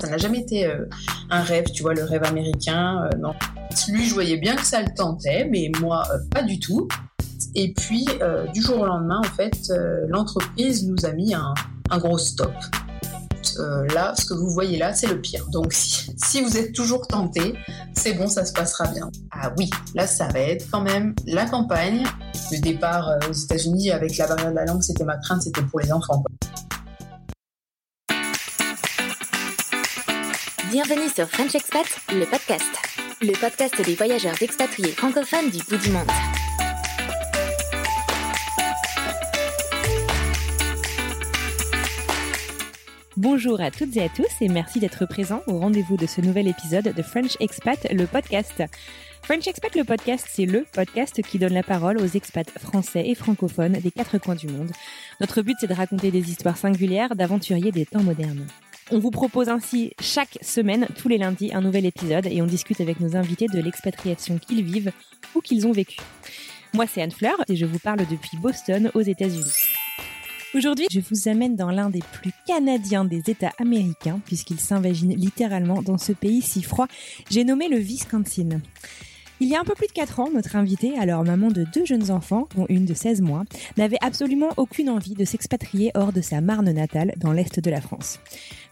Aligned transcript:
Ça 0.00 0.06
n'a 0.08 0.18
jamais 0.18 0.38
été 0.38 0.66
euh, 0.66 0.84
un 1.30 1.42
rêve, 1.42 1.64
tu 1.72 1.82
vois, 1.82 1.94
le 1.94 2.04
rêve 2.04 2.22
américain, 2.24 3.04
euh, 3.04 3.16
non. 3.18 3.34
Lui, 3.88 4.06
je 4.06 4.14
voyais 4.14 4.36
bien 4.36 4.54
que 4.56 4.64
ça 4.64 4.80
le 4.80 4.94
tentait, 4.94 5.48
mais 5.50 5.70
moi, 5.80 6.04
euh, 6.12 6.18
pas 6.30 6.42
du 6.42 6.60
tout. 6.60 6.88
Et 7.54 7.72
puis, 7.72 8.06
du 8.52 8.60
jour 8.60 8.80
au 8.80 8.86
lendemain, 8.86 9.20
en 9.20 9.36
fait, 9.36 9.72
l'entreprise 10.08 10.86
nous 10.86 11.06
a 11.06 11.12
mis 11.12 11.34
un, 11.34 11.54
gros 11.98 12.18
stop. 12.18 12.52
Là, 13.94 14.14
ce 14.16 14.26
que 14.26 14.34
vous 14.34 14.50
voyez 14.50 14.78
là, 14.78 14.92
c'est 14.92 15.08
le 15.08 15.20
pire. 15.20 15.44
Donc, 15.50 15.72
si, 15.72 16.42
vous 16.42 16.56
êtes 16.56 16.72
toujours 16.72 17.08
tenté, 17.08 17.54
c'est 17.94 18.12
bon, 18.12 18.28
ça 18.28 18.44
se 18.44 18.52
passera 18.52 18.86
bien. 18.88 19.10
Ah 19.32 19.52
oui, 19.56 19.70
là, 19.94 20.06
ça 20.06 20.28
va 20.28 20.40
être 20.40 20.66
quand 20.70 20.82
même 20.82 21.14
la 21.26 21.46
campagne. 21.46 22.04
Le 22.52 22.60
départ 22.60 23.10
aux 23.28 23.32
États-Unis 23.32 23.90
avec 23.90 24.16
la 24.18 24.28
barrière 24.28 24.50
de 24.50 24.56
la 24.56 24.66
langue, 24.66 24.82
c'était 24.82 25.04
ma 25.04 25.16
crainte, 25.16 25.42
c'était 25.42 25.62
pour 25.62 25.80
les 25.80 25.90
enfants. 25.90 26.22
Bienvenue 30.70 31.08
sur 31.08 31.26
French 31.30 31.54
Expat, 31.54 31.86
le 32.10 32.26
podcast. 32.26 32.70
Le 33.22 33.32
podcast 33.40 33.80
des 33.82 33.94
voyageurs 33.94 34.42
expatriés 34.42 34.92
francophones 34.92 35.48
du 35.48 35.62
bout 35.62 35.78
du 35.78 35.90
monde. 35.90 36.10
Bonjour 43.16 43.62
à 43.62 43.70
toutes 43.70 43.96
et 43.96 44.02
à 44.02 44.10
tous 44.10 44.26
et 44.42 44.48
merci 44.48 44.78
d'être 44.78 45.06
présents 45.06 45.40
au 45.46 45.58
rendez-vous 45.58 45.96
de 45.96 46.06
ce 46.06 46.20
nouvel 46.20 46.46
épisode 46.48 46.92
de 46.94 47.02
French 47.02 47.36
Expat, 47.40 47.90
le 47.90 48.06
podcast. 48.06 48.62
French 49.22 49.46
Expat, 49.46 49.74
le 49.74 49.84
podcast, 49.84 50.26
c'est 50.30 50.44
le 50.44 50.66
podcast 50.70 51.22
qui 51.22 51.38
donne 51.38 51.54
la 51.54 51.62
parole 51.62 51.96
aux 51.96 52.06
expats 52.06 52.50
français 52.58 53.04
et 53.06 53.14
francophones 53.14 53.72
des 53.72 53.90
quatre 53.90 54.18
coins 54.18 54.34
du 54.34 54.48
monde. 54.48 54.70
Notre 55.20 55.40
but, 55.40 55.56
c'est 55.60 55.66
de 55.66 55.74
raconter 55.74 56.10
des 56.10 56.30
histoires 56.30 56.58
singulières 56.58 57.16
d'aventuriers 57.16 57.72
des 57.72 57.86
temps 57.86 58.02
modernes. 58.02 58.46
On 58.90 58.98
vous 58.98 59.10
propose 59.10 59.50
ainsi 59.50 59.92
chaque 60.00 60.38
semaine, 60.40 60.86
tous 60.96 61.08
les 61.08 61.18
lundis, 61.18 61.52
un 61.52 61.60
nouvel 61.60 61.84
épisode 61.84 62.26
et 62.26 62.40
on 62.40 62.46
discute 62.46 62.80
avec 62.80 63.00
nos 63.00 63.16
invités 63.16 63.46
de 63.46 63.60
l'expatriation 63.60 64.38
qu'ils 64.38 64.64
vivent 64.64 64.92
ou 65.34 65.42
qu'ils 65.42 65.66
ont 65.66 65.72
vécu. 65.72 65.98
Moi, 66.72 66.86
c'est 66.86 67.02
Anne 67.02 67.10
Fleur 67.10 67.36
et 67.48 67.56
je 67.56 67.66
vous 67.66 67.78
parle 67.78 68.06
depuis 68.06 68.38
Boston, 68.40 68.90
aux 68.94 69.02
États-Unis. 69.02 69.52
Aujourd'hui, 70.54 70.86
je 70.90 71.00
vous 71.00 71.28
amène 71.28 71.54
dans 71.54 71.70
l'un 71.70 71.90
des 71.90 72.02
plus 72.12 72.32
canadiens 72.46 73.04
des 73.04 73.28
États 73.28 73.52
américains, 73.58 74.20
puisqu'il 74.24 74.58
s'invagine 74.58 75.14
littéralement 75.14 75.82
dans 75.82 75.98
ce 75.98 76.12
pays 76.12 76.40
si 76.40 76.62
froid. 76.62 76.86
J'ai 77.30 77.44
nommé 77.44 77.68
le 77.68 77.76
Wisconsin. 77.76 78.60
Il 79.40 79.48
y 79.48 79.54
a 79.54 79.60
un 79.60 79.64
peu 79.64 79.74
plus 79.74 79.86
de 79.86 79.92
4 79.92 80.18
ans, 80.18 80.30
notre 80.34 80.56
invité, 80.56 80.98
alors 80.98 81.22
maman 81.22 81.48
de 81.48 81.64
deux 81.72 81.84
jeunes 81.84 82.10
enfants, 82.10 82.48
dont 82.56 82.66
une 82.68 82.86
de 82.86 82.94
16 82.94 83.20
mois, 83.20 83.44
n'avait 83.76 83.98
absolument 84.00 84.48
aucune 84.56 84.90
envie 84.90 85.14
de 85.14 85.24
s'expatrier 85.24 85.92
hors 85.94 86.12
de 86.12 86.20
sa 86.20 86.40
Marne 86.40 86.72
natale, 86.72 87.14
dans 87.18 87.32
l'est 87.32 87.60
de 87.60 87.70
la 87.70 87.80
France. 87.80 88.18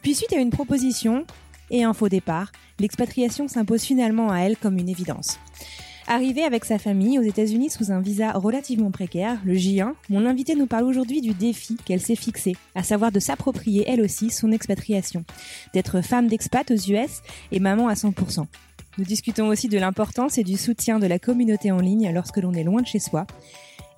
Puis 0.03 0.16
suite 0.16 0.32
à 0.32 0.41
une 0.41 0.50
proposition 0.50 1.25
et 1.71 1.84
un 1.84 1.93
faux 1.93 2.09
départ, 2.09 2.50
l'expatriation 2.81 3.47
s'impose 3.47 3.82
finalement 3.82 4.32
à 4.32 4.41
elle 4.41 4.56
comme 4.56 4.77
une 4.77 4.88
évidence. 4.88 5.38
Arrivée 6.09 6.43
avec 6.43 6.65
sa 6.65 6.78
famille 6.78 7.19
aux 7.19 7.22
États-Unis 7.22 7.71
sous 7.71 7.93
un 7.93 8.00
visa 8.00 8.33
relativement 8.33 8.91
précaire, 8.91 9.38
le 9.44 9.54
J1, 9.54 9.93
mon 10.09 10.27
invité 10.27 10.56
nous 10.56 10.66
parle 10.66 10.84
aujourd'hui 10.84 11.21
du 11.21 11.33
défi 11.33 11.77
qu'elle 11.84 12.00
s'est 12.00 12.16
fixé, 12.16 12.56
à 12.75 12.83
savoir 12.83 13.12
de 13.12 13.21
s'approprier 13.21 13.84
elle 13.87 14.00
aussi 14.00 14.31
son 14.31 14.50
expatriation, 14.50 15.25
d'être 15.75 16.00
femme 16.03 16.27
d'expat 16.27 16.69
aux 16.72 16.91
US 16.91 17.22
et 17.53 17.60
maman 17.60 17.87
à 17.87 17.94
100%. 17.94 18.47
Nous 18.98 19.04
discutons 19.04 19.48
aussi 19.48 19.68
de 19.68 19.78
l'importance 19.78 20.38
et 20.38 20.42
du 20.42 20.56
soutien 20.56 20.98
de 20.98 21.06
la 21.06 21.18
communauté 21.18 21.70
en 21.70 21.80
ligne 21.80 22.10
lorsque 22.14 22.38
l'on 22.38 22.54
est 22.54 22.64
loin 22.64 22.80
de 22.80 22.86
chez 22.86 22.98
soi, 22.98 23.26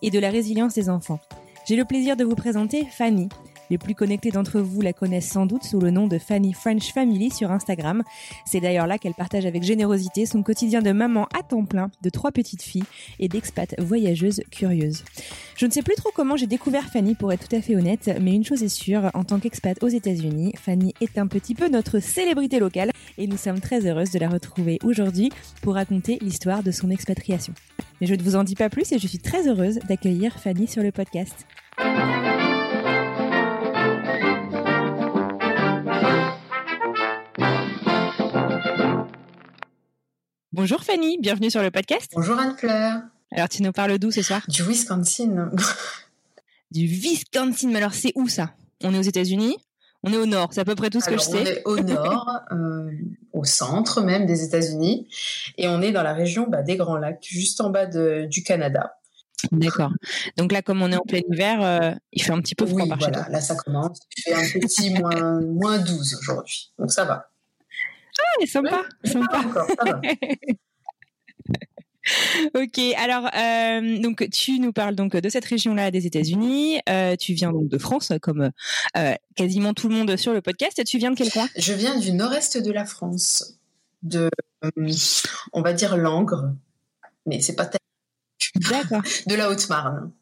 et 0.02 0.10
de 0.10 0.18
la 0.18 0.30
résilience 0.30 0.74
des 0.74 0.90
enfants. 0.90 1.20
J'ai 1.68 1.76
le 1.76 1.84
plaisir 1.84 2.16
de 2.16 2.24
vous 2.24 2.34
présenter 2.34 2.84
Fanny. 2.84 3.28
Les 3.70 3.78
plus 3.78 3.94
connectés 3.94 4.30
d'entre 4.30 4.60
vous 4.60 4.80
la 4.80 4.92
connaissent 4.92 5.28
sans 5.28 5.44
doute 5.44 5.62
sous 5.62 5.78
le 5.78 5.90
nom 5.90 6.06
de 6.06 6.18
Fanny 6.18 6.52
French 6.54 6.92
Family 6.92 7.30
sur 7.30 7.52
Instagram. 7.52 8.02
C'est 8.46 8.60
d'ailleurs 8.60 8.86
là 8.86 8.98
qu'elle 8.98 9.14
partage 9.14 9.44
avec 9.44 9.62
générosité 9.62 10.24
son 10.24 10.42
quotidien 10.42 10.80
de 10.80 10.90
maman 10.90 11.28
à 11.38 11.42
temps 11.42 11.66
plein 11.66 11.90
de 12.02 12.08
trois 12.08 12.32
petites 12.32 12.62
filles 12.62 12.84
et 13.20 13.28
d'expat 13.28 13.78
voyageuse 13.78 14.40
curieuse. 14.50 15.04
Je 15.56 15.66
ne 15.66 15.70
sais 15.70 15.82
plus 15.82 15.96
trop 15.96 16.10
comment 16.14 16.36
j'ai 16.36 16.46
découvert 16.46 16.88
Fanny 16.88 17.14
pour 17.14 17.32
être 17.32 17.46
tout 17.46 17.56
à 17.56 17.60
fait 17.60 17.76
honnête, 17.76 18.10
mais 18.20 18.34
une 18.34 18.44
chose 18.44 18.62
est 18.62 18.68
sûre, 18.68 19.10
en 19.12 19.24
tant 19.24 19.38
qu'expat 19.38 19.80
aux 19.82 19.88
États-Unis, 19.88 20.54
Fanny 20.56 20.94
est 21.00 21.18
un 21.18 21.26
petit 21.26 21.54
peu 21.54 21.68
notre 21.68 22.00
célébrité 22.00 22.58
locale 22.58 22.90
et 23.18 23.26
nous 23.26 23.36
sommes 23.36 23.60
très 23.60 23.86
heureuses 23.86 24.12
de 24.12 24.18
la 24.18 24.28
retrouver 24.28 24.78
aujourd'hui 24.84 25.30
pour 25.60 25.74
raconter 25.74 26.18
l'histoire 26.22 26.62
de 26.62 26.70
son 26.70 26.88
expatriation. 26.88 27.52
Mais 28.00 28.06
je 28.06 28.14
ne 28.14 28.22
vous 28.22 28.36
en 28.36 28.44
dis 28.44 28.54
pas 28.54 28.70
plus 28.70 28.92
et 28.92 28.98
je 28.98 29.06
suis 29.06 29.18
très 29.18 29.48
heureuse 29.48 29.80
d'accueillir 29.88 30.38
Fanny 30.38 30.68
sur 30.68 30.82
le 30.82 30.92
podcast. 30.92 31.46
Bonjour 40.52 40.82
Fanny, 40.82 41.18
bienvenue 41.20 41.50
sur 41.50 41.62
le 41.62 41.70
podcast. 41.70 42.12
Bonjour 42.14 42.38
Anne-Fleur. 42.38 43.02
Alors 43.32 43.48
tu 43.48 43.62
nous 43.62 43.72
parles 43.72 43.98
d'où 43.98 44.10
ce 44.10 44.22
soir? 44.22 44.42
Du 44.48 44.62
Wisconsin. 44.62 45.50
Du 46.70 46.86
Wisconsin, 46.86 47.68
mais 47.68 47.78
alors 47.78 47.94
c'est 47.94 48.12
où 48.14 48.28
ça? 48.28 48.54
On 48.82 48.94
est 48.94 48.98
aux 48.98 49.02
États-Unis 49.02 49.56
On 50.04 50.12
est 50.12 50.16
au 50.16 50.26
nord, 50.26 50.48
c'est 50.52 50.60
à 50.60 50.64
peu 50.64 50.74
près 50.76 50.90
tout 50.90 51.00
ce 51.00 51.08
Alors, 51.08 51.18
que 51.18 51.24
je 51.24 51.28
on 51.30 51.44
sais. 51.44 51.52
est 51.54 51.62
au 51.66 51.78
nord, 51.80 52.28
euh, 52.52 52.90
au 53.32 53.44
centre 53.44 54.00
même 54.00 54.26
des 54.26 54.44
États-Unis, 54.44 55.08
et 55.56 55.68
on 55.68 55.82
est 55.82 55.90
dans 55.92 56.02
la 56.04 56.12
région 56.14 56.46
bah, 56.48 56.62
des 56.62 56.76
Grands 56.76 56.96
Lacs, 56.98 57.24
juste 57.28 57.60
en 57.60 57.70
bas 57.70 57.86
de- 57.86 58.26
du 58.30 58.42
Canada. 58.42 58.94
D'accord. 59.52 59.92
Donc 60.36 60.50
là, 60.52 60.62
comme 60.62 60.82
on 60.82 60.90
est 60.90 60.96
en 60.96 61.02
plein 61.04 61.20
hiver, 61.30 61.62
euh, 61.62 61.94
il 62.12 62.22
fait 62.22 62.32
un 62.32 62.40
petit 62.40 62.54
peu 62.56 62.66
froid 62.66 62.82
Oui, 62.82 62.88
par 62.88 62.98
chez 63.00 63.06
voilà, 63.06 63.22
toi. 63.24 63.32
là 63.32 63.40
ça 63.40 63.54
commence. 63.54 63.98
Il 64.16 64.22
fait 64.22 64.34
un 64.34 64.60
petit 64.60 64.90
moins, 65.00 65.40
moins 65.40 65.78
12 65.78 66.16
aujourd'hui, 66.20 66.72
donc 66.78 66.90
ça 66.92 67.04
va. 67.04 67.30
Ah, 68.20 68.46
sympa, 68.46 68.80
Mais 69.04 69.10
sympa. 69.10 69.26
pas 69.30 69.38
encore, 69.40 69.66
ça 69.68 69.84
va. 69.84 70.00
Ok, 72.54 72.78
alors 72.96 73.28
euh, 73.36 73.98
donc 74.00 74.28
tu 74.30 74.58
nous 74.58 74.72
parles 74.72 74.94
donc 74.94 75.16
de 75.16 75.28
cette 75.28 75.44
région-là 75.44 75.90
des 75.90 76.06
États-Unis. 76.06 76.80
Euh, 76.88 77.16
tu 77.16 77.34
viens 77.34 77.52
donc 77.52 77.68
de 77.68 77.78
France, 77.78 78.12
comme 78.22 78.50
euh, 78.96 79.14
quasiment 79.36 79.74
tout 79.74 79.88
le 79.88 79.94
monde 79.94 80.16
sur 80.16 80.32
le 80.32 80.40
podcast. 80.40 80.82
Tu 80.84 80.98
viens 80.98 81.10
de 81.10 81.16
quel 81.16 81.30
coin? 81.30 81.48
Je 81.56 81.72
viens 81.72 81.98
du 81.98 82.12
nord-est 82.12 82.58
de 82.58 82.72
la 82.72 82.84
France, 82.84 83.58
de, 84.02 84.30
on 85.52 85.62
va 85.62 85.72
dire 85.72 85.96
Langres, 85.96 86.52
mais 87.26 87.40
c'est 87.40 87.56
pas 87.56 87.66
tellement 87.66 88.70
D'accord. 88.70 89.02
de 89.26 89.34
la 89.34 89.50
Haute-Marne. 89.50 90.12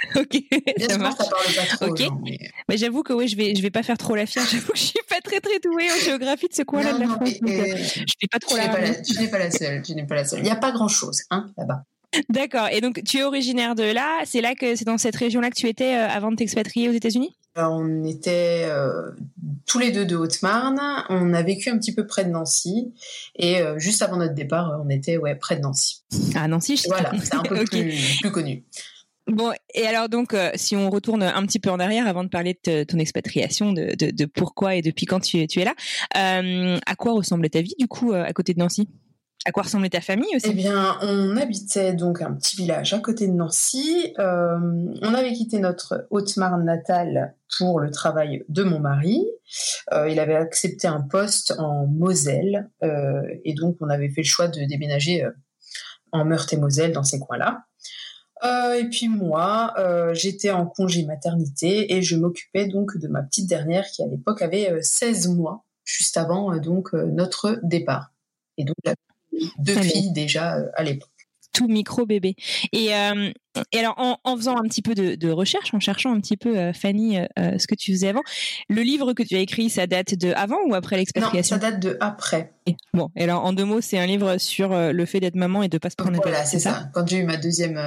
ok, 0.16 0.28
Bien 0.30 0.88
ça 0.88 0.94
sûr, 0.94 0.98
marche. 0.98 1.16
ça 1.18 1.24
parle 1.24 1.54
pas 1.54 1.76
trop. 1.76 1.86
Ok. 1.86 1.98
gens, 1.98 2.20
mais- 2.24 2.38
Mais 2.68 2.76
j'avoue 2.76 3.02
que 3.02 3.12
oui, 3.12 3.26
je 3.28 3.36
vais, 3.36 3.54
je 3.54 3.62
vais 3.62 3.70
pas 3.70 3.82
faire 3.82 3.98
trop 3.98 4.14
la 4.14 4.26
fière. 4.26 4.44
J'avoue 4.50 4.72
que 4.72 4.78
je 4.78 4.82
suis 4.84 4.98
pas 5.08 5.20
très 5.22 5.40
très 5.40 5.58
douée 5.60 5.90
en 5.90 6.04
géographie 6.04 6.48
de 6.48 6.54
ce 6.54 6.62
coin-là 6.62 6.92
de 6.92 7.00
la 7.00 7.06
France. 7.08 7.40
donc, 7.40 7.50
euh, 7.50 7.62
euh, 7.72 7.76
je 7.76 8.26
pas 8.30 8.38
trop 8.38 8.54
tu 8.54 8.60
la 8.60 8.66
n'es 8.66 8.72
pas, 8.72 8.80
la- 8.80 8.94
tu 8.94 9.18
n'es 9.18 9.28
pas 9.28 9.38
la 9.38 9.50
seule. 9.50 9.82
Tu 9.82 9.94
n'es 9.94 10.06
pas 10.06 10.14
la 10.14 10.24
seule. 10.24 10.38
Il 10.40 10.44
n'y 10.44 10.50
a 10.50 10.56
pas 10.56 10.70
grand-chose 10.72 11.22
hein, 11.30 11.46
là-bas. 11.56 11.82
D'accord. 12.30 12.68
Et 12.72 12.80
donc, 12.80 13.02
tu 13.04 13.18
es 13.18 13.22
originaire 13.24 13.74
de 13.74 13.82
là. 13.82 14.20
C'est 14.24 14.40
là 14.40 14.54
que 14.54 14.76
c'est 14.76 14.84
dans 14.86 14.98
cette 14.98 15.16
région-là 15.16 15.50
que 15.50 15.56
tu 15.56 15.66
étais 15.68 15.94
euh, 15.96 16.08
avant 16.08 16.30
de 16.30 16.36
t'expatrier 16.36 16.88
aux 16.88 16.92
États-Unis? 16.92 17.36
On 17.60 18.04
était 18.04 18.66
euh, 18.66 19.10
tous 19.66 19.80
les 19.80 19.90
deux 19.90 20.04
de 20.06 20.14
Haute-Marne. 20.16 20.80
On 21.08 21.34
a 21.34 21.42
vécu 21.42 21.70
un 21.70 21.78
petit 21.78 21.92
peu 21.92 22.06
près 22.06 22.24
de 22.24 22.30
Nancy. 22.30 22.94
Et 23.34 23.60
euh, 23.60 23.78
juste 23.80 24.00
avant 24.00 24.16
notre 24.16 24.34
départ, 24.34 24.70
euh, 24.70 24.76
on 24.84 24.88
était 24.88 25.16
ouais, 25.16 25.34
près 25.34 25.56
de 25.56 25.62
Nancy. 25.62 26.02
Ah, 26.36 26.46
Nancy, 26.46 26.76
je. 26.76 26.84
Voilà, 26.88 27.10
c'est 27.22 27.34
un 27.34 27.42
peu 27.42 27.58
Ok. 27.60 27.70
plus, 27.70 28.18
plus 28.20 28.30
connu. 28.30 28.64
Bon, 29.28 29.52
et 29.74 29.86
alors 29.86 30.08
donc, 30.08 30.32
euh, 30.32 30.50
si 30.54 30.74
on 30.74 30.88
retourne 30.88 31.22
un 31.22 31.42
petit 31.46 31.58
peu 31.58 31.70
en 31.70 31.78
arrière 31.78 32.06
avant 32.06 32.24
de 32.24 32.30
parler 32.30 32.58
de 32.64 32.84
ton 32.84 32.98
expatriation, 32.98 33.72
de, 33.72 33.94
de, 33.94 34.24
pourquoi 34.24 34.74
et 34.74 34.82
depuis 34.82 35.04
quand 35.04 35.20
tu, 35.20 35.46
tu 35.46 35.60
es 35.60 35.64
là, 35.64 35.74
euh, 36.16 36.78
à 36.86 36.94
quoi 36.96 37.12
ressemblait 37.12 37.50
ta 37.50 37.60
vie 37.60 37.74
du 37.78 37.88
coup 37.88 38.12
euh, 38.12 38.24
à 38.24 38.32
côté 38.32 38.54
de 38.54 38.58
Nancy? 38.58 38.88
À 39.44 39.52
quoi 39.52 39.62
ressemblait 39.64 39.90
ta 39.90 40.00
famille 40.00 40.34
aussi? 40.34 40.48
Eh 40.50 40.54
bien, 40.54 40.98
on 41.02 41.36
habitait 41.36 41.92
donc 41.92 42.22
un 42.22 42.32
petit 42.32 42.56
village 42.56 42.92
à 42.92 42.98
côté 42.98 43.28
de 43.28 43.32
Nancy. 43.32 44.12
On 44.18 45.14
avait 45.14 45.32
quitté 45.32 45.58
notre 45.60 46.06
Haute-Marne 46.10 46.64
natale 46.64 47.34
pour 47.56 47.78
le 47.80 47.90
travail 47.90 48.44
de 48.48 48.64
mon 48.64 48.80
mari. 48.80 49.24
Il 49.92 50.18
avait 50.18 50.34
accepté 50.34 50.88
un 50.88 51.00
poste 51.00 51.54
en 51.56 51.86
Moselle 51.86 52.68
et 52.82 53.54
donc 53.54 53.76
on 53.80 53.88
avait 53.88 54.10
fait 54.10 54.22
le 54.22 54.26
choix 54.26 54.48
de 54.48 54.64
déménager 54.64 55.24
en 56.10 56.24
Meurthe-et-Moselle 56.24 56.92
dans 56.92 57.04
ces 57.04 57.20
coins-là. 57.20 57.64
Euh, 58.44 58.74
et 58.74 58.88
puis 58.88 59.08
moi, 59.08 59.74
euh, 59.78 60.14
j'étais 60.14 60.50
en 60.50 60.66
congé 60.66 61.04
maternité 61.04 61.94
et 61.94 62.02
je 62.02 62.16
m'occupais 62.16 62.66
donc 62.66 62.96
de 62.96 63.08
ma 63.08 63.22
petite 63.22 63.48
dernière 63.48 63.86
qui 63.86 64.02
à 64.02 64.06
l'époque 64.06 64.42
avait 64.42 64.70
euh, 64.70 64.80
16 64.82 65.28
mois, 65.28 65.64
juste 65.84 66.16
avant 66.16 66.52
euh, 66.52 66.60
donc 66.60 66.92
notre 66.92 67.58
départ. 67.62 68.12
Et 68.56 68.64
donc 68.64 68.76
j'avais 68.84 68.96
deux 69.58 69.78
Allez. 69.78 69.88
filles 69.88 70.12
déjà 70.12 70.58
à 70.74 70.82
l'époque. 70.82 71.10
Tout 71.58 71.66
micro 71.66 72.06
bébé. 72.06 72.36
Et, 72.72 72.94
euh, 72.94 73.32
et 73.72 73.78
alors, 73.78 73.94
en, 73.98 74.18
en 74.22 74.36
faisant 74.36 74.56
un 74.56 74.62
petit 74.62 74.82
peu 74.82 74.94
de, 74.94 75.16
de 75.16 75.30
recherche, 75.30 75.74
en 75.74 75.80
cherchant 75.80 76.14
un 76.14 76.20
petit 76.20 76.36
peu, 76.36 76.56
euh, 76.56 76.72
Fanny, 76.72 77.18
euh, 77.18 77.58
ce 77.58 77.66
que 77.66 77.74
tu 77.74 77.92
faisais 77.92 78.08
avant, 78.08 78.22
le 78.68 78.82
livre 78.82 79.12
que 79.12 79.24
tu 79.24 79.34
as 79.34 79.40
écrit, 79.40 79.68
ça 79.68 79.88
date 79.88 80.14
de 80.14 80.32
avant 80.32 80.58
ou 80.68 80.74
après 80.74 80.94
Non, 80.94 81.00
l'expatriation 81.00 81.56
ça 81.56 81.70
date 81.70 81.80
de 81.80 81.96
après. 82.00 82.52
Bon, 82.94 83.08
et 83.16 83.24
alors 83.24 83.44
en 83.44 83.52
deux 83.52 83.64
mots, 83.64 83.80
c'est 83.80 83.98
un 83.98 84.06
livre 84.06 84.38
sur 84.38 84.70
le 84.70 85.06
fait 85.06 85.20
d'être 85.20 85.36
maman 85.36 85.62
et 85.62 85.68
de 85.68 85.78
pas 85.78 85.88
se 85.90 85.96
prendre 85.96 86.20
Voilà, 86.22 86.44
c'est 86.44 86.58
ça. 86.58 86.90
Quand 86.92 87.08
j'ai 87.08 87.16
eu 87.16 87.24
ma 87.24 87.38
deuxième 87.38 87.80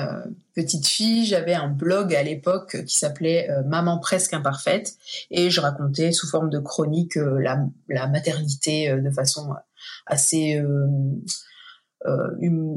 petite 0.56 0.88
fille, 0.88 1.26
j'avais 1.26 1.54
un 1.54 1.68
blog 1.68 2.16
à 2.16 2.24
l'époque 2.24 2.84
qui 2.86 2.96
s'appelait 2.96 3.48
Maman 3.68 4.00
presque 4.00 4.34
imparfaite 4.34 4.96
et 5.30 5.52
je 5.52 5.62
racontais 5.62 6.12
sous 6.12 6.28
forme 6.28 6.50
de 6.50 6.58
chronique 6.58 7.16
la, 7.16 7.60
la 7.90 8.08
maternité 8.08 8.92
de 8.92 9.12
façon 9.12 9.54
assez 10.08 10.60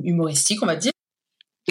humoristique, 0.04 0.62
on 0.62 0.66
va 0.66 0.76
dire. 0.76 0.92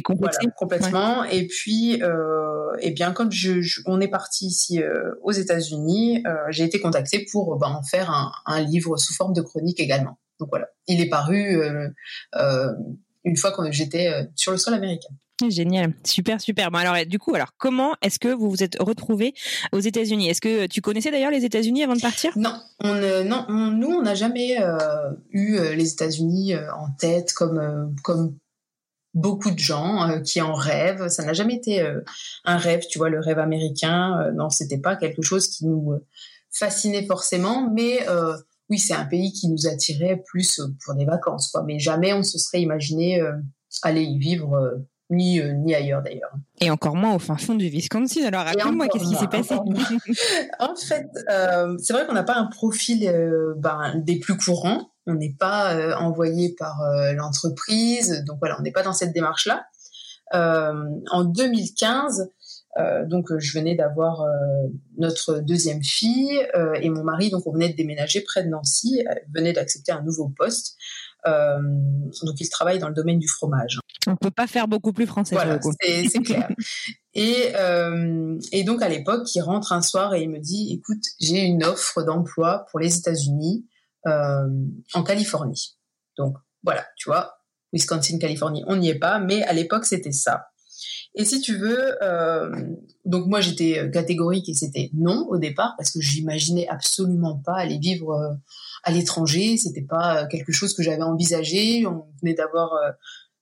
Et. 0.01 0.15
Voilà, 0.47 0.55
complètement. 0.57 1.23
Et 1.25 1.45
puis, 1.47 2.01
euh, 2.01 2.71
eh 2.79 2.89
bien, 2.91 3.11
quand 3.13 3.29
je, 3.31 3.61
je- 3.61 3.81
on 3.85 4.01
est 4.01 4.07
parti 4.07 4.47
ici 4.47 4.81
euh, 4.81 5.13
aux 5.21 5.31
États-Unis, 5.31 6.23
euh, 6.25 6.33
j'ai 6.49 6.63
été 6.63 6.79
contactée 6.79 7.25
pour 7.31 7.57
ben, 7.57 7.67
en 7.67 7.83
faire 7.83 8.09
un, 8.09 8.31
un 8.47 8.61
livre 8.61 8.97
sous 8.97 9.13
forme 9.13 9.33
de 9.33 9.41
chronique 9.41 9.79
également. 9.79 10.17
Donc 10.39 10.49
voilà, 10.49 10.67
il 10.87 10.99
est 10.99 11.09
paru 11.09 11.61
euh, 11.61 11.87
euh, 12.35 12.73
une 13.23 13.37
fois 13.37 13.51
que 13.51 13.71
j'étais 13.71 14.07
euh, 14.07 14.23
sur 14.35 14.51
le 14.51 14.57
sol 14.57 14.73
américain. 14.73 15.13
Génial, 15.49 15.93
super, 16.03 16.39
super. 16.39 16.69
Bon, 16.69 16.77
alors, 16.77 17.05
du 17.07 17.17
coup, 17.17 17.33
alors, 17.33 17.49
comment 17.57 17.95
est-ce 18.01 18.19
que 18.19 18.27
vous 18.27 18.49
vous 18.49 18.63
êtes 18.63 18.77
retrouvés 18.79 19.33
aux 19.71 19.79
États-Unis? 19.79 20.29
Est-ce 20.29 20.41
que 20.41 20.67
tu 20.67 20.79
connaissais 20.81 21.09
d'ailleurs 21.11 21.31
les 21.31 21.43
États-Unis 21.43 21.83
avant 21.83 21.95
de 21.95 22.01
partir? 22.01 22.31
Non, 22.37 22.55
on, 22.81 22.93
non, 23.25 23.45
on- 23.49 23.71
nous, 23.71 23.89
on 23.89 24.01
n'a 24.03 24.13
jamais 24.15 24.61
euh, 24.61 25.11
eu 25.31 25.55
euh, 25.57 25.73
les 25.75 25.91
États-Unis 25.91 26.53
euh, 26.53 26.71
en 26.75 26.91
tête 26.91 27.33
comme 27.33 27.95
comme 28.03 28.37
beaucoup 29.15 29.51
de 29.51 29.59
gens 29.59 30.21
qui 30.23 30.39
en 30.41 30.53
rêvent. 30.53 31.07
Ça 31.07 31.23
n'a 31.23 31.33
jamais 31.33 31.55
été 31.55 31.85
un 32.45 32.57
rêve, 32.57 32.81
tu 32.89 32.97
vois, 32.97 33.09
le 33.09 33.19
rêve 33.19 33.37
américain. 33.37 34.31
non, 34.33 34.49
c'était 34.49 34.79
pas 34.79 34.95
quelque 34.95 35.21
chose 35.21 35.47
qui 35.47 35.67
nous 35.67 35.93
fascinait 36.51 37.05
forcément, 37.05 37.69
mais 37.71 37.99
oui, 38.69 38.79
c'est 38.79 38.95
un 38.95 39.05
pays 39.05 39.31
qui 39.31 39.49
nous 39.49 39.67
attirait 39.67 40.23
plus 40.25 40.59
pour 40.83 40.95
des 40.95 41.05
vacances, 41.05 41.51
quoi. 41.51 41.61
Mais 41.61 41.77
jamais 41.77 42.11
on 42.13 42.23
se 42.23 42.39
serait 42.39 42.63
imaginé 42.63 43.21
aller 43.83 44.01
y 44.01 44.17
vivre, 44.17 44.81
ni 45.09 45.39
euh, 45.39 45.53
ni 45.53 45.75
ailleurs 45.75 46.01
d'ailleurs. 46.01 46.31
Et 46.61 46.69
encore 46.69 46.95
moins 46.95 47.15
au 47.15 47.19
fin 47.19 47.37
fond 47.37 47.55
du 47.55 47.65
Wisconsin. 47.67 48.25
Alors, 48.25 48.43
raconte-moi, 48.43 48.87
qu'est-ce 48.87 49.09
qui 49.09 49.15
s'est 49.15 49.27
passé? 49.27 49.55
En 50.59 50.75
fait, 50.75 51.07
euh, 51.29 51.77
c'est 51.79 51.93
vrai 51.93 52.05
qu'on 52.05 52.13
n'a 52.13 52.23
pas 52.23 52.35
un 52.35 52.45
profil 52.47 53.07
euh, 53.07 53.53
ben, 53.57 53.95
des 53.97 54.19
plus 54.19 54.37
courants. 54.37 54.89
On 55.05 55.15
n'est 55.15 55.35
pas 55.37 55.75
euh, 55.75 55.95
envoyé 55.95 56.55
par 56.57 56.81
euh, 56.81 57.13
l'entreprise, 57.13 58.23
donc 58.25 58.37
voilà, 58.39 58.55
on 58.59 58.61
n'est 58.61 58.71
pas 58.71 58.83
dans 58.83 58.93
cette 58.93 59.13
démarche-là. 59.13 59.65
Euh, 60.33 60.73
en 61.11 61.25
2015, 61.25 62.31
euh, 62.79 63.05
donc 63.05 63.27
je 63.37 63.57
venais 63.57 63.75
d'avoir 63.75 64.21
euh, 64.21 64.29
notre 64.97 65.39
deuxième 65.39 65.83
fille 65.83 66.39
euh, 66.55 66.73
et 66.81 66.89
mon 66.89 67.03
mari, 67.03 67.29
donc 67.29 67.45
on 67.45 67.51
venait 67.51 67.69
de 67.69 67.75
déménager 67.75 68.21
près 68.21 68.43
de 68.43 68.49
Nancy, 68.49 69.03
venait 69.33 69.53
d'accepter 69.53 69.91
un 69.91 70.01
nouveau 70.01 70.29
poste. 70.29 70.77
Euh, 71.27 71.59
donc 72.23 72.39
il 72.39 72.49
travaille 72.49 72.79
dans 72.79 72.89
le 72.89 72.93
domaine 72.93 73.19
du 73.19 73.27
fromage. 73.27 73.79
On 74.07 74.15
peut 74.15 74.31
pas 74.31 74.47
faire 74.47 74.67
beaucoup 74.67 74.91
plus 74.91 75.07
français. 75.07 75.35
Voilà, 75.35 75.59
c'est 75.61 76.19
clair. 76.25 76.49
Et, 77.13 77.51
euh, 77.55 78.37
et 78.51 78.63
donc 78.63 78.81
à 78.81 78.89
l'époque, 78.89 79.33
il 79.35 79.41
rentre 79.41 79.71
un 79.71 79.81
soir 79.81 80.13
et 80.13 80.23
il 80.23 80.29
me 80.29 80.39
dit, 80.39 80.73
écoute, 80.73 81.03
j'ai 81.19 81.41
une 81.41 81.63
offre 81.63 82.03
d'emploi 82.03 82.65
pour 82.69 82.79
les 82.79 82.97
États-Unis 82.97 83.65
euh, 84.07 84.49
en 84.93 85.03
Californie. 85.03 85.77
Donc 86.17 86.35
voilà, 86.63 86.85
tu 86.97 87.09
vois, 87.09 87.37
Wisconsin, 87.71 88.17
Californie, 88.19 88.63
on 88.67 88.75
n'y 88.75 88.89
est 88.89 88.99
pas, 88.99 89.19
mais 89.19 89.43
à 89.43 89.53
l'époque 89.53 89.85
c'était 89.85 90.11
ça. 90.11 90.47
Et 91.15 91.25
si 91.25 91.41
tu 91.41 91.55
veux, 91.55 91.95
donc 93.05 93.27
moi 93.27 93.39
j'étais 93.39 93.89
catégorique 93.91 94.49
et 94.49 94.55
c'était 94.55 94.89
non 94.93 95.27
au 95.29 95.37
départ 95.37 95.75
parce 95.77 95.91
que 95.91 96.01
j'imaginais 96.01 96.67
absolument 96.67 97.37
pas 97.37 97.55
aller 97.55 97.77
vivre 97.77 98.39
à 98.83 98.91
l'étranger. 98.91 99.57
C'était 99.57 99.81
pas 99.81 100.23
euh, 100.23 100.27
quelque 100.27 100.51
chose 100.51 100.73
que 100.73 100.83
j'avais 100.83 101.03
envisagé. 101.03 101.85
On 101.87 102.05
venait 102.21 102.33
d'avoir 102.33 102.73
euh, 102.73 102.91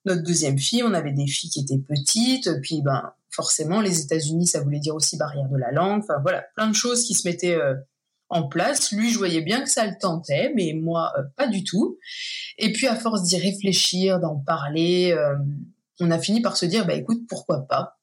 notre 0.06 0.24
deuxième 0.24 0.58
fille, 0.58 0.84
on 0.84 0.94
avait 0.94 1.12
des 1.12 1.28
filles 1.28 1.50
qui 1.50 1.62
étaient 1.62 1.78
petites, 1.78 2.50
puis 2.62 2.82
ben 2.82 3.14
forcément 3.30 3.82
les 3.82 4.02
États-Unis, 4.02 4.48
ça 4.48 4.62
voulait 4.62 4.80
dire 4.80 4.96
aussi 4.96 5.18
barrière 5.18 5.48
de 5.50 5.58
la 5.58 5.72
langue. 5.72 6.02
Enfin 6.04 6.20
voilà, 6.22 6.44
plein 6.56 6.68
de 6.68 6.76
choses 6.76 7.04
qui 7.04 7.14
se 7.14 7.28
mettaient 7.28 7.56
euh, 7.56 7.76
en 8.30 8.48
place. 8.48 8.92
Lui, 8.92 9.12
je 9.12 9.18
voyais 9.18 9.42
bien 9.42 9.62
que 9.62 9.70
ça 9.70 9.86
le 9.86 9.94
tentait, 10.00 10.52
mais 10.56 10.74
moi 10.74 11.14
euh, 11.18 11.24
pas 11.36 11.48
du 11.48 11.64
tout. 11.64 11.98
Et 12.58 12.72
puis 12.74 12.88
à 12.88 12.96
force 12.96 13.24
d'y 13.24 13.38
réfléchir, 13.38 14.20
d'en 14.20 14.38
parler, 14.38 15.12
euh, 15.12 15.36
on 16.00 16.12
a 16.12 16.20
fini 16.20 16.42
par 16.42 16.58
se 16.58 16.65
dire 16.65 16.86
bah 16.86 16.94
écoute 16.94 17.22
pourquoi 17.30 17.68
pas? 17.68 18.00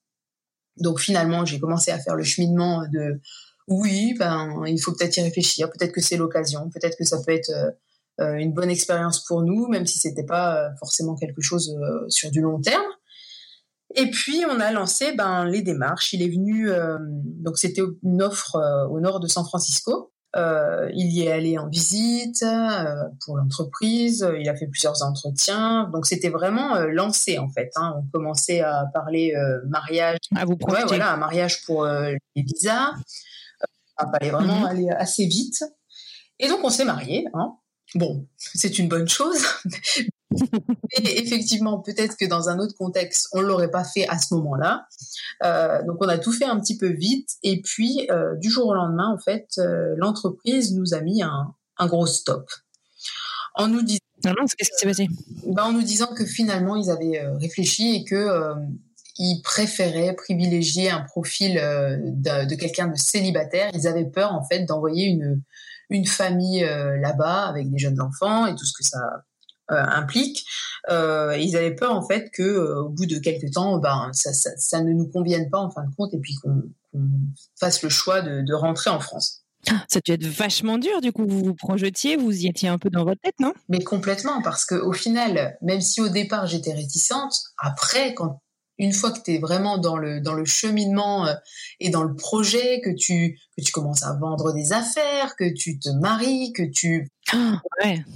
Donc 0.77 1.01
finalement, 1.01 1.45
j'ai 1.45 1.59
commencé 1.59 1.91
à 1.91 1.99
faire 1.99 2.15
le 2.15 2.23
cheminement 2.23 2.87
de 2.93 3.21
oui, 3.69 4.15
ben 4.19 4.65
il 4.67 4.79
faut 4.79 4.93
peut-être 4.93 5.17
y 5.17 5.23
réfléchir, 5.23 5.71
peut-être 5.71 5.93
que 5.93 6.01
c'est 6.01 6.17
l'occasion, 6.17 6.71
peut-être 6.71 6.97
que 6.97 7.05
ça 7.05 7.19
peut 7.25 7.33
être 7.33 7.51
euh, 7.51 7.71
euh, 8.21 8.35
une 8.35 8.53
bonne 8.53 8.71
expérience 8.71 9.25
pour 9.25 9.43
nous, 9.43 9.69
même 9.69 9.87
si 9.87 9.99
c'était 9.99 10.25
pas 10.25 10.57
euh, 10.57 10.69
forcément 10.79 11.15
quelque 11.15 11.41
chose 11.43 11.77
euh, 11.81 12.09
sur 12.09 12.31
du 12.31 12.41
long 12.41 12.61
terme. 12.61 12.83
Et 13.95 14.11
puis 14.11 14.43
on 14.51 14.61
a 14.61 14.71
lancé 14.73 15.13
ben 15.13 15.45
les 15.47 15.63
démarches. 15.63 16.13
Il 16.13 16.23
est 16.23 16.29
venu, 16.29 16.71
euh, 16.71 16.99
donc 17.01 17.57
c'était 17.59 17.83
une 18.03 18.23
offre 18.23 18.57
euh, 18.57 18.87
au 18.89 19.01
nord 19.01 19.21
de 19.21 19.27
San 19.29 19.45
Francisco. 19.45 20.13
Euh, 20.37 20.91
il 20.95 21.11
y 21.11 21.23
est 21.23 21.33
allé 21.33 21.57
en 21.57 21.69
visite 21.69 22.43
euh, 22.43 22.85
pour 23.25 23.39
l'entreprise. 23.39 24.29
Il 24.39 24.47
a 24.51 24.55
fait 24.55 24.67
plusieurs 24.67 25.03
entretiens. 25.03 25.89
Donc 25.93 26.05
c'était 26.05 26.29
vraiment 26.29 26.77
euh, 26.77 26.89
lancé 26.89 27.39
en 27.39 27.49
fait. 27.49 27.71
Hein. 27.77 27.95
On 27.99 28.03
commençait 28.13 28.61
à 28.61 28.85
parler 28.93 29.35
euh, 29.35 29.61
mariage. 29.69 30.19
À 30.37 30.45
vous 30.45 30.53
Ouais, 30.53 30.59
projeter. 30.59 30.87
voilà, 30.87 31.13
un 31.15 31.17
mariage 31.17 31.65
pour 31.65 31.85
euh, 31.85 32.13
les 32.37 32.43
visas. 32.43 32.91
Euh, 34.01 34.05
Il 34.07 34.11
fallait 34.19 34.31
vraiment 34.31 34.61
Mhm. 34.61 34.67
aller 34.67 34.89
assez 34.91 35.27
vite. 35.27 35.65
Et 36.39 36.49
donc 36.49 36.61
on 36.63 36.71
s'est 36.71 36.85
mariés. 36.85 37.27
Hein. 37.35 37.55
Bon, 37.95 38.27
c'est 38.37 38.79
une 38.79 38.89
bonne 38.89 39.09
chose. 39.09 39.39
Et 40.93 41.21
effectivement, 41.21 41.81
peut-être 41.81 42.17
que 42.19 42.27
dans 42.27 42.49
un 42.51 42.59
autre 42.59 42.75
contexte, 42.77 43.29
on 43.33 43.41
l'aurait 43.41 43.71
pas 43.71 43.83
fait 43.85 44.07
à 44.09 44.19
ce 44.19 44.35
moment-là. 44.35 44.87
Euh, 45.43 45.83
donc, 45.87 45.97
on 46.01 46.09
a 46.09 46.19
tout 46.19 46.33
fait 46.33 46.45
un 46.45 46.61
petit 46.61 46.77
peu 46.77 46.89
vite. 46.89 47.31
Et 47.43 47.63
puis, 47.63 48.07
euh, 48.11 48.35
du 48.37 48.51
jour 48.51 48.67
au 48.67 48.75
lendemain, 48.75 49.09
en 49.11 49.19
fait, 49.19 49.49
euh, 49.57 49.95
l'entreprise 49.97 50.75
nous 50.75 50.93
a 50.93 51.01
mis 51.01 51.23
un, 51.23 51.55
un 51.79 51.87
gros 51.87 52.07
stop 52.07 52.51
en 53.55 53.69
nous 53.69 53.81
disant 53.83 54.01
Non, 54.25 54.33
non, 54.39 54.45
qu'est-ce 54.57 54.71
qui 54.71 54.77
s'est 54.79 54.87
passé? 54.87 55.09
Bah, 55.47 55.65
en 55.65 55.73
nous 55.73 55.83
disant 55.83 56.09
que 56.15 56.27
finalement 56.27 56.77
ils 56.77 56.91
avaient 56.91 57.19
euh, 57.21 57.37
réfléchi 57.39 57.95
et 57.97 58.05
que 58.05 58.15
euh, 58.15 58.55
ils 59.19 59.41
préféraient 59.43 60.15
privilégier 60.15 60.91
un 60.91 61.03
profil 61.03 61.59
euh, 61.59 61.97
de, 62.01 62.49
de 62.49 62.55
quelqu'un 62.55 62.89
de 62.89 62.97
célibataire. 62.97 63.71
Ils 63.75 63.87
avaient 63.87 64.09
peur 64.09 64.33
en 64.33 64.45
fait 64.45 64.65
d'envoyer 64.65 65.07
une 65.07 65.43
une 65.91 66.07
famille 66.07 66.65
euh, 66.65 66.99
là-bas 66.99 67.47
avec 67.47 67.71
des 67.71 67.79
jeunes 67.79 68.01
enfants 68.01 68.47
et 68.47 68.55
tout 68.55 68.67
ce 68.67 68.73
que 68.77 68.85
ça 68.85 69.01
implique. 69.71 70.47
ils 70.89 71.55
avaient 71.55 71.75
peur 71.75 71.95
en 71.95 72.07
fait 72.07 72.31
que 72.33 72.77
au 72.79 72.89
bout 72.89 73.05
de 73.05 73.19
quelques 73.19 73.53
temps, 73.53 73.79
ben 73.79 74.09
ça, 74.15 74.33
ça, 74.33 74.81
ne 74.81 74.95
nous 74.95 75.09
convienne 75.09 75.51
pas 75.51 75.59
en 75.59 75.71
fin 75.71 75.85
de 75.85 75.95
compte 75.95 76.15
et 76.15 76.19
puis 76.19 76.35
qu'on 76.37 76.63
fasse 77.61 77.83
le 77.83 77.91
choix 77.91 78.23
de, 78.23 78.41
de 78.41 78.55
rentrer 78.55 78.89
en 78.89 78.99
France. 78.99 79.45
Ça 79.65 79.99
a 79.99 80.01
dû 80.01 80.13
être 80.13 80.25
vachement 80.25 80.79
dur, 80.79 81.01
du 81.01 81.13
coup, 81.13 81.27
vous 81.27 81.45
vous 81.45 81.55
projetiez, 81.55 82.17
vous 82.17 82.33
y 82.33 82.47
étiez 82.47 82.69
un 82.69 82.79
peu 82.79 82.91
dans 82.91 83.05
votre 83.05 83.21
tête, 83.21 83.35
non? 83.41 83.53
Mais 83.69 83.83
complètement, 83.83 84.41
parce 84.43 84.65
qu'au 84.65 84.93
final, 84.93 85.59
même 85.63 85.81
si 85.81 86.01
au 86.01 86.09
départ 86.09 86.47
j'étais 86.47 86.73
réticente, 86.73 87.35
après, 87.59 88.15
quand 88.15 88.41
une 88.79 88.93
fois 88.93 89.11
que 89.11 89.21
tu 89.21 89.35
es 89.35 89.39
vraiment 89.39 89.79
dans 89.79 89.97
le, 89.97 90.21
dans 90.21 90.35
le 90.35 90.45
cheminement 90.45 91.27
euh, 91.27 91.35
et 91.81 91.91
dans 91.91 92.05
le 92.05 92.15
projet, 92.15 92.81
que 92.81 92.91
tu, 92.91 93.39
que 93.57 93.63
tu 93.63 93.73
commences 93.73 94.05
à 94.05 94.15
vendre 94.15 94.53
des 94.53 94.73
affaires, 94.73 95.35
que 95.37 95.53
tu 95.53 95.79
te 95.79 95.89
maries, 95.89 96.53
que 96.53 96.63
tu 96.63 97.11
ah, 97.33 97.61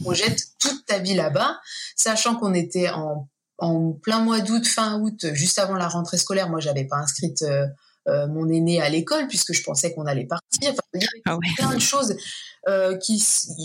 projettes 0.01 0.45
toute 0.61 0.87
ta 0.87 0.99
vie 0.99 1.15
là-bas, 1.15 1.59
sachant 1.97 2.37
qu'on 2.37 2.55
était 2.55 2.89
en, 2.91 3.29
en 3.59 3.93
plein 3.93 4.21
mois 4.21 4.41
d'août, 4.41 4.67
fin 4.67 5.01
août, 5.01 5.27
juste 5.33 5.59
avant 5.59 5.75
la 5.75 5.89
rentrée 5.89 6.19
scolaire, 6.19 6.49
moi 6.49 6.61
j'avais 6.61 6.85
pas 6.85 6.97
inscrite 6.97 7.43
euh, 7.43 7.67
euh, 8.09 8.27
mon 8.29 8.49
aîné 8.49 8.81
à 8.81 8.89
l'école 8.89 9.27
puisque 9.29 9.53
je 9.53 9.63
pensais 9.63 9.95
qu'on 9.95 10.07
allait 10.07 10.27
partir. 10.27 10.71
Enfin, 10.71 10.83
il 10.95 11.03
y 11.03 11.05
avait 11.05 11.23
ah 11.27 11.39
plein 11.57 11.75
de 11.75 11.81
choses 11.81 12.17
qui, 13.01 13.23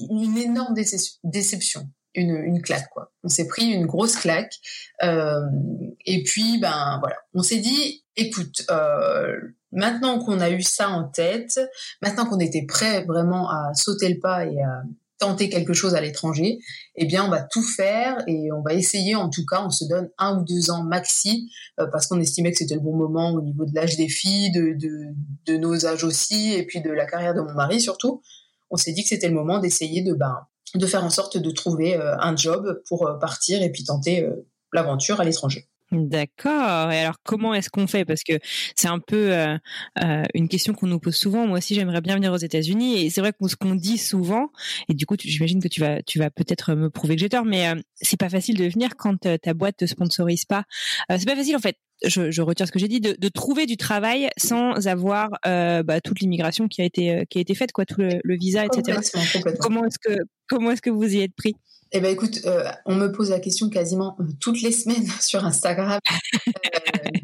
une 0.09 0.37
énorme 0.37 0.73
déception 1.23 1.87
une, 2.21 2.61
claque 2.61 2.89
quoi. 2.89 3.11
On 3.23 3.29
s'est 3.29 3.47
pris 3.47 3.65
une 3.65 3.85
grosse 3.85 4.15
claque 4.15 4.53
euh, 5.03 5.41
et 6.05 6.23
puis 6.23 6.59
ben 6.59 6.97
voilà, 6.99 7.17
on 7.33 7.43
s'est 7.43 7.59
dit 7.59 8.03
écoute, 8.15 8.63
euh, 8.71 9.37
maintenant 9.71 10.19
qu'on 10.19 10.39
a 10.39 10.49
eu 10.49 10.61
ça 10.61 10.89
en 10.89 11.05
tête, 11.05 11.59
maintenant 12.01 12.25
qu'on 12.25 12.39
était 12.39 12.65
prêt 12.65 13.05
vraiment 13.05 13.49
à 13.49 13.73
sauter 13.73 14.09
le 14.09 14.19
pas 14.19 14.45
et 14.45 14.61
à 14.61 14.81
tenter 15.19 15.49
quelque 15.49 15.73
chose 15.73 15.95
à 15.95 16.01
l'étranger, 16.01 16.59
eh 16.95 17.05
bien 17.05 17.25
on 17.25 17.29
va 17.29 17.41
tout 17.41 17.63
faire 17.63 18.23
et 18.27 18.51
on 18.51 18.61
va 18.61 18.73
essayer 18.73 19.15
en 19.15 19.29
tout 19.29 19.45
cas, 19.45 19.63
on 19.65 19.71
se 19.71 19.85
donne 19.85 20.09
un 20.17 20.39
ou 20.39 20.43
deux 20.43 20.69
ans 20.69 20.83
maxi 20.83 21.51
euh, 21.79 21.87
parce 21.91 22.07
qu'on 22.07 22.19
estimait 22.19 22.51
que 22.51 22.57
c'était 22.57 22.75
le 22.75 22.81
bon 22.81 22.95
moment 22.95 23.31
au 23.31 23.41
niveau 23.41 23.65
de 23.65 23.73
l'âge 23.73 23.97
des 23.97 24.09
filles, 24.09 24.51
de, 24.51 24.73
de, 24.73 25.13
de, 25.45 25.57
nos 25.57 25.85
âges 25.85 26.03
aussi 26.03 26.53
et 26.53 26.65
puis 26.65 26.81
de 26.81 26.91
la 26.91 27.05
carrière 27.05 27.33
de 27.33 27.41
mon 27.41 27.53
mari 27.53 27.81
surtout. 27.81 28.21
On 28.69 28.77
s'est 28.77 28.91
dit 28.91 29.03
que 29.03 29.09
c'était 29.09 29.29
le 29.29 29.33
moment 29.33 29.59
d'essayer 29.59 30.01
de 30.01 30.13
ben 30.13 30.45
de 30.77 30.85
faire 30.85 31.03
en 31.03 31.09
sorte 31.09 31.37
de 31.37 31.51
trouver 31.51 31.95
euh, 31.95 32.15
un 32.19 32.35
job 32.35 32.81
pour 32.87 33.07
euh, 33.07 33.13
partir 33.15 33.61
et 33.61 33.71
puis 33.71 33.83
tenter 33.83 34.23
euh, 34.23 34.47
l'aventure 34.73 35.19
à 35.19 35.23
l'étranger. 35.23 35.67
D'accord. 35.91 36.91
Et 36.91 36.99
alors, 36.99 37.15
comment 37.23 37.53
est-ce 37.53 37.69
qu'on 37.69 37.87
fait? 37.87 38.03
Parce 38.03 38.23
que 38.25 38.33
c'est 38.75 38.89
un 38.89 38.99
peu 38.99 39.31
une 40.33 40.49
question 40.49 40.73
qu'on 40.73 40.87
nous 40.87 40.99
pose 40.99 41.15
souvent. 41.15 41.47
Moi 41.47 41.59
aussi, 41.59 41.75
j'aimerais 41.75 42.01
bien 42.01 42.15
venir 42.15 42.33
aux 42.33 42.37
États-Unis. 42.37 43.05
Et 43.05 43.09
c'est 43.09 43.21
vrai 43.21 43.31
que 43.31 43.47
ce 43.47 43.55
qu'on 43.55 43.73
dit 43.73 43.97
souvent, 43.97 44.49
et 44.89 44.93
du 44.93 45.05
coup, 45.05 45.15
j'imagine 45.17 45.63
que 45.63 45.69
tu 45.69 45.79
vas, 45.79 46.03
tu 46.03 46.19
vas 46.19 46.29
peut-être 46.29 46.73
me 46.73 46.89
prouver 46.89 47.15
que 47.15 47.21
j'ai 47.21 47.29
tort, 47.29 47.45
mais 47.45 47.71
c'est 47.95 48.19
pas 48.19 48.27
facile 48.27 48.57
de 48.57 48.65
venir 48.65 48.97
quand 48.97 49.15
ta 49.41 49.53
boîte 49.53 49.77
te 49.77 49.85
sponsorise 49.85 50.43
pas. 50.43 50.65
c'est 51.09 51.25
pas 51.25 51.37
facile 51.37 51.55
en 51.55 51.59
fait 51.59 51.77
je, 52.05 52.31
je 52.31 52.41
retire 52.41 52.67
ce 52.67 52.71
que 52.71 52.79
j'ai 52.79 52.87
dit, 52.87 52.99
de, 52.99 53.15
de, 53.17 53.29
trouver 53.29 53.65
du 53.65 53.77
travail 53.77 54.29
sans 54.37 54.87
avoir 54.87 55.29
euh, 55.45 55.83
bah, 55.83 56.01
toute 56.01 56.19
l'immigration 56.19 56.67
qui 56.67 56.81
a 56.81 56.85
été 56.85 57.11
euh, 57.11 57.23
qui 57.29 57.37
a 57.37 57.41
été 57.41 57.55
faite, 57.55 57.71
quoi, 57.71 57.85
tout 57.85 57.99
le, 57.99 58.19
le 58.23 58.37
visa, 58.37 58.65
etc. 58.65 58.99
Comment 59.59 59.85
est-ce 59.85 59.99
que 59.99 60.19
comment 60.47 60.71
est-ce 60.71 60.81
que 60.81 60.89
vous 60.89 61.15
y 61.15 61.21
êtes 61.21 61.35
pris? 61.35 61.55
Eh 61.93 62.01
ben 62.01 62.11
écoute, 62.11 62.41
euh, 62.45 62.69
on 62.85 62.95
me 62.95 63.07
pose 63.13 63.29
la 63.29 63.39
question 63.39 63.69
quasiment 63.69 64.17
toutes 64.41 64.61
les 64.61 64.73
semaines 64.73 65.07
sur 65.21 65.45
Instagram. 65.45 65.99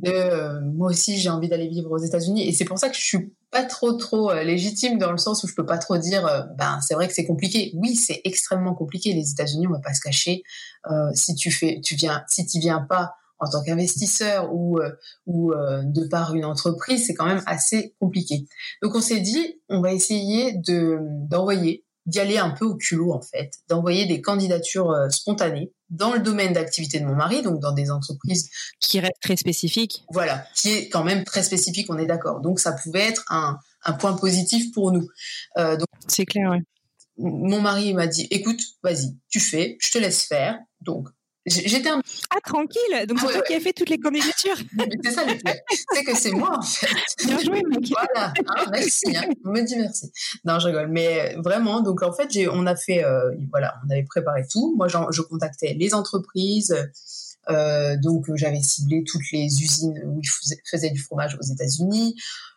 de, 0.02 0.62
moi 0.74 0.90
aussi, 0.90 1.18
j'ai 1.18 1.30
envie 1.30 1.50
d'aller 1.50 1.68
vivre 1.68 1.92
aux 1.92 1.98
États-Unis, 1.98 2.48
et 2.48 2.54
c'est 2.54 2.66
pour 2.66 2.80
ça 2.80 2.90
que 2.90 2.96
je 2.96 3.02
suis 3.02 3.34
pas 3.52 3.64
trop 3.64 3.94
trop 3.94 4.34
légitime 4.34 4.98
dans 4.98 5.12
le 5.12 5.18
sens 5.18 5.44
où 5.44 5.48
je 5.48 5.54
peux 5.54 5.66
pas 5.66 5.78
trop 5.78 5.98
dire. 5.98 6.48
ben 6.58 6.80
c'est 6.82 6.96
vrai 6.96 7.08
que 7.08 7.14
c'est 7.14 7.26
compliqué. 7.26 7.72
Oui, 7.76 7.96
c'est 7.96 8.22
extrêmement 8.24 8.74
compliqué. 8.74 9.14
Les 9.14 9.32
États-Unis, 9.32 9.68
on 9.68 9.74
va 9.74 9.80
pas 9.80 9.94
se 9.94 10.02
cacher. 10.02 10.42
si 11.14 11.36
tu 11.36 11.52
fais, 11.52 11.80
tu 11.84 11.94
viens, 11.96 12.24
si 12.28 12.48
tu 12.48 12.58
viens 12.60 12.80
pas 12.82 13.14
en 13.44 13.50
tant 13.50 13.64
qu'investisseur 13.64 14.54
ou, 14.54 14.80
euh, 14.80 14.92
ou 15.26 15.52
euh, 15.52 15.82
de 15.84 16.08
par 16.08 16.34
une 16.36 16.46
entreprise, 16.46 17.06
c'est 17.06 17.14
quand 17.14 17.26
même 17.26 17.44
assez 17.46 17.96
compliqué. 18.00 18.46
Donc 18.82 18.96
on 18.96 19.02
s'est 19.02 19.20
dit, 19.20 19.60
on 19.70 19.82
va 19.82 19.94
essayer 19.94 20.54
de 20.54 20.98
d'envoyer, 21.30 21.86
d'y 22.06 22.20
aller 22.20 22.38
un 22.38 22.52
peu 22.52 22.66
au 22.66 22.76
culot 22.76 23.14
en 23.14 23.22
fait, 23.22 23.52
d'envoyer 23.70 24.06
des 24.06 24.22
candidatures 24.22 24.92
euh, 24.92 25.10
spontanées 25.10 25.72
dans 25.90 26.14
le 26.14 26.20
domaine 26.20 26.54
d'activité 26.54 27.00
de 27.00 27.06
mon 27.06 27.16
mari, 27.16 27.44
donc 27.44 27.60
dans 27.60 27.72
des 27.72 27.92
entreprises 27.92 28.50
qui 28.80 29.00
restent 29.00 29.22
très 29.22 29.38
spécifiques. 29.38 30.04
Voilà, 30.12 30.46
qui 30.56 30.72
est 30.72 30.90
quand 30.90 31.04
même 31.04 31.24
très 31.24 31.44
spécifique, 31.44 31.88
on 31.90 31.98
est 31.98 32.08
d'accord. 32.08 32.42
Donc 32.42 32.60
ça 32.60 32.72
pouvait 32.74 33.08
être 33.08 33.24
un, 33.30 33.60
un 33.84 33.94
point 33.94 34.14
positif 34.14 34.72
pour 34.74 34.92
nous. 34.92 35.08
Euh, 35.58 35.78
c'est 36.08 36.26
clair. 36.26 36.50
Ouais. 36.50 36.62
Mon 37.18 37.62
mari 37.62 37.94
m'a 37.94 38.08
dit, 38.08 38.28
écoute, 38.32 38.60
vas-y, 38.82 39.16
tu 39.30 39.40
fais, 39.40 39.78
je 39.80 39.92
te 39.92 40.00
laisse 40.00 40.24
faire. 40.24 40.58
Donc 40.82 41.10
J'étais 41.46 41.90
un... 41.90 42.02
Ah, 42.30 42.40
tranquille 42.44 43.06
Donc, 43.08 43.20
c'est 43.20 43.32
toi 43.32 43.42
qui 43.42 43.54
as 43.54 43.60
fait 43.60 43.74
toutes 43.74 43.90
les 43.90 43.98
candidatures 43.98 44.56
C'est 45.04 45.12
ça 45.12 45.26
le 45.26 45.34
C'est 45.94 46.04
que 46.04 46.16
c'est 46.16 46.32
moi, 46.32 46.58
en 46.58 46.62
fait. 46.62 46.88
Bien 47.26 47.40
joué, 47.40 47.62
mec 47.64 47.86
Voilà, 47.90 48.34
ah, 48.48 48.66
merci. 48.72 49.16
Hein. 49.16 49.30
On 49.44 49.52
me 49.52 49.62
dit 49.62 49.76
merci. 49.76 50.12
Non, 50.46 50.60
je 50.60 50.68
rigole. 50.68 50.88
Mais 50.88 51.36
vraiment, 51.38 51.82
donc, 51.82 52.02
en 52.02 52.14
fait, 52.14 52.32
j'ai, 52.32 52.48
on 52.48 52.66
a 52.66 52.76
fait... 52.76 53.04
Euh, 53.04 53.32
voilà, 53.52 53.76
on 53.86 53.92
avait 53.92 54.04
préparé 54.04 54.44
tout. 54.50 54.74
Moi, 54.78 54.88
je 54.88 55.22
contactais 55.22 55.76
les 55.78 55.94
entreprises. 55.94 56.74
Euh, 57.50 57.98
donc, 57.98 58.26
j'avais 58.36 58.62
ciblé 58.62 59.04
toutes 59.06 59.32
les 59.32 59.46
usines 59.62 60.00
où 60.06 60.20
ils 60.22 60.60
faisaient 60.70 60.92
du 60.92 61.00
fromage 61.00 61.38
aux 61.40 61.46
États-Unis. 61.46 62.16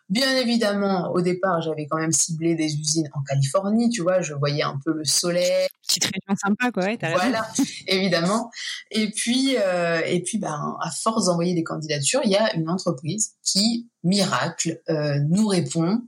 Bien 0.09 0.37
évidemment, 0.37 1.11
au 1.11 1.19
départ, 1.19 1.61
j'avais 1.61 1.85
quand 1.85 1.97
même 1.97 2.13
ciblé 2.13 2.55
des 2.55 2.73
usines 2.73 3.09
en 3.13 3.21
Californie, 3.23 3.89
tu 3.89 4.03
vois, 4.03 4.21
je 4.21 4.33
voyais 4.33 4.63
un 4.63 4.79
peu 4.85 4.93
le 4.93 5.03
soleil. 5.03 5.67
Petite 5.85 6.05
région 6.05 6.39
sympa, 6.41 6.71
quoi, 6.71 6.85
ouais, 6.85 6.97
Voilà, 6.97 7.45
évidemment. 7.87 8.49
Et 8.89 9.11
puis, 9.11 9.57
euh, 9.59 10.01
et 10.05 10.23
puis, 10.23 10.37
ben, 10.37 10.77
à 10.81 10.91
force 10.91 11.25
d'envoyer 11.25 11.53
des 11.55 11.63
candidatures, 11.63 12.21
il 12.23 12.31
y 12.31 12.37
a 12.37 12.55
une 12.55 12.69
entreprise 12.69 13.33
qui, 13.43 13.89
miracle, 14.01 14.79
euh, 14.89 15.19
nous 15.29 15.45
répond 15.45 16.01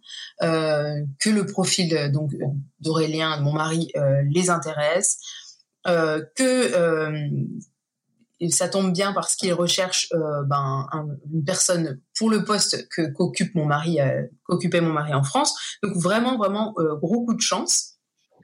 euh, 0.44 1.04
que 1.20 1.30
le 1.30 1.46
profil 1.46 2.10
donc 2.14 2.32
d'Aurélien, 2.80 3.38
de 3.38 3.44
mon 3.44 3.52
mari, 3.52 3.92
les 4.32 4.50
intéresse, 4.50 5.18
que 5.86 7.50
et 8.40 8.50
ça 8.50 8.70
tombe 8.70 8.94
bien 8.94 9.14
parce 9.14 9.36
qu'il 9.36 9.54
recherche 9.54 10.08
euh, 10.14 10.44
ben, 10.46 10.88
une 11.34 11.44
personne 11.44 12.00
pour 12.18 12.30
le 12.30 12.44
poste 12.44 12.88
que 12.90 13.12
qu'occupe 13.12 13.54
mon 13.56 13.66
mari, 13.66 14.00
euh, 14.00 14.24
qu'occupait 14.44 14.82
mon 14.82 14.94
mari 14.94 15.14
en 15.14 15.24
France. 15.24 15.56
Donc 15.84 15.96
vraiment, 15.96 16.38
vraiment 16.38 16.74
euh, 16.80 16.96
gros 16.96 17.26
coup 17.26 17.34
de 17.34 17.42
chance. 17.42 17.96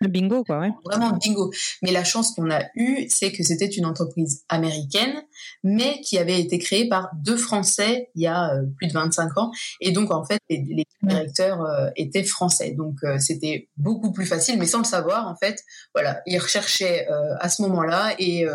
Le 0.02 0.10
bingo, 0.10 0.44
quoi, 0.44 0.60
ouais. 0.60 0.72
Vraiment 0.84 1.12
bingo. 1.12 1.54
Mais 1.82 1.94
la 1.94 2.04
chance 2.04 2.34
qu'on 2.34 2.52
a 2.52 2.64
eue, 2.76 3.08
c'est 3.08 3.32
que 3.32 3.44
c'était 3.44 3.68
une 3.68 3.86
entreprise 3.86 4.44
américaine, 4.50 5.24
mais 5.64 6.02
qui 6.02 6.18
avait 6.18 6.38
été 6.38 6.60
créée 6.60 6.90
par 6.90 7.12
deux 7.16 7.38
Français 7.38 8.10
il 8.14 8.24
y 8.24 8.28
a 8.28 8.52
plus 8.78 8.88
de 8.88 8.94
25 8.94 9.38
ans. 9.38 9.52
Et 9.80 9.94
donc, 9.94 10.12
en 10.12 10.26
fait, 10.26 10.42
les, 10.50 10.66
les 10.68 10.86
directeurs 11.02 11.66
étaient 11.96 12.26
français. 12.26 12.72
Donc, 12.72 12.98
c'était 13.20 13.70
beaucoup 13.78 14.12
plus 14.12 14.26
facile, 14.26 14.60
mais 14.60 14.66
sans 14.66 14.80
le 14.80 14.84
savoir, 14.84 15.30
en 15.30 15.36
fait, 15.38 15.64
voilà, 15.94 16.22
ils 16.26 16.40
recherchaient 16.40 17.08
à 17.40 17.48
ce 17.48 17.62
moment-là 17.62 18.16
et 18.20 18.46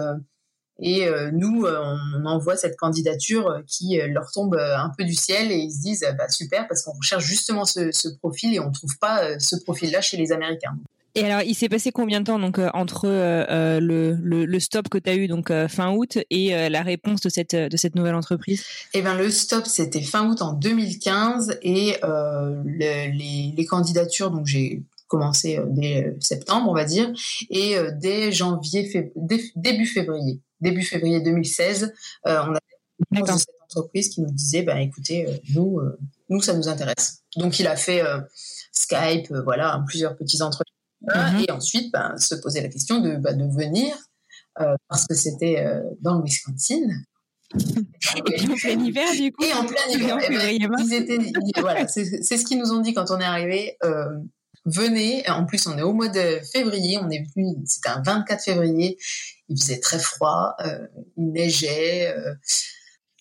et 0.81 1.07
euh, 1.07 1.31
nous, 1.33 1.65
euh, 1.65 1.79
on 2.19 2.25
envoie 2.25 2.57
cette 2.57 2.77
candidature 2.77 3.49
euh, 3.49 3.61
qui 3.67 3.99
leur 4.09 4.31
tombe 4.33 4.57
un 4.57 4.91
peu 4.97 5.05
du 5.05 5.15
ciel 5.15 5.53
et 5.53 5.57
ils 5.57 5.73
se 5.73 5.83
disent 5.83 6.07
bah, 6.17 6.29
super 6.29 6.67
parce 6.69 6.83
qu'on 6.83 6.93
recherche 6.93 7.25
justement 7.25 7.65
ce, 7.65 7.93
ce, 7.93 8.09
profil 8.09 8.55
et 8.55 8.61
on 8.61 8.71
trouve 8.73 8.99
pas 8.99 9.39
ce 9.39 9.57
profil-là 9.57 10.01
chez 10.01 10.17
les 10.17 10.33
Américains. 10.33 10.77
Et 11.17 11.25
alors, 11.25 11.43
il 11.43 11.55
s'est 11.55 11.69
passé 11.69 11.91
combien 11.91 12.21
de 12.21 12.27
temps 12.27 12.39
donc 12.39 12.61
entre 12.73 13.07
euh, 13.07 13.81
le, 13.81 14.17
le, 14.23 14.45
le, 14.45 14.61
stop 14.61 14.89
que 14.89 14.99
tu 14.99 15.11
as 15.11 15.17
eu 15.17 15.27
donc 15.27 15.53
fin 15.69 15.93
août 15.93 16.19
et 16.31 16.69
la 16.69 16.83
réponse 16.83 17.21
de 17.21 17.29
cette 17.29 17.55
de 17.55 17.77
cette 17.77 17.95
nouvelle 17.95 18.15
entreprise? 18.15 18.65
Eh 18.95 19.03
ben 19.03 19.15
le 19.17 19.31
stop 19.31 19.67
c'était 19.67 20.03
fin 20.03 20.29
août 20.29 20.41
en 20.41 20.53
2015 20.53 21.59
et 21.63 21.97
le, 22.03 23.11
les, 23.17 23.55
les 23.57 23.65
candidatures 23.67 24.31
donc 24.31 24.47
j'ai 24.47 24.83
commencé 25.09 25.59
dès 25.67 26.17
septembre 26.21 26.71
on 26.71 26.75
va 26.75 26.85
dire 26.85 27.11
et 27.51 27.75
dès 28.01 28.31
janvier 28.31 29.13
début 29.57 29.87
février 29.87 30.41
début 30.61 30.83
février 30.83 31.21
2016, 31.21 31.93
euh, 32.27 32.43
on 32.47 32.55
a 32.55 33.23
de 33.23 33.39
cette 33.39 33.49
entreprise 33.65 34.11
qui 34.11 34.21
nous 34.21 34.31
disait, 34.31 34.63
bah, 34.63 34.81
écoutez, 34.81 35.27
euh, 35.27 35.37
nous, 35.55 35.79
euh, 35.79 35.99
nous, 36.29 36.41
ça 36.41 36.55
nous 36.55 36.69
intéresse. 36.69 37.23
Donc, 37.37 37.59
il 37.59 37.67
a 37.67 37.77
fait 37.77 38.03
Skype, 38.73 39.33
voilà, 39.45 39.83
plusieurs 39.87 40.17
petits 40.17 40.43
entretiens. 40.43 40.75
Mm-hmm. 41.09 41.45
Et 41.49 41.51
ensuite, 41.51 41.93
ben, 41.93 42.17
se 42.19 42.35
poser 42.35 42.61
la 42.61 42.69
question 42.69 43.01
de, 43.01 43.17
bah, 43.17 43.33
de 43.33 43.45
venir, 43.45 43.97
parce 44.89 45.07
que 45.07 45.15
c'était 45.15 45.65
dans 46.01 46.19
le 46.19 46.25
Wisconsin. 46.25 46.89
Et 47.55 48.49
en 48.49 48.55
plein 48.55 48.85
hiver, 48.85 49.11
du 49.13 49.33
coup. 49.33 49.45
Et 49.45 49.53
en 49.55 49.65
plein 49.65 49.87
hiver. 49.89 50.19
Eh 50.29 50.59
ben, 50.59 51.61
voilà, 51.61 51.89
c'est 51.89 52.05
ce 52.05 52.45
qu'ils 52.45 52.59
nous 52.59 52.73
ont 52.73 52.81
dit 52.81 52.93
quand 52.93 53.11
on 53.11 53.19
est 53.19 53.25
arrivé. 53.25 53.77
Venez. 54.65 55.29
En 55.29 55.47
plus, 55.47 55.67
on 55.67 55.77
est 55.79 55.83
au 55.83 55.93
mois 55.93 56.09
de 56.09 56.41
février. 56.53 56.99
On 56.99 57.11
est 57.11 57.25
venu, 57.35 57.57
c'était 57.67 57.91
un 57.91 58.03
24 58.03 58.43
février 58.43 58.99
il 59.51 59.61
faisait 59.61 59.81
très 59.81 59.99
froid, 59.99 60.55
euh, 60.65 60.87
il 61.17 61.33
neigeait. 61.33 62.15
Euh, 62.17 62.35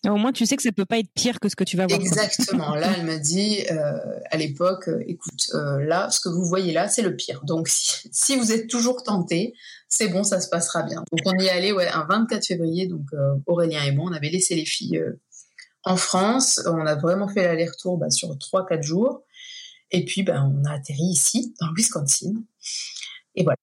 Au 0.10 0.16
moins, 0.16 0.32
tu 0.32 0.46
sais 0.46 0.56
que 0.56 0.64
ça 0.64 0.72
peut 0.72 0.86
pas 0.86 1.00
être 1.00 1.12
pire 1.14 1.40
que 1.40 1.50
ce 1.50 1.56
que 1.56 1.64
tu 1.64 1.76
vas 1.76 1.88
voir. 1.88 2.00
Exactement. 2.00 2.76
Là, 2.76 2.94
elle 2.96 3.06
m'a 3.06 3.18
dit 3.18 3.66
euh, 3.72 3.98
à 4.30 4.38
l'époque, 4.38 4.90
écoute, 5.08 5.52
là, 5.54 6.10
ce 6.12 6.22
que 6.22 6.30
vous 6.30 6.46
voyez 6.46 6.72
là, 6.72 6.88
c'est 6.88 7.02
le 7.02 7.16
pire. 7.16 7.42
Donc, 7.44 7.68
si, 7.68 8.08
si 8.12 8.38
vous 8.38 8.52
êtes 8.52 8.68
toujours 8.68 9.04
tenté, 9.04 9.54
c'est 9.90 10.08
bon, 10.08 10.24
ça 10.24 10.40
se 10.40 10.48
passera 10.50 10.84
bien. 10.84 11.04
Donc, 11.12 11.20
on 11.26 11.38
y 11.40 11.48
est 11.48 11.50
allé, 11.50 11.72
ouais, 11.72 11.88
un 11.88 12.06
24 12.08 12.46
février. 12.46 12.88
Donc, 12.88 13.08
Aurélien 13.48 13.84
et 13.84 13.92
moi, 13.92 14.10
on 14.10 14.14
avait 14.14 14.30
laissé 14.30 14.56
les 14.56 14.66
filles 14.66 15.04
en 15.84 15.98
France. 15.98 16.62
On 16.68 16.86
a 16.86 16.96
vraiment 16.96 17.28
fait 17.28 17.44
l'aller-retour 17.44 17.98
bah, 17.98 18.12
sur 18.12 18.30
3-4 18.30 18.84
jours. 18.84 19.24
Et 19.92 20.06
puis, 20.06 20.24
ben, 20.24 20.54
on 20.54 20.66
a 20.66 20.74
atterri 20.74 21.04
ici, 21.04 21.54
dans 21.60 21.68
le 21.68 21.76
Wisconsin. 21.76 22.34
Et 23.36 23.44
voilà. 23.44 23.58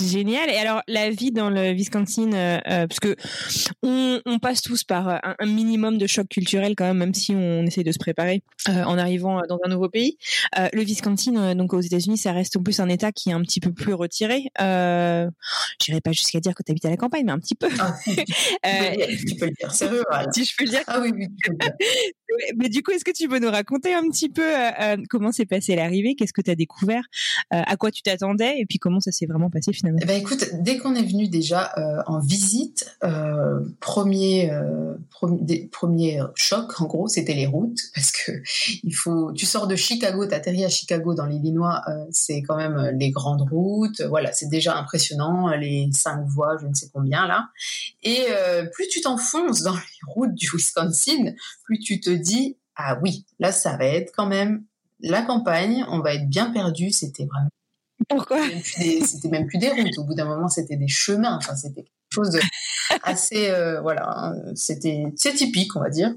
Génial. 0.00 0.50
Et 0.50 0.56
alors, 0.56 0.82
la 0.86 1.10
vie 1.10 1.32
dans 1.32 1.50
le 1.50 1.72
Wisconsin, 1.72 2.32
euh, 2.32 2.58
euh, 2.68 2.86
parce 2.86 3.00
que 3.00 3.16
on, 3.82 4.20
on, 4.26 4.38
passe 4.38 4.62
tous 4.62 4.84
par 4.84 5.08
euh, 5.08 5.16
un, 5.22 5.34
un, 5.38 5.46
minimum 5.46 5.98
de 5.98 6.06
choc 6.06 6.28
culturel 6.28 6.74
quand 6.76 6.84
même, 6.84 6.98
même 6.98 7.14
si 7.14 7.34
on 7.34 7.64
essaie 7.64 7.82
de 7.82 7.92
se 7.92 7.98
préparer 7.98 8.42
euh, 8.68 8.84
en 8.84 8.98
arrivant 8.98 9.40
dans 9.48 9.58
un 9.64 9.68
nouveau 9.68 9.88
pays. 9.88 10.18
Euh, 10.58 10.68
le 10.72 10.82
Wisconsin, 10.82 11.54
donc 11.54 11.72
aux 11.72 11.80
États-Unis, 11.80 12.18
ça 12.18 12.32
reste 12.32 12.56
en 12.56 12.62
plus 12.62 12.80
un 12.80 12.88
État 12.88 13.12
qui 13.12 13.30
est 13.30 13.32
un 13.32 13.42
petit 13.42 13.60
peu 13.60 13.72
plus 13.72 13.94
retiré. 13.94 14.50
Euh, 14.60 15.28
J'irai 15.80 16.00
pas 16.00 16.12
jusqu'à 16.12 16.40
dire 16.40 16.54
que 16.54 16.62
tu 16.62 16.72
habites 16.72 16.84
à 16.84 16.90
la 16.90 16.96
campagne, 16.96 17.24
mais 17.26 17.32
un 17.32 17.38
petit 17.38 17.54
peu. 17.54 17.68
Ah, 17.78 17.96
tu, 18.04 18.14
peux 18.14 18.24
tu, 19.26 19.34
peux 19.36 19.46
le 19.46 19.52
dire. 19.52 20.04
Voilà. 20.08 20.28
Si 20.32 20.44
je 20.44 20.56
peux 20.56 20.64
le 20.64 20.70
dire. 20.70 20.82
Ah 20.86 21.00
oui, 21.00 21.12
oui, 21.14 21.28
tu 22.38 22.54
mais 22.56 22.68
du 22.68 22.82
coup, 22.82 22.92
est-ce 22.92 23.04
que 23.04 23.12
tu 23.12 23.28
peux 23.28 23.38
nous 23.38 23.50
raconter 23.50 23.94
un 23.94 24.02
petit 24.08 24.28
peu 24.28 24.50
comment 25.08 25.32
s'est 25.32 25.46
passé 25.46 25.76
l'arrivée? 25.76 26.14
Qu'est-ce 26.14 26.32
que 26.32 26.42
tu 26.42 26.50
as 26.50 26.54
découvert 26.54 27.04
À 27.50 27.76
quoi 27.76 27.90
tu 27.90 28.02
t'attendais? 28.02 28.58
Et 28.58 28.66
puis 28.66 28.78
comment 28.78 29.00
ça 29.00 29.12
s'est 29.12 29.26
vraiment 29.26 29.50
passé 29.50 29.72
finalement? 29.72 30.00
Ben 30.06 30.18
écoute, 30.18 30.50
dès 30.60 30.78
qu'on 30.78 30.94
est 30.94 31.02
venu 31.02 31.28
déjà 31.28 31.72
euh, 31.78 32.02
en 32.06 32.20
visite, 32.20 32.96
euh, 33.04 33.60
premier, 33.80 34.50
euh, 34.50 34.94
premier, 35.70 36.22
choc 36.34 36.80
en 36.80 36.86
gros, 36.86 37.08
c'était 37.08 37.34
les 37.34 37.46
routes. 37.46 37.78
Parce 37.94 38.12
que 38.12 38.32
il 38.82 38.94
faut, 38.94 39.32
tu 39.32 39.46
sors 39.46 39.66
de 39.66 39.76
Chicago, 39.76 40.26
t'atterris 40.26 40.64
à 40.64 40.68
Chicago 40.68 41.14
dans 41.14 41.26
l'Illinois, 41.26 41.82
euh, 41.88 42.04
c'est 42.10 42.42
quand 42.42 42.56
même 42.56 42.96
les 42.98 43.10
grandes 43.10 43.42
routes, 43.50 44.00
voilà, 44.02 44.32
c'est 44.32 44.48
déjà 44.48 44.76
impressionnant, 44.76 45.48
les 45.56 45.88
cinq 45.92 46.24
voies, 46.26 46.56
je 46.60 46.66
ne 46.66 46.74
sais 46.74 46.88
combien 46.92 47.26
là, 47.26 47.48
et 48.02 48.24
euh, 48.30 48.64
plus 48.64 48.88
tu 48.88 49.00
t'enfonces 49.00 49.62
dans 49.62 49.74
les 49.74 49.80
routes 50.06 50.34
du 50.34 50.48
Wisconsin, 50.52 51.32
plus 51.64 51.78
tu 51.78 52.00
te 52.00 52.10
dis 52.22 52.56
ah 52.76 52.98
oui, 53.02 53.26
là 53.38 53.52
ça 53.52 53.76
va 53.76 53.84
être 53.84 54.12
quand 54.16 54.26
même 54.26 54.64
la 55.00 55.22
campagne, 55.22 55.84
on 55.88 56.00
va 56.00 56.14
être 56.14 56.28
bien 56.28 56.50
perdu, 56.50 56.90
c'était 56.90 57.26
vraiment 57.26 57.50
pourquoi 58.08 58.38
C'était 58.64 59.28
même 59.28 59.46
plus 59.46 59.58
des 59.58 59.70
routes. 59.70 59.98
Au 59.98 60.04
bout 60.04 60.14
d'un 60.14 60.24
moment, 60.24 60.48
c'était 60.48 60.76
des 60.76 60.88
chemins. 60.88 61.36
Enfin, 61.36 61.56
c'était 61.56 61.82
quelque 61.82 62.10
chose 62.10 62.30
de 62.30 62.40
assez, 63.02 63.50
euh, 63.50 63.80
voilà, 63.80 64.08
hein, 64.08 64.34
c'était 64.54 65.04
c'est 65.16 65.34
typique, 65.34 65.74
on 65.76 65.80
va 65.80 65.90
dire. 65.90 66.12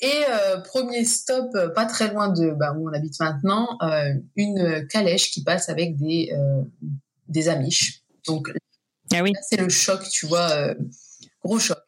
Et 0.00 0.24
euh, 0.30 0.60
premier 0.60 1.04
stop, 1.04 1.50
euh, 1.54 1.68
pas 1.68 1.84
très 1.84 2.10
loin 2.10 2.28
de 2.28 2.52
bah, 2.52 2.74
où 2.76 2.88
on 2.88 2.92
habite 2.92 3.20
maintenant, 3.20 3.76
euh, 3.82 4.14
une 4.34 4.86
calèche 4.88 5.30
qui 5.30 5.44
passe 5.44 5.68
avec 5.68 5.96
des 5.96 6.32
des 7.28 7.48
amiches. 7.48 8.02
Donc 8.26 8.52
ah 9.12 9.22
oui. 9.22 9.32
c'est 9.48 9.56
le 9.60 9.68
choc, 9.68 10.08
tu 10.08 10.26
vois, 10.26 10.74
gros 11.44 11.58
choc. 11.58 11.78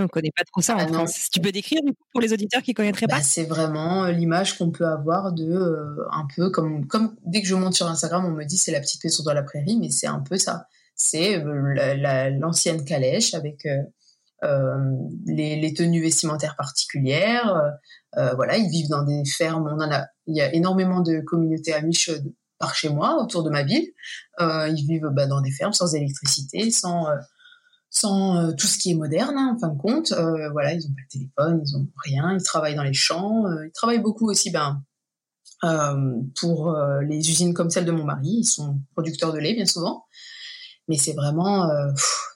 On 0.00 0.04
ne 0.04 0.08
connaît 0.08 0.32
pas 0.36 0.44
trop 0.44 0.60
ça 0.60 0.76
ah 0.78 0.84
en 0.84 0.86
non. 0.88 0.94
France. 0.94 1.28
Tu 1.32 1.40
peux 1.40 1.52
décrire 1.52 1.80
pour 2.12 2.20
les 2.20 2.32
auditeurs 2.32 2.62
qui 2.62 2.72
ne 2.72 2.74
connaîtraient 2.74 3.06
bah, 3.06 3.16
pas? 3.16 3.22
C'est 3.22 3.44
vraiment 3.44 4.06
l'image 4.06 4.58
qu'on 4.58 4.70
peut 4.70 4.86
avoir 4.86 5.32
de 5.32 5.44
euh, 5.44 6.04
un 6.10 6.26
peu 6.34 6.50
comme 6.50 6.86
comme 6.86 7.16
dès 7.24 7.42
que 7.42 7.46
je 7.46 7.54
monte 7.54 7.74
sur 7.74 7.86
Instagram, 7.86 8.24
on 8.24 8.30
me 8.30 8.44
dit 8.44 8.58
c'est 8.58 8.72
la 8.72 8.80
petite 8.80 9.02
maison 9.04 9.22
dans 9.22 9.34
la 9.34 9.42
prairie, 9.42 9.78
mais 9.78 9.90
c'est 9.90 10.06
un 10.06 10.20
peu 10.20 10.36
ça. 10.36 10.66
C'est 11.02 11.42
euh, 11.42 12.30
l'ancienne 12.38 12.76
la, 12.76 12.84
calèche 12.84 13.32
avec 13.32 13.64
euh, 13.64 13.82
euh, 14.44 14.76
les, 15.24 15.56
les, 15.56 15.72
tenues 15.72 16.02
vestimentaires 16.02 16.56
particulières. 16.56 17.78
Euh, 18.18 18.34
voilà, 18.34 18.58
ils 18.58 18.68
vivent 18.68 18.90
dans 18.90 19.02
des 19.02 19.24
fermes. 19.24 19.66
On 19.66 19.80
en 19.80 19.90
a, 19.90 20.06
il 20.26 20.36
y 20.36 20.42
a 20.42 20.54
énormément 20.54 21.00
de 21.00 21.20
communautés 21.20 21.72
amiches 21.72 22.10
par 22.58 22.74
chez 22.74 22.90
moi, 22.90 23.16
autour 23.22 23.42
de 23.42 23.48
ma 23.48 23.62
ville. 23.62 23.88
ils 24.40 24.86
vivent 24.86 25.08
bah, 25.10 25.26
dans 25.26 25.40
des 25.40 25.50
fermes 25.50 25.72
sans 25.72 25.94
électricité, 25.94 26.70
sans 26.70 27.06
sans 27.90 28.36
euh, 28.36 28.52
tout 28.52 28.68
ce 28.68 28.78
qui 28.78 28.92
est 28.92 28.94
moderne, 28.94 29.34
hein, 29.36 29.54
en 29.56 29.58
fin 29.58 29.68
de 29.68 29.78
compte. 29.78 30.12
Euh, 30.12 30.48
voilà, 30.50 30.72
ils 30.72 30.86
ont 30.86 30.94
pas 30.94 31.02
de 31.02 31.08
téléphone, 31.10 31.62
ils 31.66 31.76
ont 31.76 31.86
rien, 32.04 32.36
ils 32.38 32.42
travaillent 32.42 32.76
dans 32.76 32.84
les 32.84 32.94
champs, 32.94 33.46
euh, 33.46 33.66
ils 33.66 33.72
travaillent 33.72 34.00
beaucoup 34.00 34.30
aussi, 34.30 34.50
ben, 34.50 34.82
pour 36.40 36.74
les 37.02 37.18
usines 37.18 37.52
comme 37.52 37.68
celle 37.68 37.84
de 37.84 37.92
mon 37.92 38.04
mari, 38.04 38.38
ils 38.38 38.44
sont 38.44 38.80
producteurs 38.94 39.30
de 39.34 39.38
lait 39.38 39.52
bien 39.52 39.66
souvent. 39.66 40.06
Mais 40.88 40.96
c'est 40.96 41.12
vraiment, 41.12 41.68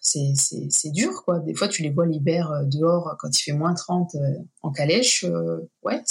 c'est 0.02 0.90
dur 0.90 1.22
quoi. 1.24 1.38
Des 1.38 1.54
fois, 1.54 1.68
tu 1.68 1.82
les 1.82 1.88
vois 1.88 2.04
l'hiver 2.04 2.52
dehors 2.66 3.16
quand 3.18 3.30
il 3.30 3.42
fait 3.42 3.52
moins 3.52 3.72
30 3.72 4.14
en 4.60 4.72
calèche. 4.72 5.24
ouais, 5.82 6.02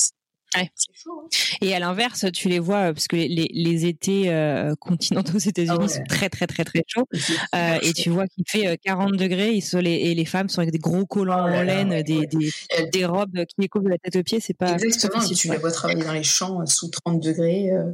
Ouais. 0.56 0.70
Chaud, 0.94 1.22
hein. 1.24 1.28
Et 1.62 1.74
à 1.74 1.80
l'inverse, 1.80 2.26
tu 2.34 2.50
les 2.50 2.60
vois 2.60 2.94
parce 2.94 3.08
que 3.08 3.16
les, 3.16 3.28
les, 3.28 3.50
les 3.54 3.86
étés 3.86 4.30
euh, 4.30 4.76
continentaux 4.80 5.36
aux 5.36 5.40
États-Unis 5.40 5.76
ah 5.78 5.82
ouais. 5.82 5.88
sont 5.88 6.04
très 6.08 6.30
très 6.30 6.48
très 6.48 6.64
très 6.64 6.84
chauds 6.88 7.08
euh, 7.56 7.80
et 7.82 7.94
tu 7.94 8.10
vois 8.10 8.28
qu'il 8.28 8.44
fait 8.48 8.78
40 8.84 9.16
degrés. 9.16 9.54
Ils 9.54 9.62
sont 9.62 9.80
les, 9.80 9.94
et 9.94 10.16
les 10.16 10.26
femmes 10.26 10.50
sont 10.50 10.62
avec 10.62 10.72
des 10.72 10.80
gros 10.80 11.06
collants 11.06 11.46
oh 11.46 11.54
en 11.54 11.62
laine, 11.62 11.90
ouais, 11.90 12.04
des, 12.04 13.06
robes 13.06 13.46
qui 13.46 13.56
les 13.60 13.68
couvrent 13.68 13.86
de 13.86 13.90
la 13.90 13.98
tête 13.98 14.16
aux 14.16 14.24
pieds. 14.24 14.40
C'est 14.40 14.54
pas 14.54 14.74
exactement. 14.74 15.22
Facile, 15.22 15.38
tu 15.38 15.50
les 15.50 15.58
vois 15.58 15.72
travailler 15.72 16.04
dans 16.04 16.14
les 16.14 16.24
champs 16.24 16.66
sous 16.66 16.90
30 16.90 17.20
degrés. 17.20 17.72
Euh 17.72 17.92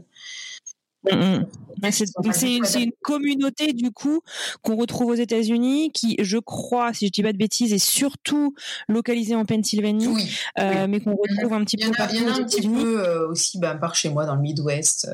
Mmh. 1.03 1.45
C'est 1.91 2.83
une 2.83 2.91
communauté 3.01 3.71
du 3.71 3.91
coup 3.91 4.21
qu'on 4.61 4.75
retrouve 4.75 5.11
aux 5.11 5.15
États-Unis, 5.15 5.91
qui, 5.93 6.17
je 6.19 6.37
crois, 6.37 6.93
si 6.93 7.07
je 7.07 7.11
dis 7.11 7.23
pas 7.23 7.31
de 7.31 7.37
bêtises, 7.37 7.71
est 7.71 7.77
surtout 7.77 8.53
localisée 8.89 9.35
en 9.35 9.45
Pennsylvanie, 9.45 10.07
oui, 10.07 10.37
euh, 10.59 10.83
oui. 10.83 10.87
mais 10.89 10.99
qu'on 10.99 11.15
retrouve 11.15 11.53
un 11.53 11.63
petit 11.63 11.77
peu 11.77 11.91
partout. 11.95 12.15
Il 12.15 12.23
y 12.23 12.25
en 12.25 12.33
a 12.33 12.37
un 12.37 12.43
petit 12.43 12.67
peu 12.67 13.07
euh, 13.07 13.29
aussi 13.29 13.59
ben, 13.59 13.77
par 13.77 13.95
chez 13.95 14.09
moi 14.09 14.25
dans 14.25 14.35
le 14.35 14.41
Midwest. 14.41 15.07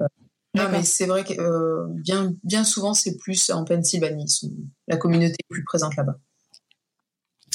Euh, 0.00 0.06
non, 0.54 0.68
mais 0.70 0.82
c'est 0.82 1.06
vrai 1.06 1.24
que 1.24 1.34
euh, 1.40 1.86
bien, 1.88 2.32
bien 2.42 2.64
souvent 2.64 2.94
c'est 2.94 3.16
plus 3.16 3.50
en 3.50 3.64
Pennsylvanie. 3.64 4.28
Sont, 4.28 4.50
la 4.86 4.96
communauté 4.96 5.34
est 5.34 5.48
plus 5.48 5.64
présente 5.64 5.96
là-bas. 5.96 6.18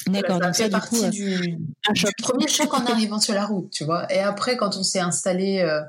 D'accord, 0.08 0.38
voilà, 0.38 0.52
ça 0.52 0.68
donc 0.68 0.82
fait 0.82 0.98
ça, 0.98 0.98
partie 1.00 1.10
du, 1.12 1.36
coup, 1.36 1.94
du, 1.94 2.04
du, 2.04 2.12
premier 2.22 2.48
choc 2.48 2.74
en 2.74 2.86
arrivant 2.86 3.20
sur 3.20 3.34
la 3.34 3.46
route, 3.46 3.70
tu 3.72 3.86
vois. 3.86 4.12
Et 4.14 4.20
après, 4.20 4.58
quand 4.58 4.76
on 4.76 4.84
s'est 4.84 5.00
installé 5.00 5.60
euh, 5.60 5.82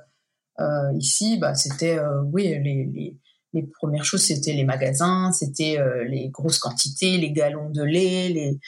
ici, 0.98 1.38
bah, 1.38 1.54
c'était 1.54 1.98
euh, 1.98 2.22
oui 2.32 2.44
les, 2.48 2.88
les, 2.92 3.16
les, 3.52 3.62
premières 3.62 4.04
choses, 4.04 4.22
c'était 4.22 4.52
les 4.52 4.64
magasins, 4.64 5.32
c'était 5.32 5.78
euh, 5.78 6.04
les 6.04 6.28
grosses 6.28 6.58
quantités, 6.58 7.18
les 7.18 7.32
galons 7.32 7.70
de 7.70 7.82
lait, 7.82 8.28
les 8.28 8.58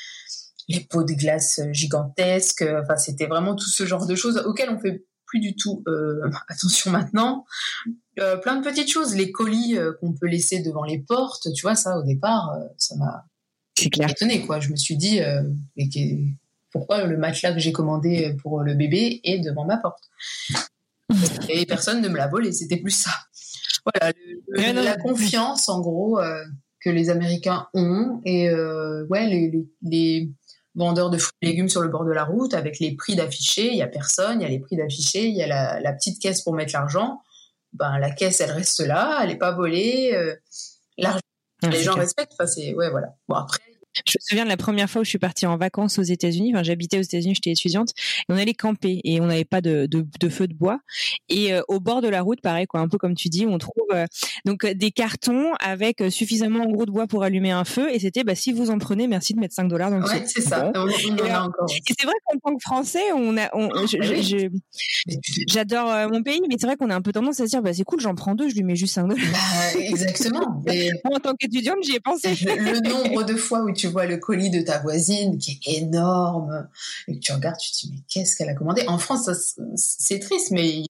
les 0.68 0.81
pots 0.81 1.05
de 1.05 1.12
glace 1.12 1.61
gigantesques. 1.70 2.64
Enfin, 2.83 2.96
c'était 2.96 3.27
vraiment 3.27 3.55
tout 3.55 3.68
ce 3.68 3.87
genre 3.87 4.07
de 4.07 4.14
choses 4.14 4.38
auxquelles 4.38 4.70
on 4.70 4.81
fait 4.81 5.05
plus 5.27 5.40
du 5.40 5.55
tout 5.55 5.83
euh, 5.88 6.31
attention 6.49 6.90
maintenant. 6.90 7.44
Euh, 8.18 8.37
plein 8.37 8.57
de 8.57 8.64
petites 8.64 8.90
choses, 8.90 9.14
les 9.14 9.33
colis 9.33 9.77
euh, 9.77 9.92
qu'on 10.01 10.12
peut 10.12 10.27
laisser 10.27 10.61
devant 10.61 10.85
les 10.85 10.99
portes, 10.99 11.53
tu 11.53 11.62
vois, 11.62 11.75
ça 11.75 11.99
au 11.99 12.03
départ, 12.03 12.57
ça 12.79 12.96
m'a 12.96 13.27
étonné 14.09 14.46
quoi. 14.46 14.61
Je 14.61 14.70
me 14.70 14.77
suis 14.77 14.96
dit, 14.96 15.20
mais 15.77 15.88
pourquoi 16.70 17.05
le 17.05 17.16
matelas 17.18 17.53
que 17.53 17.59
j'ai 17.59 17.72
commandé 17.72 18.35
pour 18.42 18.62
le 18.62 18.75
bébé 18.75 19.20
est 19.25 19.38
devant 19.38 19.66
ma 19.66 19.77
porte? 19.77 20.05
Et 21.49 21.66
personne 21.66 22.01
ne 22.01 22.09
me 22.09 22.16
l'a 22.16 22.29
volé, 22.29 22.53
c'était 22.53 22.77
plus 22.77 22.90
ça. 22.90 23.11
Voilà, 23.85 24.12
le, 24.49 24.72
le, 24.72 24.85
la 24.85 24.96
confiance 24.96 25.68
en 25.68 25.81
gros 25.81 26.18
euh, 26.18 26.44
que 26.81 26.90
les 26.90 27.11
Américains 27.11 27.68
ont 27.75 28.20
et 28.25 28.49
euh, 28.49 29.07
ouais 29.09 29.27
les, 29.27 29.51
les, 29.51 29.66
les, 29.83 30.31
vendeurs 30.75 31.09
de 31.09 31.16
fruits 31.16 31.38
et 31.40 31.46
légumes 31.46 31.70
sur 31.70 31.81
le 31.81 31.88
bord 31.88 32.05
de 32.05 32.12
la 32.12 32.25
route 32.25 32.53
avec 32.53 32.81
les 32.81 32.94
prix 32.94 33.16
d'affichés, 33.16 33.68
il 33.68 33.77
y 33.77 33.83
a 33.83 33.87
personne, 33.87 34.40
il 34.40 34.42
y 34.42 34.46
a 34.46 34.51
les 34.51 34.59
prix 34.59 34.77
d'affichés, 34.77 35.27
il 35.27 35.35
y 35.35 35.42
a 35.42 35.46
la, 35.46 35.81
la, 35.81 35.92
petite 35.94 36.20
caisse 36.20 36.42
pour 36.42 36.53
mettre 36.53 36.75
l'argent. 36.75 37.22
Ben 37.72 37.99
la 37.99 38.11
caisse 38.11 38.40
elle 38.40 38.51
reste 38.51 38.81
là, 38.81 39.20
elle 39.22 39.31
est 39.31 39.38
pas 39.38 39.53
volée. 39.53 40.12
Euh, 40.14 40.35
l'argent, 40.99 41.20
les 41.62 41.83
gens 41.83 41.94
respectent. 41.94 42.33
Enfin 42.35 42.46
c'est 42.46 42.75
ouais 42.75 42.90
voilà. 42.90 43.14
Bon 43.29 43.37
après 43.37 43.62
je 44.04 44.18
me 44.18 44.20
souviens 44.20 44.44
de 44.44 44.48
la 44.48 44.56
première 44.56 44.90
fois 44.90 45.02
où 45.02 45.04
je 45.04 45.11
suis 45.11 45.18
partie 45.18 45.46
en 45.46 45.56
vacances 45.56 45.98
aux 45.98 46.02
États-Unis. 46.02 46.52
Enfin, 46.54 46.62
j'habitais 46.62 46.98
aux 46.98 47.02
États-Unis, 47.02 47.35
j'étais 47.35 47.50
étudiante, 47.50 47.90
et 47.90 48.32
on 48.32 48.37
allait 48.37 48.54
camper 48.54 49.00
et 49.04 49.20
on 49.20 49.26
n'avait 49.26 49.44
pas 49.44 49.61
de, 49.61 49.87
de, 49.87 50.06
de, 50.20 50.28
feu 50.28 50.46
de 50.46 50.54
bois. 50.54 50.80
Et 51.28 51.52
euh, 51.52 51.62
au 51.68 51.80
bord 51.80 52.02
de 52.02 52.09
la 52.09 52.22
route, 52.22 52.40
pareil, 52.40 52.66
quoi, 52.66 52.80
un 52.80 52.88
peu 52.88 52.98
comme 52.98 53.14
tu 53.14 53.28
dis, 53.28 53.46
on 53.46 53.59
trouve 53.59 53.74
euh, 53.92 54.06
donc 54.44 54.64
euh, 54.64 54.74
des 54.74 54.90
cartons 54.90 55.54
avec 55.61 56.02
suffisamment 56.11 56.64
en 56.64 56.70
gros 56.70 56.87
de 56.87 56.90
bois 56.90 57.06
pour 57.06 57.22
allumer 57.22 57.50
un 57.50 57.64
feu. 57.64 57.88
Et 57.92 57.98
c'était, 57.98 58.24
bah, 58.24 58.35
si 58.35 58.52
vous 58.52 58.70
en 58.70 58.78
prenez, 58.78 59.06
merci 59.06 59.35
de 59.35 59.40
mettre 59.40 59.54
5 59.54 59.68
dollars 59.68 59.90
dans 59.90 59.98
le 59.98 60.04
ouais, 60.04 60.24
c'est 60.26 60.42
ça. 60.42 60.70
On, 60.74 60.82
on 60.82 60.88
et, 60.88 60.92
et 60.92 61.94
c'est 61.98 62.06
vrai 62.06 62.14
qu'en 62.26 62.38
tant 62.38 62.56
que 62.56 62.62
Français, 62.62 63.12
on 63.14 63.37
a, 63.37 63.48
on, 63.54 63.70
j'adore 65.46 65.90
euh, 65.90 66.09
mon 66.09 66.22
pays, 66.22 66.40
mais 66.48 66.56
c'est 66.59 66.66
vrai 66.66 66.76
qu'on 66.76 66.90
a 66.90 66.94
un 66.94 67.02
peu 67.02 67.12
tendance 67.12 67.40
à 67.40 67.44
se 67.44 67.50
dire, 67.50 67.62
bah, 67.62 67.72
c'est 67.72 67.85
cool, 67.85 68.00
j'en 68.00 68.14
prends 68.14 68.35
deux, 68.35 68.48
je 68.48 68.54
lui 68.54 68.62
mets 68.62 68.76
juste 68.76 68.94
5 68.94 69.09
dollars. 69.09 69.24
Bah, 69.32 69.80
exactement. 69.80 70.62
Et... 70.68 70.90
Moi, 71.04 71.16
en 71.16 71.20
tant 71.20 71.35
qu'étudiante, 71.35 71.78
j'y 71.82 71.96
ai 71.96 72.00
pensé. 72.00 72.35
Le 72.44 72.80
nombre 72.88 73.24
de 73.24 73.35
fois 73.35 73.62
où 73.62 73.72
tu 73.72 73.86
vois 73.88 74.07
le 74.07 74.18
colis 74.18 74.51
de 74.51 74.61
ta 74.61 74.79
voisine 74.81 75.38
qui 75.38 75.53
est 75.66 75.79
énorme 75.79 76.68
et 77.09 77.14
que 77.14 77.20
tu 77.20 77.33
regardes, 77.33 77.59
tu 77.59 77.70
te 77.72 77.77
dis 77.79 77.90
mais 77.92 78.01
qu'est-ce 78.09 78.37
qu'elle 78.37 78.49
a 78.49 78.55
commandé? 78.55 78.85
En 78.88 78.99
France, 78.99 79.29
c'est 79.77 80.18
triste, 80.20 80.51
mais 80.51 80.83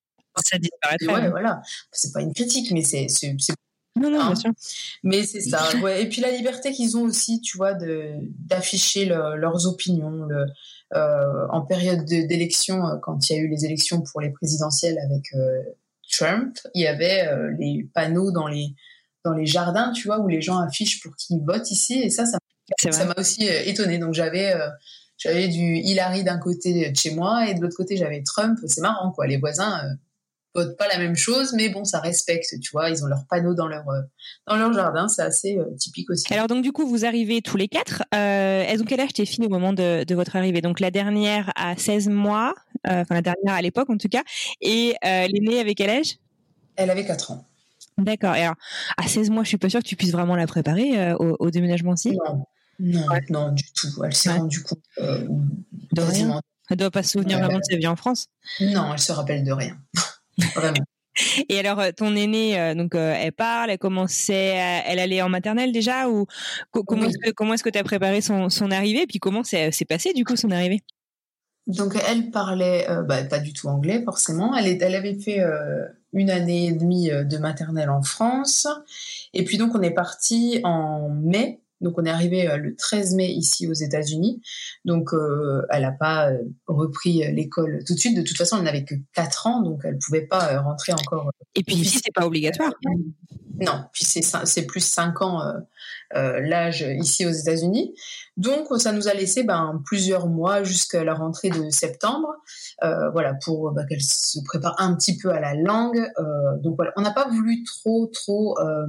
ça 0.44 0.58
disparaît. 0.58 0.96
Ouais, 1.22 1.30
voilà. 1.30 1.62
C'est 1.92 2.12
pas 2.12 2.20
une 2.20 2.32
critique, 2.34 2.70
mais 2.72 2.82
c'est 2.82 3.06
Non, 3.98 4.10
non, 4.10 4.20
Hein. 4.20 4.26
bien 4.26 4.34
sûr. 4.34 4.50
Mais 5.02 5.24
c'est 5.24 5.40
ça. 5.40 5.62
Ouais. 5.82 6.02
Et 6.02 6.08
puis 6.08 6.20
la 6.20 6.30
liberté 6.30 6.72
qu'ils 6.72 6.96
ont 6.98 7.02
aussi, 7.02 7.40
tu 7.40 7.56
vois, 7.56 7.72
d'afficher 7.74 9.06
le- 9.06 9.36
leurs 9.36 9.66
opinions. 9.66 10.24
Le, 10.26 10.46
euh, 10.94 11.46
en 11.50 11.62
période 11.62 12.04
de- 12.04 12.26
d'élection, 12.26 12.86
euh, 12.86 12.96
quand 13.02 13.28
il 13.28 13.36
y 13.36 13.38
a 13.38 13.42
eu 13.42 13.48
les 13.48 13.64
élections 13.64 14.02
pour 14.02 14.20
les 14.20 14.30
présidentielles 14.30 14.98
avec 14.98 15.32
euh, 15.34 15.62
Trump, 16.12 16.56
il 16.74 16.82
y 16.82 16.86
avait 16.86 17.26
euh, 17.26 17.50
les 17.58 17.88
panneaux 17.94 18.30
dans 18.30 18.46
les 18.46 18.74
dans 19.24 19.32
les 19.32 19.46
jardins, 19.46 19.90
tu 19.90 20.06
vois, 20.06 20.20
où 20.20 20.28
les 20.28 20.40
gens 20.40 20.58
affichent 20.58 21.02
pour 21.02 21.16
qui 21.16 21.34
ils 21.34 21.44
votent 21.44 21.68
ici. 21.72 21.98
Et 22.00 22.10
ça, 22.10 22.26
ça 22.26 22.38
ça 22.78 23.04
m'a 23.04 23.14
aussi 23.16 23.48
euh, 23.48 23.62
étonnée. 23.64 23.98
Donc 23.98 24.14
j'avais 24.14 24.52
euh, 24.52 24.68
j'avais 25.16 25.48
du 25.48 25.76
Hillary 25.76 26.24
d'un 26.24 26.38
côté 26.38 26.90
de 26.90 26.96
chez 26.96 27.10
moi 27.14 27.48
et 27.48 27.54
de 27.54 27.60
l'autre 27.60 27.76
côté 27.76 27.96
j'avais 27.96 28.22
Trump. 28.22 28.58
C'est 28.66 28.80
marrant 28.80 29.12
quoi. 29.12 29.26
Les 29.26 29.36
voisins 29.36 29.84
euh, 29.84 29.94
votent 30.54 30.76
pas 30.76 30.88
la 30.88 30.98
même 30.98 31.16
chose, 31.16 31.52
mais 31.54 31.68
bon 31.68 31.84
ça 31.84 32.00
respecte. 32.00 32.58
Tu 32.60 32.70
vois, 32.72 32.90
ils 32.90 33.04
ont 33.04 33.06
leurs 33.06 33.26
panneaux 33.28 33.54
dans 33.54 33.68
leur 33.68 33.84
dans 34.46 34.56
leur 34.56 34.72
jardin. 34.72 35.08
C'est 35.08 35.22
assez 35.22 35.58
euh, 35.58 35.74
typique 35.76 36.10
aussi. 36.10 36.32
Alors 36.32 36.48
donc 36.48 36.62
du 36.62 36.72
coup 36.72 36.86
vous 36.86 37.04
arrivez 37.04 37.42
tous 37.42 37.56
les 37.56 37.68
quatre. 37.68 38.02
Euh, 38.14 38.64
elles 38.66 38.82
ont 38.82 38.86
quel 38.86 39.00
âge 39.00 39.12
tes 39.12 39.26
filles 39.26 39.46
au 39.46 39.50
moment 39.50 39.72
de, 39.72 40.04
de 40.04 40.14
votre 40.14 40.36
arrivée? 40.36 40.60
Donc 40.60 40.80
la 40.80 40.90
dernière 40.90 41.52
a 41.56 41.76
16 41.76 42.08
mois, 42.08 42.54
euh, 42.88 43.02
enfin 43.02 43.14
la 43.14 43.22
dernière 43.22 43.54
à 43.54 43.62
l'époque 43.62 43.90
en 43.90 43.98
tout 43.98 44.08
cas, 44.08 44.22
et 44.60 44.94
l'aînée 45.02 45.60
avec 45.60 45.76
quel 45.76 45.90
âge? 45.90 46.16
Elle 46.76 46.90
avait 46.90 47.06
4 47.06 47.30
ans. 47.30 47.46
D'accord. 47.98 48.34
Et 48.34 48.42
alors 48.42 48.56
à 48.96 49.08
16 49.08 49.30
mois, 49.30 49.42
je 49.42 49.48
suis 49.48 49.58
pas 49.58 49.70
sûre 49.70 49.80
que 49.80 49.88
tu 49.88 49.96
puisses 49.96 50.12
vraiment 50.12 50.36
la 50.36 50.46
préparer 50.46 51.00
euh, 51.00 51.16
au, 51.16 51.36
au 51.38 51.50
déménagement 51.50 51.92
aussi? 51.92 52.12
Non, 52.12 52.44
non, 52.78 53.06
non 53.30 53.52
du 53.52 53.64
tout. 53.72 54.04
Elle 54.04 54.14
s'est 54.14 54.30
Ouais. 54.30 54.36
rendue 54.38 54.62
compte 54.62 54.80
euh, 54.98 55.18
De 55.92 56.00
rien. 56.00 56.10
quasiment. 56.10 56.40
Elle 56.70 56.76
doit 56.78 56.90
pas 56.90 57.02
se 57.02 57.12
souvenir 57.12 57.38
vraiment 57.38 57.58
de 57.58 57.64
sa 57.70 57.76
vie 57.76 57.86
en 57.86 57.96
France. 57.96 58.26
Non, 58.60 58.92
elle 58.92 58.98
se 58.98 59.12
rappelle 59.12 59.44
de 59.44 59.52
rien. 59.52 59.76
Vraiment. 60.54 60.84
Et 61.48 61.58
alors 61.58 61.80
euh, 61.80 61.92
ton 61.96 62.14
aînée, 62.14 62.60
euh, 62.60 62.74
donc 62.74 62.94
elle 62.94 63.32
parle, 63.32 63.70
elle 63.70 63.78
commençait, 63.78 64.58
à- 64.58 64.86
elle 64.86 64.98
allait 64.98 65.22
en 65.22 65.28
maternelle 65.30 65.72
déjà 65.72 66.08
ou 66.10 66.26
co- 66.72 66.84
comment 66.84 67.02
Oui. 67.02 67.08
est-ce 67.08 67.18
que 67.18 67.30
comment 67.30 67.54
est-ce 67.54 67.62
que 67.62 67.70
tu 67.70 67.78
as 67.78 67.84
préparé 67.84 68.20
son, 68.20 68.50
son 68.50 68.70
arrivée? 68.70 69.02
Et 69.02 69.06
puis 69.06 69.18
comment 69.18 69.42
c'est 69.44 69.70
s'est 69.72 69.84
passé 69.86 70.12
du 70.12 70.24
coup 70.24 70.36
son 70.36 70.50
arrivée? 70.50 70.80
Donc 71.68 71.94
elle 72.06 72.30
parlait 72.30 72.88
euh, 72.90 73.02
bah, 73.02 73.24
pas 73.24 73.38
du 73.38 73.52
tout 73.54 73.68
anglais 73.68 74.02
forcément. 74.04 74.54
Elle, 74.56 74.66
est- 74.66 74.82
elle 74.82 74.94
avait 74.94 75.18
fait 75.18 75.40
euh, 75.40 75.86
une 76.12 76.30
année 76.30 76.66
et 76.66 76.72
demie 76.72 77.08
de 77.10 77.38
maternelle 77.38 77.88
en 77.90 78.02
France. 78.02 78.66
Et 79.32 79.44
puis 79.44 79.56
donc 79.56 79.74
on 79.74 79.80
est 79.82 79.90
parti 79.94 80.60
en 80.64 81.08
mai. 81.08 81.60
Donc 81.80 81.98
on 81.98 82.04
est 82.04 82.10
arrivé 82.10 82.48
euh, 82.48 82.56
le 82.56 82.74
13 82.74 83.14
mai 83.14 83.28
ici 83.28 83.66
aux 83.66 83.72
États-Unis. 83.72 84.40
Donc 84.84 85.12
euh, 85.12 85.62
elle 85.70 85.82
n'a 85.82 85.92
pas 85.92 86.30
euh, 86.30 86.38
repris 86.66 87.22
l'école 87.32 87.82
tout 87.86 87.94
de 87.94 87.98
suite. 87.98 88.16
De 88.16 88.22
toute 88.22 88.36
façon, 88.36 88.56
elle 88.58 88.64
n'avait 88.64 88.84
que 88.84 88.94
4 89.14 89.46
ans, 89.46 89.62
donc 89.62 89.82
elle 89.84 89.98
pouvait 89.98 90.26
pas 90.26 90.60
rentrer 90.60 90.92
encore 90.92 91.30
Et 91.54 91.62
puis 91.62 91.76
ici 91.76 92.00
c'est 92.02 92.14
pas 92.14 92.26
obligatoire. 92.26 92.72
non, 93.60 93.84
puis 93.92 94.04
c'est 94.04 94.66
plus 94.66 94.84
5 94.84 95.22
ans 95.22 95.42
euh, 96.14 96.40
l'âge 96.40 96.82
ici 96.82 97.26
aux 97.26 97.30
États-Unis. 97.30 97.94
Donc 98.36 98.68
ça 98.78 98.92
nous 98.92 99.08
a 99.08 99.14
laissé 99.14 99.44
ben, 99.44 99.80
plusieurs 99.86 100.28
mois 100.28 100.62
jusqu'à 100.62 101.04
la 101.04 101.14
rentrée 101.14 101.48
de 101.48 101.70
septembre, 101.70 102.28
euh, 102.84 103.10
voilà 103.10 103.34
pour 103.44 103.72
bah, 103.72 103.84
qu'elle 103.88 104.02
se 104.02 104.38
prépare 104.44 104.74
un 104.78 104.94
petit 104.94 105.16
peu 105.16 105.30
à 105.30 105.40
la 105.40 105.54
langue. 105.54 105.98
Euh, 106.18 106.58
donc 106.62 106.76
voilà, 106.76 106.92
on 106.96 107.02
n'a 107.02 107.12
pas 107.12 107.28
voulu 107.28 107.64
trop 107.64 108.06
trop 108.12 108.58
euh, 108.58 108.86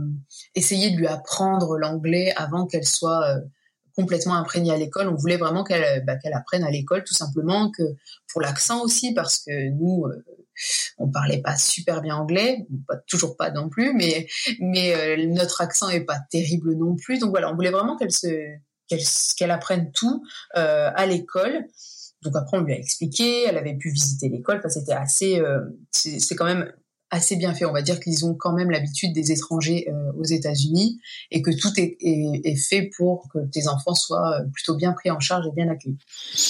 essayer 0.55 0.91
de 0.91 0.97
lui 0.97 1.07
apprendre 1.07 1.77
l'anglais 1.77 2.33
avant 2.35 2.67
qu'elle 2.67 2.85
soit 2.85 3.25
euh, 3.25 3.39
complètement 3.95 4.35
imprégnée 4.35 4.71
à 4.71 4.77
l'école. 4.77 5.07
On 5.07 5.15
voulait 5.15 5.37
vraiment 5.37 5.63
qu'elle 5.63 6.03
bah, 6.05 6.17
qu'elle 6.17 6.33
apprenne 6.33 6.63
à 6.63 6.69
l'école 6.69 7.03
tout 7.03 7.15
simplement 7.15 7.71
que 7.71 7.83
pour 8.31 8.41
l'accent 8.41 8.83
aussi 8.83 9.13
parce 9.13 9.39
que 9.39 9.69
nous 9.69 10.05
euh, 10.05 10.25
on 10.97 11.09
parlait 11.09 11.41
pas 11.41 11.55
super 11.55 12.01
bien 12.01 12.15
anglais, 12.15 12.65
pas 12.87 12.97
toujours 13.07 13.37
pas 13.37 13.51
non 13.51 13.69
plus, 13.69 13.93
mais 13.93 14.27
mais 14.59 14.95
euh, 14.95 15.27
notre 15.27 15.61
accent 15.61 15.89
est 15.89 16.05
pas 16.05 16.19
terrible 16.31 16.75
non 16.75 16.95
plus. 16.95 17.19
Donc 17.19 17.31
voilà, 17.31 17.51
on 17.51 17.55
voulait 17.55 17.71
vraiment 17.71 17.97
qu'elle 17.97 18.11
se 18.11 18.27
qu'elle 19.37 19.51
apprenne 19.51 19.91
tout 19.91 20.23
euh, 20.55 20.89
à 20.95 21.05
l'école. 21.05 21.65
Donc 22.23 22.35
après 22.35 22.57
on 22.57 22.61
lui 22.61 22.73
a 22.73 22.77
expliqué, 22.77 23.43
elle 23.43 23.57
avait 23.57 23.75
pu 23.75 23.91
visiter 23.91 24.29
l'école, 24.29 24.57
enfin 24.57 24.69
c'était 24.69 24.93
assez 24.93 25.39
euh, 25.39 25.59
c'est 25.91 26.35
quand 26.35 26.45
même 26.45 26.71
assez 27.09 27.35
bien 27.35 27.53
fait. 27.53 27.65
On 27.65 27.73
va 27.73 27.81
dire 27.81 27.99
qu'ils 27.99 28.25
ont 28.25 28.35
quand 28.35 28.53
même 28.53 28.71
l'habitude 28.71 29.13
des 29.13 29.31
étrangers 29.31 29.87
euh, 29.89 30.11
aux 30.17 30.23
États-Unis 30.23 30.99
et 31.31 31.41
que 31.41 31.51
tout 31.51 31.71
est, 31.77 31.97
est, 32.01 32.41
est 32.43 32.55
fait 32.55 32.89
pour 32.97 33.29
que 33.31 33.39
tes 33.51 33.67
enfants 33.67 33.95
soient 33.95 34.41
euh, 34.41 34.45
plutôt 34.53 34.75
bien 34.75 34.93
pris 34.93 35.11
en 35.11 35.19
charge 35.19 35.45
et 35.47 35.51
bien 35.51 35.69
accueillis. 35.69 35.97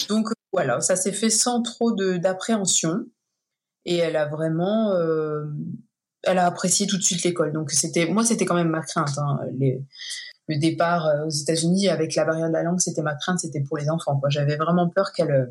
Donc 0.09 0.29
voilà, 0.51 0.81
ça 0.81 0.95
s'est 0.95 1.11
fait 1.11 1.29
sans 1.29 1.61
trop 1.61 1.91
d'appréhension 1.91 3.05
et 3.87 3.95
elle 3.97 4.17
a 4.17 4.25
vraiment 4.27 4.91
euh, 4.91 5.45
elle 6.23 6.37
a 6.37 6.45
apprécié 6.45 6.85
tout 6.85 6.97
de 6.97 7.01
suite 7.01 7.23
l'école. 7.23 7.53
Donc 7.53 7.71
c'était 7.71 8.05
moi 8.05 8.23
c'était 8.23 8.45
quand 8.45 8.55
même 8.55 8.69
ma 8.69 8.81
crainte 8.81 9.17
hein, 9.17 9.39
le 10.47 10.59
départ 10.59 11.07
euh, 11.07 11.25
aux 11.25 11.29
États-Unis 11.29 11.87
avec 11.87 12.13
la 12.13 12.25
barrière 12.25 12.49
de 12.49 12.53
la 12.53 12.63
langue 12.63 12.79
c'était 12.79 13.01
ma 13.01 13.15
crainte 13.15 13.39
c'était 13.39 13.61
pour 13.61 13.77
les 13.77 13.89
enfants 13.89 14.19
quoi. 14.19 14.29
J'avais 14.29 14.57
vraiment 14.57 14.89
peur 14.89 15.13
qu'elle 15.13 15.31
euh, 15.31 15.45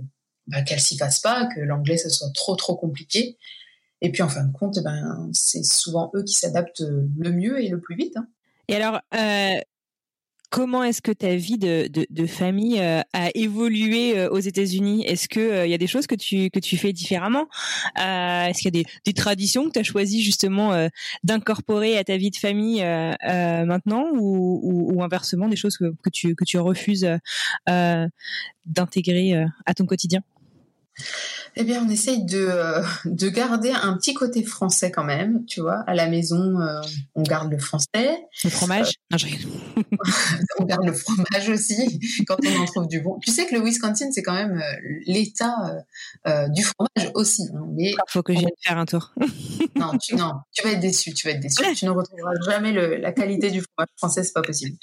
bah, 0.47 0.63
qu'elle 0.63 0.81
s'y 0.81 0.97
fasse 0.97 1.19
pas 1.19 1.47
que 1.47 1.61
l'anglais 1.61 1.97
ça 1.97 2.11
soit 2.11 2.31
trop 2.35 2.55
trop 2.55 2.77
compliqué. 2.77 3.39
Et 4.03 4.13
puis 4.13 4.23
en 4.23 4.29
fin 4.29 4.45
de 4.45 4.53
compte 4.53 4.79
ben 4.85 5.31
c'est 5.33 5.65
souvent 5.65 6.13
eux 6.15 6.23
qui 6.23 6.35
s'adaptent 6.35 6.85
le 7.19 7.33
mieux 7.33 7.61
et 7.65 7.69
le 7.69 7.81
plus 7.81 7.97
vite 7.97 8.17
hein. 8.17 8.29
Et 8.69 8.75
alors, 8.75 9.01
comment 10.57 10.83
est-ce 10.83 11.03
que 11.03 11.13
ta 11.13 11.37
vie 11.37 11.59
de, 11.59 12.27
famille 12.27 12.81
euh, 12.81 13.03
a 13.13 13.29
évolué 13.35 14.19
euh, 14.19 14.31
aux 14.31 14.39
États-Unis? 14.39 15.05
Est-ce 15.05 15.29
que 15.29 15.39
euh, 15.39 15.67
il 15.67 15.71
y 15.71 15.75
a 15.75 15.79
des 15.79 15.87
choses 15.87 16.07
que 16.07 16.15
tu 16.15 16.49
que 16.49 16.59
tu 16.59 16.79
fais 16.79 16.95
différemment? 16.95 17.47
Est-ce 17.95 18.63
qu'il 18.63 18.75
y 18.75 18.81
a 18.81 18.83
des, 18.83 18.87
des 19.05 19.13
traditions 19.13 19.67
que 19.67 19.73
tu 19.73 19.79
as 19.81 19.83
choisi 19.83 20.23
justement 20.23 20.89
d'incorporer 21.25 21.99
à 21.99 22.05
ta 22.05 22.17
vie 22.17 22.31
de 22.31 22.37
famille 22.37 22.83
maintenant? 22.83 24.07
Ou, 24.15 25.03
inversement 25.03 25.49
des 25.49 25.57
choses 25.57 25.77
que, 25.77 26.11
tu 26.11 26.35
que 26.35 26.45
tu 26.45 26.59
refuses 26.59 27.07
d'intégrer 28.67 29.45
à 29.67 29.75
ton 29.75 29.85
quotidien? 29.85 30.23
Eh 31.59 31.65
bien, 31.65 31.83
on 31.87 31.89
essaye 31.91 32.25
de, 32.25 32.39
euh, 32.39 32.83
de 33.07 33.29
garder 33.31 33.71
un 33.71 33.97
petit 33.97 34.13
côté 34.15 34.43
français 34.43 34.91
quand 34.91 35.05
même, 35.05 35.45
tu 35.47 35.61
vois. 35.63 35.83
À 35.87 35.95
la 35.95 36.07
maison, 36.09 36.61
euh, 36.61 36.81
on 37.15 37.23
garde 37.23 37.51
le 37.51 37.59
français, 37.59 38.19
Le 38.45 38.51
fromage? 38.51 38.93
Non, 39.11 39.17
rigole. 39.23 39.53
on 40.59 40.65
garde 40.65 40.85
le 40.85 40.93
fromage 40.93 41.49
aussi 41.49 42.01
quand 42.27 42.37
on 42.45 42.61
en 42.61 42.65
trouve 42.67 42.89
du 42.89 43.01
bon. 43.01 43.19
Tu 43.23 43.31
sais 43.31 43.47
que 43.47 43.55
le 43.55 43.63
Wisconsin, 43.63 44.11
c'est 44.13 44.23
quand 44.23 44.35
même 44.35 44.59
euh, 44.61 44.91
l'état 45.07 45.55
euh, 46.27 46.31
euh, 46.31 46.49
du 46.49 46.63
fromage 46.63 47.11
aussi. 47.15 47.45
hein. 47.55 47.67
mais 47.75 47.95
Faut 48.09 48.23
que 48.23 48.33
vienne 48.33 48.51
faire 48.63 48.77
un 48.79 48.85
tour. 48.87 49.13
non 49.77 49.97
tu, 49.99 50.15
non, 50.15 50.33
tu 50.53 50.63
vas 50.63 50.73
être 50.73 50.81
déçu, 50.81 51.15
tu 51.15 51.27
vas 51.27 51.35
être 51.35 51.41
déçu. 51.41 51.63
Tu 51.75 51.85
ne 51.87 51.91
retrouveras 51.91 52.33
jamais 52.47 52.73
le- 52.73 52.97
la 52.97 53.13
qualité 53.13 53.51
du 53.51 53.63
fromage 53.63 53.89
français, 53.97 54.25
c'est 54.25 54.33
pas 54.35 54.43
possible. 54.43 54.77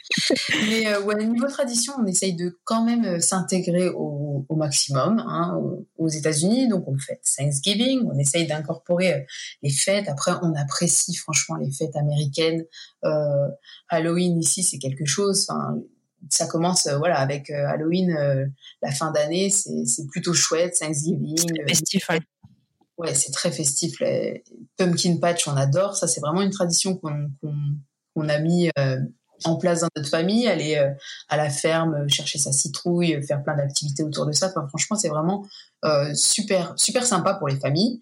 Mais 0.69 0.88
euh, 0.88 1.02
ouais, 1.02 1.23
niveau 1.26 1.47
tradition, 1.47 1.93
on 1.99 2.06
essaye 2.08 2.36
de 2.36 2.58
quand 2.63 2.84
même 2.84 3.06
euh, 3.06 3.19
s'intégrer 3.19 3.89
au, 3.89 4.45
au 4.49 4.56
maximum 4.56 5.19
hein, 5.19 5.56
aux 6.04 6.10
États-Unis. 6.10 6.68
Donc 6.68 6.88
on 6.88 6.98
fête 6.98 7.22
Thanksgiving, 7.38 8.02
on 8.12 8.18
essaye 8.18 8.48
d'incorporer 8.48 9.13
euh, 9.13 9.20
les 9.62 9.70
fêtes. 9.72 10.08
Après, 10.08 10.32
on 10.42 10.54
apprécie 10.56 11.16
franchement 11.16 11.56
les 11.56 11.72
fêtes 11.72 11.96
américaines. 11.96 12.63
Euh, 13.04 13.48
Halloween 13.89 14.39
ici, 14.39 14.63
c'est 14.63 14.78
quelque 14.78 15.06
chose. 15.06 15.48
Enfin, 15.50 15.80
ça 16.30 16.48
commence 16.48 16.88
euh, 16.88 16.98
voilà 16.98 17.20
avec 17.20 17.50
euh, 17.50 17.68
Halloween, 17.68 18.50
la 18.82 18.92
fin 18.92 19.12
d'année, 19.12 19.50
c'est 19.50 20.08
plutôt 20.08 20.34
chouette. 20.34 20.76
Thanksgiving, 20.80 21.38
Festif, 21.68 22.10
ouais. 22.10 22.20
Ouais, 22.96 23.16
c'est 23.16 23.32
très 23.32 23.52
festif. 23.52 24.00
Les 24.00 24.44
pumpkin 24.78 25.18
patch, 25.18 25.48
on 25.48 25.56
adore. 25.56 25.96
Ça, 25.96 26.08
c'est 26.08 26.22
vraiment 26.22 26.44
une 26.44 26.52
tradition 26.52 26.96
qu'on 26.96 28.30
a 28.30 28.39
mis 28.39 28.70
en 29.46 29.58
place 29.58 29.82
dans 29.82 29.89
notre 29.96 30.10
famille. 30.10 30.48
Aller 30.48 30.76
euh, 30.76 30.92
à 31.30 31.38
la 31.38 31.50
ferme, 31.50 31.96
euh, 31.96 32.08
chercher 32.08 32.39
sa 32.39 32.52
citrouille, 32.52 33.16
euh, 33.16 33.22
faire 33.22 33.44
plein 33.44 33.56
d'activités 33.56 34.04
autour 34.04 34.26
de 34.26 34.32
ça. 34.32 34.48
Enfin, 34.48 34.68
franchement, 34.68 34.98
c'est 34.98 35.10
vraiment 35.10 35.46
super, 36.13 36.74
super 36.78 37.06
sympa 37.06 37.34
pour 37.36 37.48
les 37.48 37.60
familles. 37.60 38.02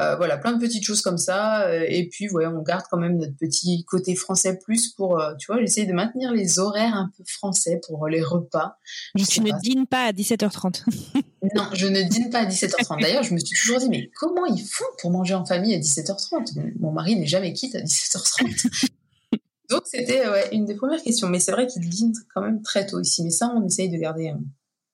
Euh, 0.00 0.16
voilà, 0.16 0.36
plein 0.38 0.52
de 0.52 0.58
petites 0.58 0.84
choses 0.84 1.02
comme 1.02 1.18
ça. 1.18 1.66
euh, 1.68 1.84
et 1.88 2.08
puis, 2.08 2.28
ouais, 2.30 2.46
on 2.46 2.62
garde 2.62 2.84
quand 2.90 2.98
même 2.98 3.16
notre 3.16 3.36
petit 3.36 3.84
côté 3.84 4.16
français 4.16 4.58
plus 4.58 4.88
pour, 4.88 5.20
euh, 5.20 5.34
tu 5.38 5.46
vois, 5.46 5.60
j'essaie 5.60 5.86
de 5.86 5.92
maintenir 5.92 6.32
les 6.32 6.58
horaires 6.58 6.94
un 6.94 7.12
peu 7.16 7.22
français 7.26 7.80
pour 7.86 8.08
les 8.08 8.22
repas. 8.22 8.76
Je 9.14 9.24
tu 9.24 9.40
ne 9.40 9.50
pas. 9.50 9.58
dînes 9.62 9.86
pas 9.86 10.04
à 10.06 10.12
17h30. 10.12 10.84
Non, 11.54 11.68
je 11.74 11.86
ne 11.86 12.00
dîne 12.00 12.30
pas 12.30 12.38
à 12.38 12.46
17h30. 12.46 13.02
D'ailleurs, 13.02 13.22
je 13.22 13.34
me 13.34 13.38
suis 13.38 13.54
toujours 13.54 13.78
dit, 13.78 13.90
mais 13.90 14.10
comment 14.16 14.46
ils 14.46 14.64
font 14.64 14.86
pour 14.98 15.10
manger 15.10 15.34
en 15.34 15.44
famille 15.44 15.74
à 15.74 15.78
17h30 15.78 16.72
Mon 16.80 16.90
mari 16.90 17.16
n'est 17.16 17.26
jamais 17.26 17.52
quitte 17.52 17.74
à 17.74 17.80
17h30. 17.80 18.90
Donc, 19.70 19.82
c'était 19.84 20.26
ouais, 20.26 20.48
une 20.52 20.64
des 20.64 20.74
premières 20.74 21.02
questions. 21.02 21.28
Mais 21.28 21.40
c'est 21.40 21.52
vrai 21.52 21.66
qu'ils 21.66 21.86
dînent 21.86 22.14
quand 22.34 22.40
même 22.40 22.62
très 22.62 22.86
tôt 22.86 22.98
ici. 22.98 23.22
Mais 23.22 23.30
ça, 23.30 23.52
on 23.54 23.62
essaye 23.66 23.90
de 23.90 23.98
garder 23.98 24.30
euh, 24.30 24.38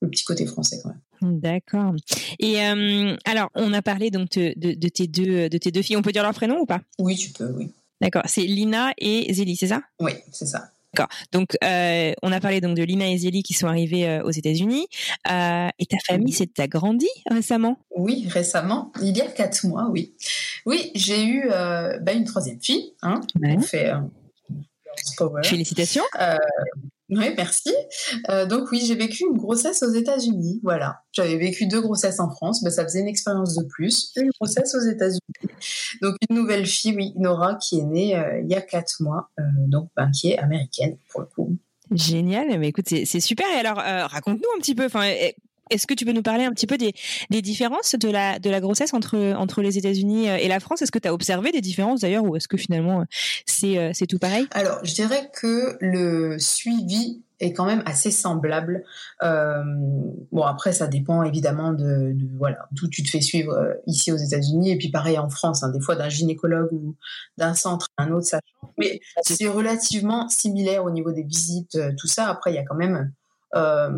le 0.01 0.11
petit 0.11 0.25
côté 0.25 0.45
français 0.45 0.81
quand 0.83 0.89
même. 0.89 1.01
D'accord. 1.23 1.95
Et 2.39 2.63
euh, 2.63 3.17
alors, 3.25 3.51
on 3.55 3.73
a 3.73 3.83
parlé 3.83 4.11
donc 4.11 4.31
de, 4.31 4.53
de, 4.57 4.73
de 4.73 4.89
tes 4.89 5.07
deux 5.07 5.49
de 5.49 5.59
tes 5.59 5.71
deux 5.71 5.83
filles. 5.83 5.97
On 5.97 6.03
peut 6.03 6.13
dire 6.13 6.23
leur 6.23 6.35
prénom 6.35 6.61
ou 6.61 6.67
pas? 6.67 6.81
Oui, 6.99 7.17
tu 7.17 7.31
peux, 7.31 7.53
oui. 7.53 7.73
D'accord. 8.01 8.23
C'est 8.27 8.43
Lina 8.43 8.93
et 8.97 9.33
Zélie, 9.33 9.57
c'est 9.57 9.67
ça? 9.67 9.83
Oui, 10.01 10.13
c'est 10.33 10.47
ça. 10.47 10.71
D'accord. 10.95 11.15
Donc, 11.31 11.57
euh, 11.63 12.13
on 12.23 12.33
a 12.33 12.41
parlé 12.41 12.61
donc 12.61 12.77
de 12.77 12.83
Lina 12.83 13.09
et 13.09 13.19
Zélie 13.19 13.43
qui 13.43 13.55
sont 13.55 13.69
arrivées 13.69 14.09
euh, 14.09 14.25
aux 14.25 14.31
États-Unis. 14.31 14.89
Euh, 15.31 15.69
et 15.79 15.87
ta 15.87 15.99
famille 16.07 16.33
s'est 16.33 16.59
agrandie 16.59 17.07
récemment? 17.31 17.79
Oui, 17.95 18.27
récemment, 18.29 18.91
il 19.01 19.17
y 19.17 19.21
a 19.21 19.27
quatre 19.27 19.67
mois, 19.67 19.89
oui. 19.91 20.15
Oui, 20.67 20.91
j'ai 20.95 21.25
eu 21.25 21.49
bah, 21.49 22.13
une 22.13 22.25
troisième 22.25 22.61
fille. 22.61 22.93
Hein. 23.03 23.21
Ouais. 23.41 23.55
On 23.57 23.61
fait, 23.61 23.93
Power. 25.17 25.43
Félicitations. 25.45 26.03
Oui, 27.11 27.35
merci. 27.37 27.75
Euh, 28.29 28.47
donc 28.47 28.71
oui, 28.71 28.83
j'ai 28.87 28.95
vécu 28.95 29.25
une 29.25 29.37
grossesse 29.37 29.83
aux 29.83 29.93
États-Unis. 29.93 30.61
Voilà, 30.63 31.01
j'avais 31.13 31.37
vécu 31.37 31.67
deux 31.67 31.81
grossesses 31.81 32.21
en 32.21 32.31
France, 32.31 32.63
mais 32.63 32.71
ça 32.71 32.85
faisait 32.85 33.01
une 33.01 33.09
expérience 33.09 33.57
de 33.57 33.65
plus. 33.65 34.13
Une 34.17 34.31
grossesse 34.39 34.75
aux 34.75 34.89
États-Unis. 34.89 35.21
Donc 36.03 36.15
une 36.29 36.37
nouvelle 36.37 36.67
fille, 36.67 36.95
oui, 36.95 37.13
Nora, 37.17 37.57
qui 37.57 37.81
est 37.81 37.85
née 37.85 38.17
euh, 38.17 38.41
il 38.43 38.51
y 38.51 38.55
a 38.55 38.61
quatre 38.61 38.95
mois, 39.01 39.29
euh, 39.39 39.43
donc 39.69 39.91
ben, 39.97 40.11
qui 40.11 40.31
est 40.31 40.39
américaine 40.39 40.97
pour 41.11 41.23
le 41.23 41.27
coup. 41.27 41.57
Génial, 41.91 42.57
mais 42.61 42.69
écoute, 42.69 42.87
c'est 42.89 43.21
super. 43.21 43.47
Et 43.53 43.59
alors, 43.59 43.79
raconte-nous 43.79 44.49
un 44.57 44.61
petit 44.61 44.77
peu. 44.77 44.85
Enfin, 44.85 45.11
est-ce 45.71 45.87
que 45.87 45.95
tu 45.95 46.05
peux 46.05 46.13
nous 46.13 46.23
parler 46.23 46.45
un 46.45 46.53
petit 46.53 46.67
peu 46.67 46.77
des, 46.77 46.93
différences 47.43 47.95
de 47.95 48.09
la, 48.09 48.61
grossesse 48.61 48.95
entre, 48.95 49.63
les 49.63 49.79
États-Unis 49.79 50.27
et 50.27 50.49
la 50.49 50.61
France? 50.61 50.83
Est-ce 50.83 50.93
que 50.93 50.99
tu 50.99 51.09
as 51.09 51.15
observé 51.15 51.53
des 51.53 51.61
différences 51.61 52.01
d'ailleurs 52.01 52.25
ou 52.25 52.37
est-ce 52.37 52.49
que 52.49 52.57
finalement 52.57 53.05
c'est 53.47 53.93
c'est 53.95 54.07
tout 54.07 54.19
pareil? 54.19 54.47
Alors, 54.53 54.85
je 54.85 54.95
dirais 54.95 55.31
que 55.33 55.77
le 55.81 56.39
suivi 56.39 57.23
est 57.41 57.53
quand 57.53 57.65
même 57.65 57.83
assez 57.87 58.11
semblable. 58.11 58.85
Euh, 59.23 59.63
bon, 60.31 60.43
après, 60.43 60.73
ça 60.73 60.87
dépend 60.87 61.23
évidemment 61.23 61.73
de, 61.73 62.15
voilà 62.37 62.69
d'où 62.73 62.89
tu 62.89 63.03
te 63.03 63.09
fais 63.09 63.21
suivre 63.21 63.53
euh, 63.53 63.75
ici 63.87 64.13
aux 64.13 64.17
États-Unis 64.17 64.71
et 64.71 64.79
puis 64.79 64.91
pareil 64.91 65.19
en 65.19 65.31
France. 65.31 65.63
Hein, 65.63 65.71
des 65.71 65.81
fois, 65.81 65.97
d'un 65.97 66.09
gynécologue 66.09 66.73
ou 66.73 66.95
d'un 67.39 67.55
centre 67.55 67.89
à 67.97 68.05
un 68.05 68.13
autre, 68.13 68.27
ça 68.27 68.41
change. 68.61 68.71
Mais 68.79 69.01
c'est 69.23 69.49
relativement 69.49 70.29
similaire 70.29 70.85
au 70.85 70.91
niveau 70.91 71.13
des 71.13 71.23
visites, 71.23 71.77
euh, 71.77 71.93
tout 71.99 72.07
ça. 72.07 72.29
Après, 72.29 72.53
il 72.53 72.57
y 72.57 72.59
a 72.59 72.65
quand 72.65 72.77
même 72.77 73.13
euh, 73.57 73.91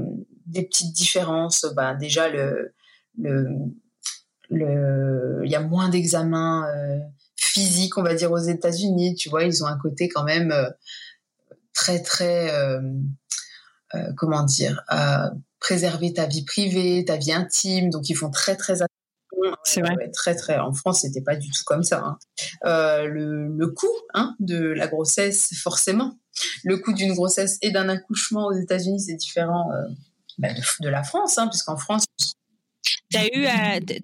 des 0.52 0.62
petites 0.62 0.92
différences. 0.92 1.66
Ben, 1.74 1.94
déjà, 1.94 2.28
le, 2.28 2.74
le, 3.18 3.48
le, 4.50 5.42
il 5.44 5.50
y 5.50 5.56
a 5.56 5.60
moins 5.60 5.88
d'examens 5.88 6.66
euh, 6.68 6.98
physiques, 7.36 7.98
on 7.98 8.02
va 8.02 8.14
dire, 8.14 8.30
aux 8.30 8.38
États-Unis. 8.38 9.14
Tu 9.14 9.28
vois, 9.28 9.44
ils 9.44 9.62
ont 9.64 9.66
un 9.66 9.78
côté 9.78 10.08
quand 10.08 10.24
même 10.24 10.52
euh, 10.52 10.70
très, 11.74 12.02
très, 12.02 12.54
euh, 12.54 12.80
comment 14.16 14.44
dire, 14.44 14.82
à 14.88 15.32
préserver 15.58 16.12
ta 16.12 16.26
vie 16.26 16.44
privée, 16.44 17.04
ta 17.04 17.16
vie 17.16 17.32
intime. 17.32 17.90
Donc, 17.90 18.08
ils 18.08 18.16
font 18.16 18.30
très, 18.30 18.56
très 18.56 18.74
attention. 18.74 18.88
C'est 19.64 19.80
vrai. 19.80 19.96
Ouais, 19.96 20.10
très, 20.10 20.36
très. 20.36 20.58
En 20.58 20.72
France, 20.72 21.00
c'était 21.00 21.22
pas 21.22 21.34
du 21.34 21.48
tout 21.48 21.64
comme 21.64 21.82
ça. 21.82 22.02
Hein. 22.04 22.18
Euh, 22.64 23.06
le, 23.06 23.48
le 23.48 23.66
coût 23.68 23.86
hein, 24.14 24.36
de 24.38 24.58
la 24.58 24.86
grossesse, 24.86 25.50
forcément. 25.56 26.18
Le 26.64 26.78
coût 26.78 26.92
d'une 26.92 27.14
grossesse 27.14 27.58
et 27.60 27.70
d'un 27.70 27.88
accouchement 27.88 28.46
aux 28.46 28.52
États-Unis, 28.52 29.00
c'est 29.00 29.14
différent 29.14 29.70
euh, 29.72 29.88
bah, 30.38 30.52
de, 30.52 30.60
de, 30.80 30.88
la 30.88 31.02
France, 31.02 31.38
hein, 31.38 31.48
puisqu'en 31.48 31.76
France. 31.76 32.04
As 33.14 33.26
eu 33.26 33.46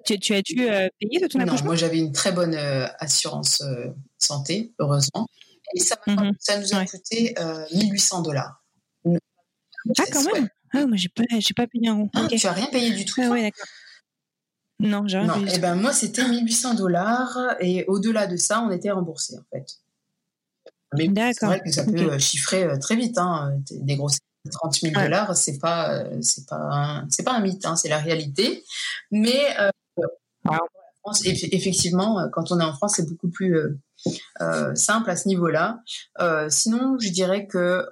tu, 0.04 0.18
tu 0.18 0.34
as-tu 0.34 0.68
euh, 0.68 0.88
payé 1.00 1.20
de 1.20 1.26
ton 1.26 1.38
Non, 1.38 1.54
moi 1.64 1.76
j'avais 1.76 1.98
une 1.98 2.12
très 2.12 2.32
bonne 2.32 2.54
euh, 2.54 2.86
assurance 2.98 3.60
euh, 3.62 3.88
santé, 4.18 4.74
heureusement. 4.78 5.26
Et 5.74 5.80
ça, 5.80 5.96
mm 6.06 6.14
-hmm. 6.14 6.32
ça 6.38 6.58
nous 6.58 6.74
a 6.74 6.78
ouais. 6.78 6.86
coûté 6.86 7.34
1800 7.72 8.22
dollars. 8.22 8.62
Ah, 9.04 10.04
quand 10.12 10.24
même 10.24 10.44
ouais. 10.44 10.50
Ah, 10.74 10.86
moi 10.86 10.96
j'ai 10.96 11.08
pas, 11.08 11.24
pas 11.56 11.66
payé 11.66 11.88
un 11.88 11.94
rond. 11.94 12.10
Ah, 12.14 12.24
okay. 12.24 12.36
Tu 12.36 12.46
as 12.46 12.52
rien 12.52 12.66
payé 12.66 12.90
du 12.90 13.04
tout 13.04 13.20
Ah, 13.22 13.30
ouais, 13.30 13.42
d'accord. 13.42 13.66
Non, 14.80 15.08
j'ai 15.08 15.18
rien 15.18 15.26
non, 15.26 15.44
payé. 15.44 15.56
Et 15.56 15.58
ben, 15.58 15.74
moi, 15.74 15.92
c'était 15.92 16.26
1800 16.26 16.74
dollars 16.74 17.36
et 17.60 17.84
au-delà 17.86 18.26
de 18.26 18.36
ça, 18.36 18.62
on 18.62 18.70
était 18.70 18.90
remboursé 18.90 19.36
en 19.36 19.46
fait. 19.50 19.66
Mais 20.96 21.08
c'est 21.34 21.46
vrai 21.46 21.60
que 21.60 21.70
ça 21.70 21.84
peut 21.84 22.06
okay. 22.06 22.18
chiffrer 22.18 22.78
très 22.80 22.96
vite. 22.96 23.18
Hein. 23.18 23.60
Des 23.70 23.96
grosses 23.96 24.18
30 24.50 24.80
000 24.80 24.94
dollars, 24.94 25.36
c'est 25.36 25.58
pas, 25.58 26.04
c'est 26.20 26.46
pas, 26.46 27.04
c'est 27.10 27.22
pas 27.22 27.34
un 27.34 27.40
mythe, 27.40 27.64
hein, 27.66 27.76
c'est 27.76 27.88
la 27.88 27.98
réalité. 27.98 28.64
Mais 29.10 29.58
euh, 29.60 29.70
wow. 30.44 30.56
France, 31.02 31.24
effectivement, 31.24 32.28
quand 32.32 32.50
on 32.52 32.60
est 32.60 32.64
en 32.64 32.74
France, 32.74 32.94
c'est 32.96 33.08
beaucoup 33.08 33.30
plus 33.30 33.56
euh, 33.56 33.78
euh, 34.40 34.74
simple 34.74 35.10
à 35.10 35.16
ce 35.16 35.28
niveau-là. 35.28 35.82
sinon, 36.50 36.98
je 36.98 37.08
dirais 37.08 37.46
que 37.46 37.86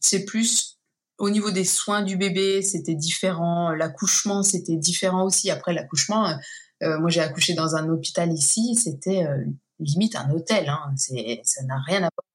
c'est 0.00 0.24
plus 0.24 0.78
au 1.18 1.30
niveau 1.30 1.50
des 1.50 1.64
soins 1.64 2.02
du 2.02 2.16
bébé, 2.16 2.62
c'était 2.62 2.94
différent. 2.94 3.70
L'accouchement, 3.72 4.42
c'était 4.44 4.76
différent 4.76 5.24
aussi. 5.24 5.50
Après 5.50 5.72
l'accouchement, 5.72 6.32
moi 6.80 7.10
j'ai 7.10 7.20
accouché 7.20 7.54
dans 7.54 7.74
un 7.74 7.88
hôpital 7.88 8.32
ici, 8.32 8.76
c'était 8.76 9.26
limite 9.80 10.14
un 10.14 10.30
hôtel. 10.30 10.68
Hein. 10.68 10.94
Ça 10.96 11.62
n'a 11.64 11.80
rien 11.86 11.98
à 11.98 12.10
voir 12.14 12.27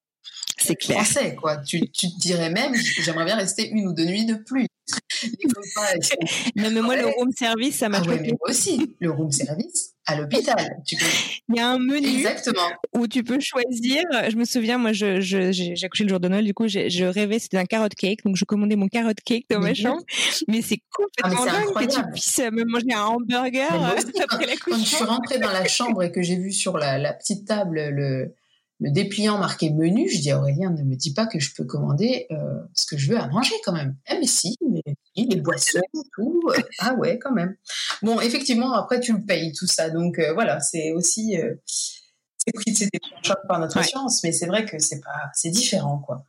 c'est 0.63 0.75
clair. 0.75 1.03
Français, 1.03 1.35
quoi. 1.35 1.57
Tu, 1.57 1.89
tu 1.91 2.07
te 2.07 2.19
dirais 2.19 2.49
même, 2.49 2.73
j'aimerais 3.01 3.25
bien 3.25 3.35
rester 3.35 3.69
une 3.69 3.87
ou 3.87 3.93
deux 3.93 4.05
nuits 4.05 4.25
de 4.25 4.35
plus. 4.35 4.67
non, 6.55 6.69
mais 6.71 6.81
moi, 6.81 6.95
le 6.97 7.07
room 7.07 7.31
service, 7.31 7.77
ça 7.77 7.89
m'a 7.89 7.99
ah 8.03 8.07
ouais, 8.07 8.19
mais 8.19 8.29
moi 8.29 8.49
aussi, 8.49 8.95
le 8.99 9.11
room 9.11 9.31
service 9.31 9.93
à 10.05 10.17
l'hôpital. 10.17 10.81
Tu 10.85 10.97
peux... 10.97 11.05
Il 11.49 11.55
y 11.55 11.59
a 11.59 11.69
un 11.69 11.79
menu 11.79 12.17
Exactement. 12.17 12.69
où 12.93 13.07
tu 13.07 13.23
peux 13.23 13.39
choisir. 13.39 14.03
Je 14.29 14.35
me 14.35 14.43
souviens, 14.43 14.77
moi, 14.77 14.91
j'ai 14.91 15.21
je, 15.21 15.51
j'ai 15.51 15.73
accouché 15.83 16.03
le 16.03 16.09
jour 16.09 16.19
de 16.19 16.27
Noël, 16.27 16.43
du 16.43 16.53
coup, 16.53 16.67
je 16.67 17.05
rêvais, 17.05 17.39
c'était 17.39 17.57
un 17.57 17.65
carrot 17.65 17.87
cake, 17.97 18.23
donc 18.25 18.35
je 18.35 18.45
commandais 18.45 18.75
mon 18.75 18.87
carrot 18.87 19.13
cake 19.25 19.45
dans 19.49 19.59
ma 19.59 19.73
chambre. 19.73 20.03
Mais 20.47 20.61
c'est 20.61 20.79
complètement 20.91 21.45
ah, 21.47 21.61
dingue 21.61 21.87
que 21.87 21.93
tu 21.93 22.01
puisses 22.11 22.39
me 22.39 22.65
manger 22.65 22.93
un 22.93 23.05
hamburger 23.05 23.95
aussi, 23.95 24.21
après 24.21 24.45
l'accouchement. 24.45 24.77
Quand 24.77 24.83
je 24.83 24.95
suis 24.95 25.05
rentrée 25.05 25.39
dans 25.39 25.51
la 25.51 25.67
chambre 25.67 26.03
et 26.03 26.11
que 26.11 26.21
j'ai 26.21 26.35
vu 26.35 26.51
sur 26.51 26.77
la, 26.77 26.97
la 26.97 27.13
petite 27.13 27.47
table 27.47 27.89
le 27.89 28.35
le 28.79 28.91
dépliant 28.91 29.37
marqué 29.37 29.69
menu, 29.69 30.09
je 30.09 30.19
dis 30.19 30.31
à 30.31 30.39
Aurélien, 30.39 30.71
ne 30.71 30.83
me 30.83 30.95
dis 30.95 31.13
pas 31.13 31.25
que 31.27 31.39
je 31.39 31.53
peux 31.55 31.63
commander 31.63 32.27
euh, 32.31 32.59
ce 32.73 32.85
que 32.85 32.97
je 32.97 33.11
veux 33.11 33.19
à 33.19 33.27
manger 33.27 33.55
quand 33.63 33.71
même. 33.71 33.95
Eh 34.09 34.19
mais 34.19 34.27
si, 34.27 34.57
mais 34.69 34.81
les 35.15 35.41
boissons, 35.41 35.79
tout. 36.13 36.41
Euh, 36.49 36.59
ah 36.79 36.93
ouais, 36.95 37.19
quand 37.19 37.31
même. 37.31 37.55
Bon, 38.01 38.19
effectivement, 38.19 38.73
après 38.73 38.99
tu 38.99 39.13
le 39.13 39.23
payes 39.23 39.53
tout 39.53 39.67
ça, 39.67 39.89
donc 39.89 40.19
euh, 40.19 40.33
voilà, 40.33 40.59
c'est 40.59 40.91
aussi 40.91 41.39
euh, 41.39 41.53
c'est 41.65 42.89
choc 43.23 43.37
par 43.47 43.59
notre 43.59 43.77
ouais. 43.77 43.83
assurance, 43.83 44.23
mais 44.23 44.31
c'est 44.31 44.47
vrai 44.47 44.65
que 44.65 44.79
c'est 44.79 44.99
pas, 44.99 45.29
c'est 45.33 45.51
différent 45.51 45.99
quoi. 45.99 46.25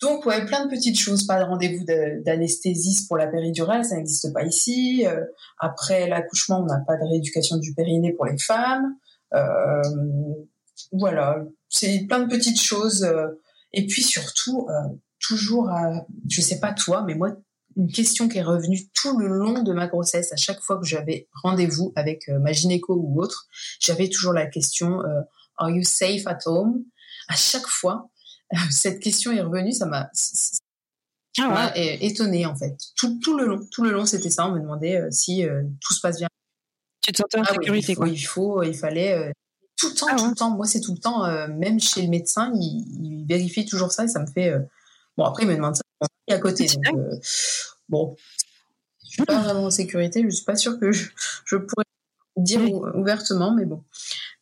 Donc 0.00 0.24
ouais, 0.24 0.46
plein 0.46 0.64
de 0.64 0.70
petites 0.70 0.98
choses, 0.98 1.26
pas 1.26 1.38
de 1.38 1.44
rendez-vous 1.44 1.84
d'anesthésiste 1.84 3.08
pour 3.08 3.18
la 3.18 3.26
péridurale, 3.26 3.84
ça 3.84 3.96
n'existe 3.96 4.32
pas 4.32 4.44
ici. 4.44 5.04
Euh, 5.06 5.26
après 5.58 6.08
l'accouchement, 6.08 6.60
on 6.60 6.64
n'a 6.64 6.80
pas 6.86 6.96
de 6.96 7.06
rééducation 7.06 7.58
du 7.58 7.74
périnée 7.74 8.14
pour 8.14 8.24
les 8.24 8.38
femmes. 8.38 8.96
voilà, 10.92 11.44
c'est 11.70 12.06
plein 12.06 12.20
de 12.20 12.28
petites 12.28 12.60
choses. 12.60 13.04
Euh, 13.04 13.28
et 13.72 13.86
puis 13.86 14.02
surtout, 14.02 14.66
euh, 14.68 14.94
toujours, 15.20 15.70
à, 15.70 16.06
je 16.28 16.40
sais 16.40 16.60
pas 16.60 16.72
toi, 16.72 17.02
mais 17.06 17.14
moi, 17.14 17.36
une 17.76 17.90
question 17.90 18.28
qui 18.28 18.38
est 18.38 18.42
revenue 18.42 18.80
tout 18.94 19.18
le 19.18 19.28
long 19.28 19.62
de 19.62 19.72
ma 19.72 19.86
grossesse, 19.86 20.32
à 20.32 20.36
chaque 20.36 20.60
fois 20.60 20.78
que 20.78 20.86
j'avais 20.86 21.28
rendez-vous 21.42 21.92
avec 21.96 22.28
euh, 22.28 22.38
ma 22.38 22.52
gynéco 22.52 22.94
ou 22.94 23.22
autre, 23.22 23.46
j'avais 23.80 24.08
toujours 24.08 24.32
la 24.32 24.46
question 24.46 25.00
euh, 25.04 25.20
Are 25.56 25.70
you 25.70 25.82
safe 25.82 26.26
at 26.26 26.38
home? 26.46 26.84
À 27.28 27.36
chaque 27.36 27.66
fois, 27.66 28.10
euh, 28.52 28.56
cette 28.70 29.00
question 29.00 29.32
est 29.32 29.40
revenue, 29.40 29.72
ça 29.72 29.86
m'a 29.86 30.10
ah 31.38 31.72
ouais. 31.74 32.04
étonnée 32.04 32.44
en 32.44 32.56
fait. 32.56 32.76
Tout, 32.96 33.18
tout, 33.22 33.38
le 33.38 33.46
long, 33.46 33.60
tout 33.70 33.84
le 33.84 33.92
long, 33.92 34.04
c'était 34.04 34.30
ça. 34.30 34.48
On 34.48 34.52
me 34.52 34.60
demandait 34.60 34.96
euh, 34.96 35.08
si 35.10 35.44
tout 35.80 35.94
se 35.94 36.00
passe 36.00 36.18
bien. 36.18 36.28
Tu 37.02 37.12
te 37.12 37.18
sentais 37.18 37.38
en 37.38 37.42
ah, 37.42 37.52
sécurité 37.52 37.94
oui, 37.96 38.12
il 38.12 38.26
faut, 38.26 38.48
quoi. 38.52 38.64
Il 38.64 38.72
faut, 38.72 38.74
il 38.74 38.74
fallait 38.74 39.32
tout 39.80 39.88
le 39.88 39.94
temps, 39.94 40.06
ah 40.08 40.12
ouais. 40.12 40.18
tout 40.18 40.28
le 40.28 40.34
temps. 40.34 40.50
Moi, 40.50 40.66
c'est 40.66 40.80
tout 40.80 40.92
le 40.92 40.98
temps. 40.98 41.24
Euh, 41.24 41.48
même 41.48 41.80
chez 41.80 42.02
le 42.02 42.08
médecin, 42.08 42.52
il, 42.54 42.84
il, 43.02 43.26
vérifie 43.26 43.64
toujours 43.64 43.92
ça 43.92 44.04
et 44.04 44.08
ça 44.08 44.20
me 44.20 44.26
fait. 44.26 44.50
Euh... 44.50 44.60
Bon, 45.16 45.24
après, 45.24 45.44
il 45.44 45.48
me 45.48 45.54
demande 45.54 45.76
ça 45.76 45.82
à 46.28 46.38
côté. 46.38 46.66
Donc, 46.66 46.94
euh, 46.94 47.16
bon, 47.88 48.16
je 49.04 49.08
suis 49.08 49.24
pas 49.24 49.40
vraiment 49.40 49.64
en 49.64 49.70
sécurité. 49.70 50.22
Je 50.22 50.30
suis 50.30 50.44
pas 50.44 50.56
sûre 50.56 50.78
que 50.78 50.92
je, 50.92 51.10
je 51.44 51.56
pourrais 51.56 51.84
dire 52.36 52.60
oui. 52.60 52.72
ouvertement, 52.94 53.52
mais 53.52 53.64
bon. 53.64 53.82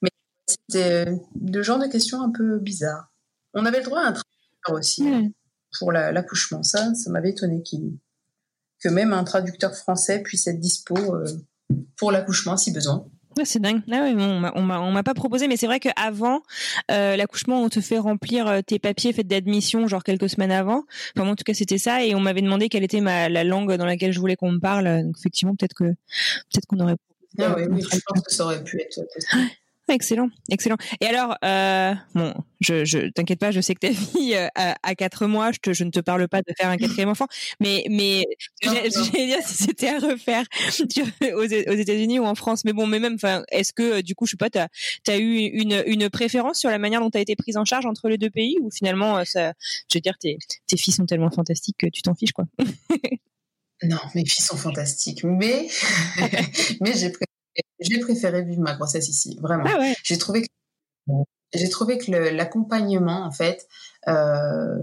Mais 0.03 0.11
c'était 0.47 1.07
le 1.41 1.63
genre 1.63 1.79
de 1.79 1.87
questions 1.87 2.21
un 2.21 2.31
peu 2.31 2.59
bizarres. 2.59 3.11
On 3.55 3.65
avait 3.65 3.79
le 3.79 3.85
droit 3.85 4.01
à 4.01 4.09
un 4.09 4.13
traducteur 4.13 4.75
aussi 4.75 5.03
oui. 5.05 5.35
pour 5.79 5.93
l'accouchement. 5.93 6.59
La, 6.59 6.65
ça, 6.65 6.95
ça 6.95 7.11
m'avait 7.11 7.31
étonné 7.31 7.63
qu'il 7.63 7.97
que 8.81 8.89
même 8.89 9.13
un 9.13 9.25
traducteur 9.25 9.75
français 9.75 10.23
puisse 10.23 10.47
être 10.47 10.61
dispo 10.61 10.95
pour 11.97 12.13
l'accouchement 12.13 12.57
si 12.57 12.71
besoin. 12.71 13.09
Ouais, 13.37 13.45
c'est 13.45 13.61
dingue. 13.61 13.83
Ah 13.91 14.03
ouais, 14.03 14.15
on 14.17 14.41
m'a, 14.41 14.81
on 14.81 14.91
m'a 14.91 15.03
pas 15.03 15.15
proposé, 15.15 15.47
mais 15.49 15.57
c'est 15.57 15.67
vrai 15.67 15.79
qu'avant 15.81 16.43
euh, 16.91 17.17
l'accouchement, 17.17 17.63
on 17.63 17.69
te 17.69 17.81
fait 17.81 17.99
remplir 17.99 18.63
tes 18.67 18.79
papiers 18.79 19.13
faits 19.13 19.27
d'admission, 19.27 19.87
genre 19.87 20.03
quelques 20.03 20.29
semaines 20.29 20.51
avant. 20.51 20.85
Enfin, 21.15 21.25
moi, 21.25 21.33
en 21.33 21.37
tout 21.37 21.45
cas, 21.45 21.55
c'était 21.55 21.79
ça, 21.79 22.05
et 22.05 22.15
on 22.15 22.21
m'avait 22.21 22.43
demandé 22.43 22.69
quelle 22.69 22.85
était 22.85 23.01
ma 23.01 23.29
la 23.29 23.45
langue 23.45 23.75
dans 23.75 23.87
laquelle 23.87 24.13
je 24.13 24.19
voulais 24.19 24.37
qu'on 24.37 24.53
me 24.53 24.61
parle. 24.61 25.03
Donc, 25.05 25.17
effectivement, 25.19 25.55
peut-être 25.55 25.75
que 25.75 25.85
peut-être 25.85 26.67
qu'on 26.67 26.81
aurait. 26.81 26.97
Ah 27.39 27.55
oui, 27.57 27.65
oui, 27.71 27.83
je 27.83 27.99
pense 28.07 28.23
que 28.23 28.33
ça 28.33 28.45
aurait 28.45 28.65
pu 28.65 28.81
être. 28.81 29.01
Excellent, 29.89 30.29
excellent. 30.51 30.77
Et 31.01 31.07
alors, 31.07 31.35
euh, 31.43 31.95
bon, 32.15 32.35
je, 32.61 32.85
je 32.85 33.09
t'inquiète 33.09 33.39
pas, 33.39 33.51
je 33.53 33.61
sais 33.61 33.75
que 33.75 33.81
ta 33.81 33.93
fille 33.93 34.35
euh, 34.35 34.47
a, 34.55 34.77
a 34.83 34.95
quatre 34.95 35.27
mois, 35.27 35.51
je, 35.51 35.85
ne 35.85 35.91
te 35.91 36.01
parle 36.01 36.29
pas 36.29 36.43
de 36.43 36.53
faire 36.59 36.69
un 36.69 36.77
quatrième 36.77 37.09
enfant, 37.09 37.27
mais 37.59 37.85
mais 37.89 38.27
j'allais 38.63 38.91
dire 38.91 39.39
si 39.47 39.65
c'était 39.65 39.89
à 39.89 39.99
refaire 39.99 40.45
aux, 41.37 41.43
États-Unis 41.43 42.19
ou 42.19 42.25
en 42.25 42.35
France, 42.35 42.65
mais 42.67 42.75
bon, 42.75 42.87
mais 42.87 42.99
même, 42.99 43.15
enfin, 43.15 43.45
est-ce 43.51 43.73
que 43.73 44.03
du 44.03 44.15
coup, 44.15 44.27
je 44.27 44.33
sais 44.33 44.37
pas, 44.37 44.51
t'as 44.51 44.69
as 45.09 45.19
eu 45.19 45.39
une 45.39 45.83
une 45.87 46.11
préférence 46.11 46.59
sur 46.59 46.69
la 46.69 46.79
manière 46.79 47.01
dont 47.01 47.11
t'as 47.11 47.21
été 47.21 47.35
prise 47.35 47.57
en 47.57 47.65
charge 47.65 47.87
entre 47.87 48.09
les 48.09 48.19
deux 48.19 48.31
pays 48.31 48.57
ou 48.61 48.71
finalement, 48.71 49.25
ça, 49.25 49.55
je 49.91 49.97
veux 49.97 50.03
dire, 50.03 50.19
tes 50.19 50.37
tes 50.67 50.77
filles 50.77 50.95
sont 50.95 51.07
tellement 51.07 51.31
fantastiques 51.31 51.77
que 51.79 51.87
tu 51.87 52.03
t'en 52.03 52.15
fiches 52.15 52.33
quoi? 52.33 52.45
non, 53.83 53.99
mes 54.15 54.27
filles 54.27 54.45
sont 54.45 54.57
fantastiques, 54.57 55.25
mais 55.25 55.69
mais 56.81 56.93
j'ai 56.95 57.11
j'ai 57.81 57.99
préféré 58.01 58.43
vivre 58.43 58.63
ma 58.63 58.75
grossesse 58.75 59.09
ici, 59.09 59.39
vraiment. 59.41 59.65
Ah 59.67 59.79
ouais. 59.79 59.95
J'ai 60.03 60.19
trouvé 60.19 60.43
que 60.43 60.49
j'ai 61.55 61.71
trouvé 61.71 61.97
que 61.97 62.11
l'accompagnement, 62.11 63.25
en 63.25 63.31
fait, 63.31 63.67
euh, 64.07 64.79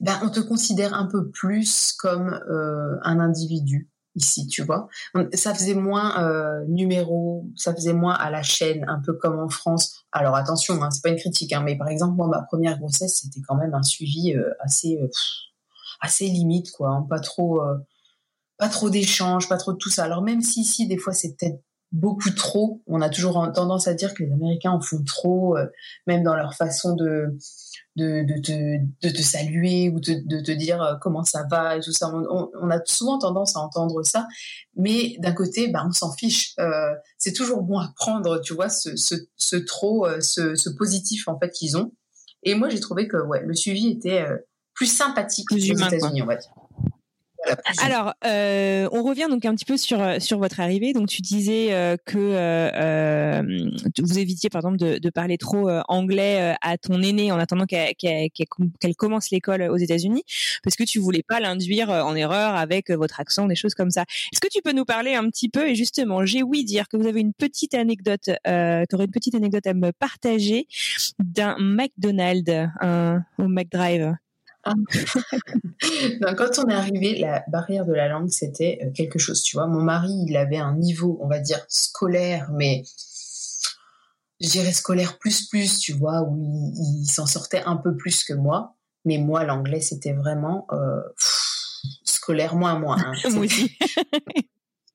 ben, 0.00 0.20
on 0.22 0.28
te 0.28 0.40
considère 0.40 0.92
un 0.92 1.06
peu 1.06 1.30
plus 1.30 1.92
comme 1.92 2.28
euh, 2.50 2.98
un 3.02 3.20
individu 3.20 3.88
ici, 4.14 4.46
tu 4.46 4.62
vois. 4.62 4.88
Ça 5.32 5.54
faisait 5.54 5.74
moins 5.74 6.22
euh, 6.22 6.64
numéro, 6.68 7.46
ça 7.56 7.74
faisait 7.74 7.92
moins 7.92 8.14
à 8.14 8.30
la 8.30 8.42
chaîne, 8.42 8.84
un 8.88 9.00
peu 9.00 9.14
comme 9.14 9.38
en 9.38 9.48
France. 9.48 10.04
Alors 10.12 10.36
attention, 10.36 10.82
hein, 10.82 10.90
c'est 10.90 11.02
pas 11.02 11.10
une 11.10 11.18
critique, 11.18 11.52
hein, 11.52 11.62
mais 11.64 11.76
par 11.76 11.88
exemple 11.88 12.14
moi 12.16 12.28
ma 12.28 12.42
première 12.42 12.78
grossesse 12.78 13.20
c'était 13.22 13.40
quand 13.46 13.56
même 13.56 13.74
un 13.74 13.82
suivi 13.82 14.34
euh, 14.34 14.50
assez 14.60 14.98
euh, 15.02 15.08
assez 16.00 16.26
limite 16.26 16.70
quoi, 16.72 16.90
hein, 16.90 17.06
pas 17.08 17.20
trop 17.20 17.60
euh, 17.60 17.76
pas 18.56 18.68
trop 18.68 18.90
d'échanges, 18.90 19.48
pas 19.48 19.56
trop 19.56 19.72
de 19.72 19.78
tout 19.78 19.90
ça. 19.90 20.04
Alors 20.04 20.22
même 20.22 20.42
si 20.42 20.60
ici 20.60 20.86
des 20.86 20.98
fois 20.98 21.12
c'est 21.12 21.36
peut-être 21.36 21.60
beaucoup 21.94 22.30
trop, 22.30 22.82
on 22.86 23.00
a 23.00 23.08
toujours 23.08 23.50
tendance 23.54 23.88
à 23.88 23.94
dire 23.94 24.12
que 24.12 24.22
les 24.22 24.32
Américains 24.32 24.72
en 24.72 24.80
font 24.80 25.02
trop, 25.04 25.56
même 26.06 26.22
dans 26.22 26.34
leur 26.34 26.54
façon 26.54 26.94
de 26.94 27.38
de, 27.96 28.24
de, 28.24 28.40
te, 28.40 29.06
de 29.06 29.12
te 29.12 29.22
saluer 29.22 29.88
ou 29.88 30.00
de, 30.00 30.14
de 30.26 30.40
te 30.40 30.50
dire 30.50 30.82
euh, 30.82 30.94
comment 31.00 31.22
ça 31.22 31.44
va 31.48 31.76
et 31.76 31.80
tout 31.80 31.92
ça. 31.92 32.10
On, 32.12 32.50
on 32.60 32.70
a 32.70 32.80
souvent 32.84 33.18
tendance 33.18 33.56
à 33.56 33.60
entendre 33.60 34.02
ça, 34.02 34.26
mais 34.76 35.16
d'un 35.20 35.32
côté, 35.32 35.68
bah, 35.68 35.84
on 35.86 35.92
s'en 35.92 36.12
fiche. 36.12 36.54
Euh, 36.58 36.92
c'est 37.18 37.32
toujours 37.32 37.62
bon 37.62 37.78
à 37.78 37.92
prendre, 37.96 38.40
tu 38.40 38.54
vois, 38.54 38.68
ce, 38.68 38.96
ce, 38.96 39.14
ce 39.36 39.56
trop, 39.56 40.06
euh, 40.06 40.20
ce, 40.20 40.54
ce 40.54 40.70
positif 40.70 41.28
en 41.28 41.38
fait 41.38 41.50
qu'ils 41.50 41.76
ont. 41.76 41.92
Et 42.42 42.54
moi, 42.54 42.68
j'ai 42.68 42.80
trouvé 42.80 43.08
que 43.08 43.16
ouais, 43.16 43.42
le 43.44 43.54
suivi 43.54 43.88
était 43.88 44.22
euh, 44.22 44.36
plus 44.74 44.86
sympathique 44.86 45.46
plus 45.46 45.70
aux 45.70 45.76
États-Unis, 45.76 46.22
on 46.22 46.26
va 46.26 46.36
dire. 46.36 46.50
Alors, 47.82 48.14
euh, 48.24 48.88
on 48.92 49.02
revient 49.02 49.26
donc 49.28 49.44
un 49.44 49.54
petit 49.54 49.64
peu 49.64 49.76
sur 49.76 50.00
sur 50.20 50.38
votre 50.38 50.60
arrivée. 50.60 50.92
Donc, 50.92 51.08
tu 51.08 51.22
disais 51.22 51.72
euh, 51.72 51.96
que 52.04 52.18
euh, 52.18 53.42
vous 53.98 54.18
évitiez, 54.18 54.50
par 54.50 54.60
exemple, 54.60 54.78
de, 54.78 54.98
de 54.98 55.10
parler 55.10 55.38
trop 55.38 55.68
anglais 55.88 56.54
à 56.62 56.78
ton 56.78 57.02
aîné 57.02 57.32
en 57.32 57.38
attendant 57.38 57.66
qu'elle 57.66 58.96
commence 58.96 59.30
l'école 59.30 59.62
aux 59.62 59.76
États-Unis, 59.76 60.22
parce 60.62 60.76
que 60.76 60.84
tu 60.84 60.98
voulais 60.98 61.22
pas 61.22 61.40
l'induire 61.40 61.90
en 61.90 62.14
erreur 62.14 62.54
avec 62.54 62.90
votre 62.90 63.20
accent, 63.20 63.46
des 63.46 63.56
choses 63.56 63.74
comme 63.74 63.90
ça. 63.90 64.04
Est-ce 64.32 64.40
que 64.40 64.48
tu 64.48 64.62
peux 64.62 64.72
nous 64.72 64.84
parler 64.84 65.14
un 65.14 65.28
petit 65.30 65.48
peu 65.48 65.68
Et 65.68 65.74
justement, 65.74 66.24
j'ai 66.24 66.42
oui 66.42 66.64
dire 66.64 66.88
que 66.88 66.96
vous 66.96 67.06
avez 67.06 67.20
une 67.20 67.32
petite 67.32 67.74
anecdote, 67.74 68.30
euh, 68.46 68.84
tu 68.88 68.94
aurais 68.94 69.04
une 69.04 69.10
petite 69.10 69.34
anecdote 69.34 69.66
à 69.66 69.74
me 69.74 69.92
partager 69.92 70.66
d'un 71.18 71.56
McDonald's, 71.58 72.68
un, 72.80 73.22
au 73.38 73.48
McDrive. 73.48 74.14
quand 76.36 76.58
on 76.58 76.68
est 76.68 76.74
arrivé, 76.74 77.18
la 77.18 77.44
barrière 77.48 77.84
de 77.84 77.92
la 77.92 78.08
langue, 78.08 78.30
c'était 78.30 78.78
euh, 78.82 78.90
quelque 78.92 79.18
chose, 79.18 79.42
tu 79.42 79.56
vois. 79.56 79.66
Mon 79.66 79.82
mari, 79.82 80.12
il 80.28 80.36
avait 80.36 80.58
un 80.58 80.76
niveau, 80.76 81.18
on 81.22 81.28
va 81.28 81.38
dire, 81.38 81.64
scolaire, 81.68 82.50
mais 82.52 82.82
je 84.40 84.48
dirais 84.48 84.72
scolaire 84.72 85.18
plus 85.18 85.48
plus, 85.48 85.78
tu 85.78 85.92
vois, 85.92 86.22
où 86.22 86.72
il, 86.76 87.06
s'en 87.06 87.26
sortait 87.26 87.62
un 87.66 87.76
peu 87.76 87.96
plus 87.96 88.24
que 88.24 88.34
moi. 88.34 88.74
Mais 89.04 89.18
moi, 89.18 89.44
l'anglais, 89.44 89.80
c'était 89.80 90.12
vraiment 90.12 90.66
euh, 90.72 91.00
scolaire 92.04 92.56
moins 92.56 92.78
moins. 92.78 92.98
Hein. 92.98 93.12
moi 93.30 93.44
aussi. 93.44 93.76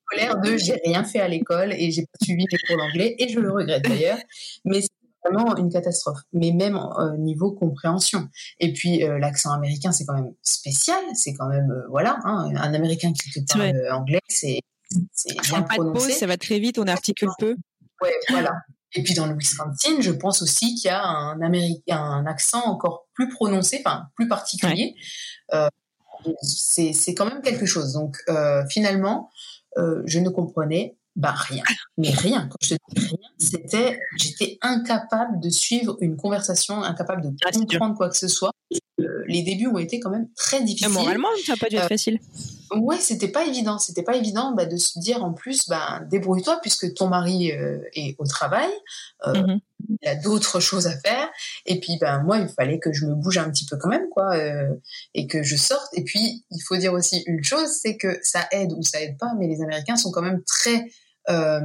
scolaire 0.06 0.40
de 0.40 0.56
j'ai 0.56 0.80
rien 0.84 1.04
fait 1.04 1.20
à 1.20 1.28
l'école 1.28 1.72
et 1.72 1.90
j'ai 1.92 2.02
pas 2.02 2.24
suivi 2.24 2.44
les 2.50 2.58
cours 2.66 2.76
d'anglais 2.76 3.14
et 3.18 3.28
je 3.28 3.38
le 3.38 3.52
regrette 3.52 3.84
d'ailleurs. 3.84 4.18
Mais 4.64 4.80
vraiment 5.24 5.56
une 5.56 5.70
catastrophe, 5.70 6.20
mais 6.32 6.52
même 6.52 6.76
au 6.76 7.16
niveau 7.16 7.52
compréhension. 7.52 8.28
Et 8.58 8.72
puis 8.72 9.04
euh, 9.04 9.18
l'accent 9.18 9.52
américain, 9.52 9.92
c'est 9.92 10.04
quand 10.04 10.14
même 10.14 10.32
spécial, 10.42 11.02
c'est 11.14 11.34
quand 11.34 11.48
même 11.48 11.70
euh, 11.70 11.86
voilà, 11.90 12.18
hein, 12.24 12.50
un 12.56 12.74
Américain 12.74 13.12
qui 13.12 13.30
te 13.30 13.52
parle 13.52 13.76
euh, 13.76 13.94
anglais, 13.94 14.20
c'est 14.28 14.60
c'est 15.12 15.40
bien 15.40 15.62
pas 15.62 15.74
prononcé. 15.74 16.06
De 16.06 16.06
pause, 16.06 16.18
ça 16.18 16.26
va 16.26 16.36
très 16.36 16.58
vite, 16.58 16.78
on 16.78 16.86
articule 16.86 17.28
peu. 17.38 17.54
Ouais, 18.02 18.14
voilà. 18.30 18.54
Et 18.94 19.04
puis 19.04 19.14
dans 19.14 19.26
le 19.26 19.36
Wisconsin, 19.36 20.00
je 20.00 20.10
pense 20.10 20.42
aussi 20.42 20.74
qu'il 20.74 20.88
y 20.88 20.92
a 20.92 21.04
un 21.04 21.40
Américain, 21.42 22.02
un 22.02 22.26
accent 22.26 22.64
encore 22.64 23.06
plus 23.14 23.28
prononcé, 23.28 23.82
enfin 23.84 24.06
plus 24.16 24.26
particulier. 24.26 24.96
Euh, 25.54 25.68
c'est 26.42 27.14
quand 27.14 27.26
même 27.26 27.40
quelque 27.40 27.66
chose. 27.66 27.92
Donc 27.92 28.18
finalement, 28.68 29.30
je 29.76 30.18
ne 30.18 30.28
comprenais 30.28 30.98
bah 31.16 31.34
rien, 31.36 31.64
mais 31.98 32.10
rien. 32.10 32.48
Quand 32.48 32.56
je 32.62 32.74
te 32.74 32.74
dis 32.94 33.06
rien, 33.06 33.28
c'était, 33.38 33.98
j'étais 34.16 34.58
incapable 34.62 35.40
de 35.40 35.50
suivre 35.50 35.96
une 36.00 36.16
conversation, 36.16 36.82
incapable 36.82 37.22
de 37.22 37.30
ah, 37.44 37.50
comprendre 37.52 37.96
quoi 37.96 38.08
que 38.08 38.16
ce 38.16 38.28
soit. 38.28 38.52
Euh, 39.00 39.24
les 39.26 39.42
débuts 39.42 39.66
ont 39.66 39.78
été 39.78 39.98
quand 39.98 40.10
même 40.10 40.28
très 40.36 40.62
difficiles. 40.62 40.92
moralement, 40.92 41.28
ça 41.44 41.52
n'a 41.52 41.56
pas 41.56 41.68
dû 41.68 41.76
être 41.76 41.84
euh, 41.84 41.88
facile. 41.88 42.20
Ouais, 42.74 42.98
c'était 42.98 43.28
pas 43.28 43.44
évident. 43.44 43.78
C'était 43.78 44.02
pas 44.02 44.16
évident 44.16 44.52
bah, 44.52 44.66
de 44.66 44.76
se 44.76 44.98
dire 44.98 45.24
en 45.24 45.32
plus, 45.32 45.68
bah, 45.68 46.00
débrouille-toi 46.10 46.58
puisque 46.60 46.94
ton 46.94 47.08
mari 47.08 47.52
euh, 47.52 47.78
est 47.94 48.14
au 48.18 48.26
travail. 48.26 48.70
Mmh 49.26 49.58
il 50.00 50.08
a 50.08 50.14
d'autres 50.14 50.60
choses 50.60 50.86
à 50.86 50.96
faire. 50.98 51.28
Et 51.66 51.80
puis, 51.80 51.98
ben 52.00 52.22
moi, 52.22 52.38
il 52.38 52.48
fallait 52.48 52.78
que 52.78 52.92
je 52.92 53.06
me 53.06 53.14
bouge 53.14 53.38
un 53.38 53.50
petit 53.50 53.66
peu 53.66 53.76
quand 53.76 53.88
même, 53.88 54.08
quoi, 54.10 54.36
et 55.14 55.26
que 55.26 55.42
je 55.42 55.56
sorte. 55.56 55.88
Et 55.94 56.04
puis, 56.04 56.44
il 56.50 56.60
faut 56.60 56.76
dire 56.76 56.92
aussi 56.92 57.22
une 57.26 57.42
chose, 57.44 57.68
c'est 57.80 57.96
que 57.96 58.18
ça 58.22 58.46
aide 58.52 58.72
ou 58.72 58.82
ça 58.82 59.00
aide 59.00 59.18
pas, 59.18 59.32
mais 59.38 59.46
les 59.46 59.62
Américains 59.62 59.96
sont 59.96 60.10
quand 60.10 60.22
même 60.22 60.42
très 60.44 60.86
euh, 61.28 61.60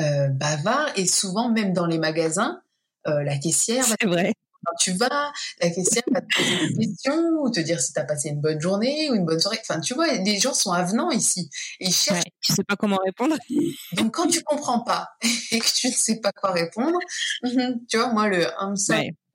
euh, 0.00 0.28
bavard 0.28 0.90
et 0.96 1.06
souvent 1.06 1.50
même 1.50 1.72
dans 1.72 1.86
les 1.86 1.98
magasins, 1.98 2.60
euh, 3.06 3.22
la 3.22 3.38
caissière. 3.38 3.84
C'est 3.84 4.06
vrai. 4.06 4.32
Quand 4.64 4.76
tu 4.78 4.92
vas, 4.92 5.32
la 5.60 5.70
caissière 5.70 6.02
va 6.12 6.20
te 6.20 6.26
poser 6.36 6.68
des 6.68 6.86
questions 6.86 7.22
ou 7.42 7.50
te 7.50 7.60
dire 7.60 7.80
si 7.80 7.92
tu 7.92 8.00
as 8.00 8.04
passé 8.04 8.28
une 8.28 8.40
bonne 8.40 8.60
journée 8.60 9.10
ou 9.10 9.14
une 9.14 9.24
bonne 9.24 9.40
soirée. 9.40 9.58
Enfin, 9.60 9.80
tu 9.80 9.94
vois, 9.94 10.12
les 10.12 10.38
gens 10.38 10.54
sont 10.54 10.72
avenants 10.72 11.10
ici. 11.10 11.50
Et 11.80 11.86
ils 11.86 11.92
cherchent. 11.92 12.18
Ouais, 12.18 12.32
tu 12.40 12.52
sais 12.52 12.64
pas 12.64 12.76
comment 12.76 12.98
répondre. 13.04 13.36
Donc, 13.92 14.14
quand 14.14 14.26
tu 14.26 14.42
comprends 14.42 14.80
pas 14.80 15.08
et 15.50 15.58
que 15.58 15.74
tu 15.74 15.88
ne 15.88 15.92
sais 15.92 16.20
pas 16.20 16.32
quoi 16.32 16.52
répondre, 16.52 16.98
tu 17.88 17.96
vois, 17.96 18.12
moi, 18.12 18.28
le 18.28 18.46
I'm 18.60 18.76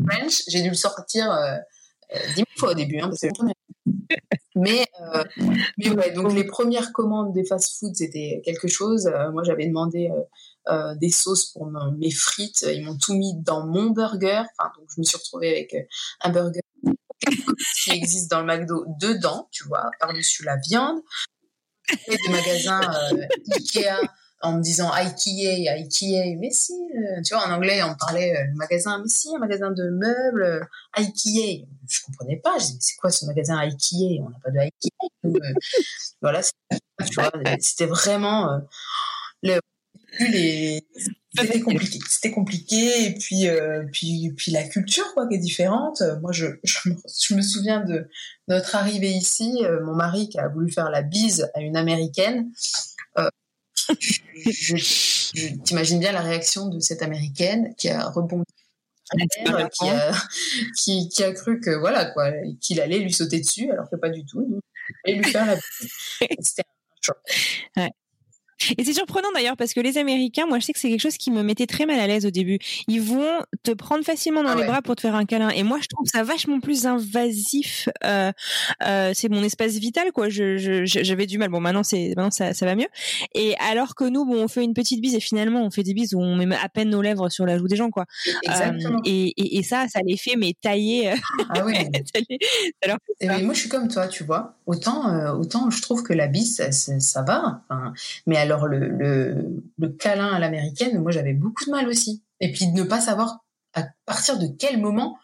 French, 0.08 0.44
j'ai 0.48 0.62
dû 0.62 0.70
le 0.70 0.76
sortir 0.76 1.32
euh, 1.32 1.58
dix 2.36 2.44
fois 2.58 2.72
au 2.72 2.74
début, 2.74 3.00
hein, 3.00 3.10
parce 3.10 3.22
que 3.22 3.28
mais, 4.56 4.86
euh, 5.16 5.24
mais 5.78 5.90
ouais, 5.90 6.12
donc 6.12 6.34
les 6.34 6.44
premières 6.44 6.92
commandes 6.92 7.34
des 7.34 7.46
fast-food, 7.46 7.96
c'était 7.96 8.42
quelque 8.44 8.68
chose. 8.68 9.08
Euh, 9.08 9.32
moi, 9.32 9.44
j'avais 9.44 9.68
demandé 9.68 10.10
euh, 10.68 10.96
des 10.96 11.10
sauces 11.10 11.46
pour 11.46 11.72
mes 11.98 12.12
frites. 12.12 12.66
Ils 12.68 12.84
m'ont 12.84 12.98
tout 12.98 13.14
mis 13.14 13.34
dans 13.42 13.66
mon 13.66 13.92
burger. 13.92 14.44
Enfin, 14.58 14.72
donc 14.78 14.88
je 14.94 15.00
me 15.00 15.06
suis 15.06 15.18
retrouvée 15.18 15.52
avec 15.52 15.76
un 16.22 16.32
burger 16.32 16.62
qui 17.84 17.92
existe 17.92 18.30
dans 18.30 18.42
le 18.42 18.48
McDo 18.48 18.86
dedans, 19.00 19.48
tu 19.52 19.66
vois, 19.66 19.90
par-dessus 20.00 20.44
la 20.44 20.58
viande. 20.58 21.00
Des 22.08 22.18
magasins 22.30 22.82
Ikea 23.52 24.08
en 24.42 24.58
me 24.58 24.62
disant 24.62 24.92
IKEA, 24.92 25.70
IKEA, 25.74 26.38
mais 26.40 26.52
si, 26.52 26.74
tu 27.26 27.34
vois, 27.34 27.48
en 27.48 27.52
anglais, 27.52 27.82
on 27.84 27.96
parlait 27.96 28.34
le 28.48 28.56
magasin, 28.56 29.00
mais 29.00 29.10
si, 29.10 29.36
un 29.36 29.40
magasin 29.40 29.72
de 29.72 29.90
meubles, 29.90 30.68
IKEA 30.94 31.68
je 31.90 32.00
comprenais 32.06 32.38
pas. 32.38 32.58
Je 32.60 32.66
disais, 32.66 32.78
c'est 32.80 32.96
quoi 32.98 33.10
ce 33.10 33.26
magasin 33.26 33.58
Ikea 33.58 34.22
On 34.22 34.30
n'a 34.30 34.38
pas 34.44 34.52
de 34.52 34.60
Ikea. 34.60 34.90
Euh, 35.26 35.54
voilà, 36.22 36.42
c'était 37.60 37.86
vraiment 37.86 38.52
euh, 38.52 38.60
le, 39.44 39.60
les, 40.20 40.88
c'était 41.36 41.60
compliqué. 41.60 42.00
C'était 42.08 42.32
compliqué 42.32 43.06
et 43.06 43.14
puis 43.14 43.48
euh, 43.48 43.84
puis 43.92 44.34
puis 44.36 44.52
la 44.52 44.64
culture 44.64 45.06
quoi 45.14 45.28
qui 45.28 45.36
est 45.36 45.40
différente. 45.40 46.02
Moi 46.22 46.32
je, 46.32 46.48
je, 46.64 47.34
me 47.34 47.42
souviens 47.42 47.84
de 47.84 48.08
notre 48.48 48.76
arrivée 48.76 49.12
ici, 49.12 49.64
mon 49.84 49.96
mari 49.96 50.30
qui 50.30 50.40
a 50.40 50.48
voulu 50.48 50.72
faire 50.72 50.90
la 50.90 51.02
bise 51.02 51.50
à 51.54 51.62
une 51.62 51.78
américaine. 51.78 52.52
je, 54.00 54.76
je 54.78 55.56
t'imagine 55.64 56.00
bien 56.00 56.12
la 56.12 56.22
réaction 56.22 56.68
de 56.68 56.80
cette 56.80 57.02
américaine 57.02 57.74
qui 57.78 57.90
a 57.90 58.10
rebondi 58.10 58.46
qui 59.74 59.90
a, 59.90 60.14
qui, 60.78 61.10
qui 61.10 61.24
a 61.24 61.32
cru 61.34 61.60
que 61.60 61.72
voilà 61.72 62.06
quoi, 62.06 62.32
qu'il 62.62 62.80
allait 62.80 63.00
lui 63.00 63.12
sauter 63.12 63.40
dessus, 63.40 63.72
alors 63.72 63.90
que 63.90 63.96
pas 63.96 64.10
du 64.10 64.26
tout. 64.26 64.62
Et 65.06 65.16
lui 65.16 65.24
faire 65.24 65.46
la. 65.46 65.56
C'était 66.40 66.62
un 66.62 66.96
choc. 67.02 67.18
Ouais. 67.78 67.92
Et 68.78 68.84
c'est 68.84 68.94
surprenant 68.94 69.30
d'ailleurs 69.34 69.58
parce 69.58 69.74
que 69.74 69.80
les 69.80 69.98
Américains, 69.98 70.46
moi 70.48 70.60
je 70.60 70.66
sais 70.66 70.74
que 70.74 70.80
c'est 70.80 70.90
quelque 70.90 71.02
chose 71.02 71.18
qui 71.18 71.32
me 71.32 71.44
mettait 71.44 71.66
très 71.66 71.86
mal 71.86 72.00
à 72.00 72.08
l'aise 72.08 72.26
au 72.26 72.30
début. 72.30 72.60
Ils 72.88 73.02
vont 73.02 73.40
te 73.64 73.72
prendre 73.72 74.04
facilement 74.04 74.44
dans 74.44 74.50
ah 74.50 74.56
les 74.56 74.66
bras 74.66 74.82
pour 74.82 74.96
te 74.96 75.02
faire 75.02 75.16
un 75.16 75.26
câlin. 75.26 75.50
Et 75.50 75.64
moi 75.64 75.80
je 75.82 75.88
trouve 75.88 76.06
ça 76.12 76.24
vachement 76.24 76.60
plus 76.60 76.86
invasif. 76.86 77.90
Euh, 78.04 78.32
euh, 78.86 79.12
c'est 79.14 79.30
mon 79.30 79.44
espace 79.44 79.74
vital 79.74 80.12
quoi. 80.12 80.30
Je, 80.30 80.84
j'avais 80.86 81.26
du 81.26 81.38
mal. 81.38 81.50
Bon 81.50 81.60
maintenant 81.60 81.84
c'est 81.84 82.10
maintenant 82.10 82.32
ça, 82.32 82.54
ça 82.54 82.66
va 82.66 82.76
mieux. 82.76 82.88
Et 83.34 83.56
alors 83.70 83.96
que 83.96 84.04
nous, 84.04 84.26
bon, 84.26 84.44
on 84.44 84.48
fait 84.48 84.64
une 84.64 84.74
petite 84.74 85.02
bise 85.02 85.16
et 85.16 85.20
finalement 85.20 85.64
on 85.64 85.72
fait 85.72 85.84
des 85.84 85.94
bises 85.94 86.14
où 86.14 86.20
on 86.20 86.36
met 86.36 86.56
à 86.56 86.70
peine 86.70 86.90
nos 86.90 87.02
lèvres 87.02 87.30
sur 87.30 87.46
la 87.46 87.58
joue 87.58 87.68
des 87.68 87.76
gens 87.76 87.90
quoi. 87.90 88.06
Exactement. 88.44 88.98
Euh, 88.98 89.02
et, 89.06 89.34
et, 89.38 89.58
et, 89.58 89.64
ça, 89.64 89.88
ça 89.88 90.02
les 90.06 90.18
fait 90.18 90.36
mais 90.38 90.54
tailler. 90.62 91.14
Ah 91.50 91.64
oui. 91.66 91.74
alors, 92.84 92.98
et 93.20 93.28
moi 93.44 93.54
je 93.54 93.60
suis 93.62 93.70
comme 93.70 93.88
toi, 93.88 94.08
tu 94.08 94.24
vois. 94.24 94.56
Autant 94.66 95.34
autant 95.36 95.70
je 95.70 95.82
trouve 95.82 96.04
que 96.04 96.14
la 96.14 96.28
bise 96.28 96.58
ça, 96.58 96.72
ça, 96.72 97.22
va. 97.24 97.62
Enfin, 97.70 97.94
mais 98.26 98.38
alors 98.50 98.68
le, 98.68 98.88
le, 98.88 99.64
le 99.78 99.90
câlin 99.90 100.28
à 100.28 100.40
l'américaine, 100.40 101.00
moi 101.00 101.12
j'avais 101.12 101.34
beaucoup 101.34 101.66
de 101.66 101.72
mal 101.72 101.88
aussi. 101.88 102.24
Et 102.40 102.52
puis 102.52 102.68
de 102.68 102.80
ne 102.80 102.84
pas 102.84 103.00
savoir 103.00 103.46
à 103.74 103.84
partir 104.06 104.40
de 104.40 104.48
quel 104.48 104.80
moment 104.80 105.18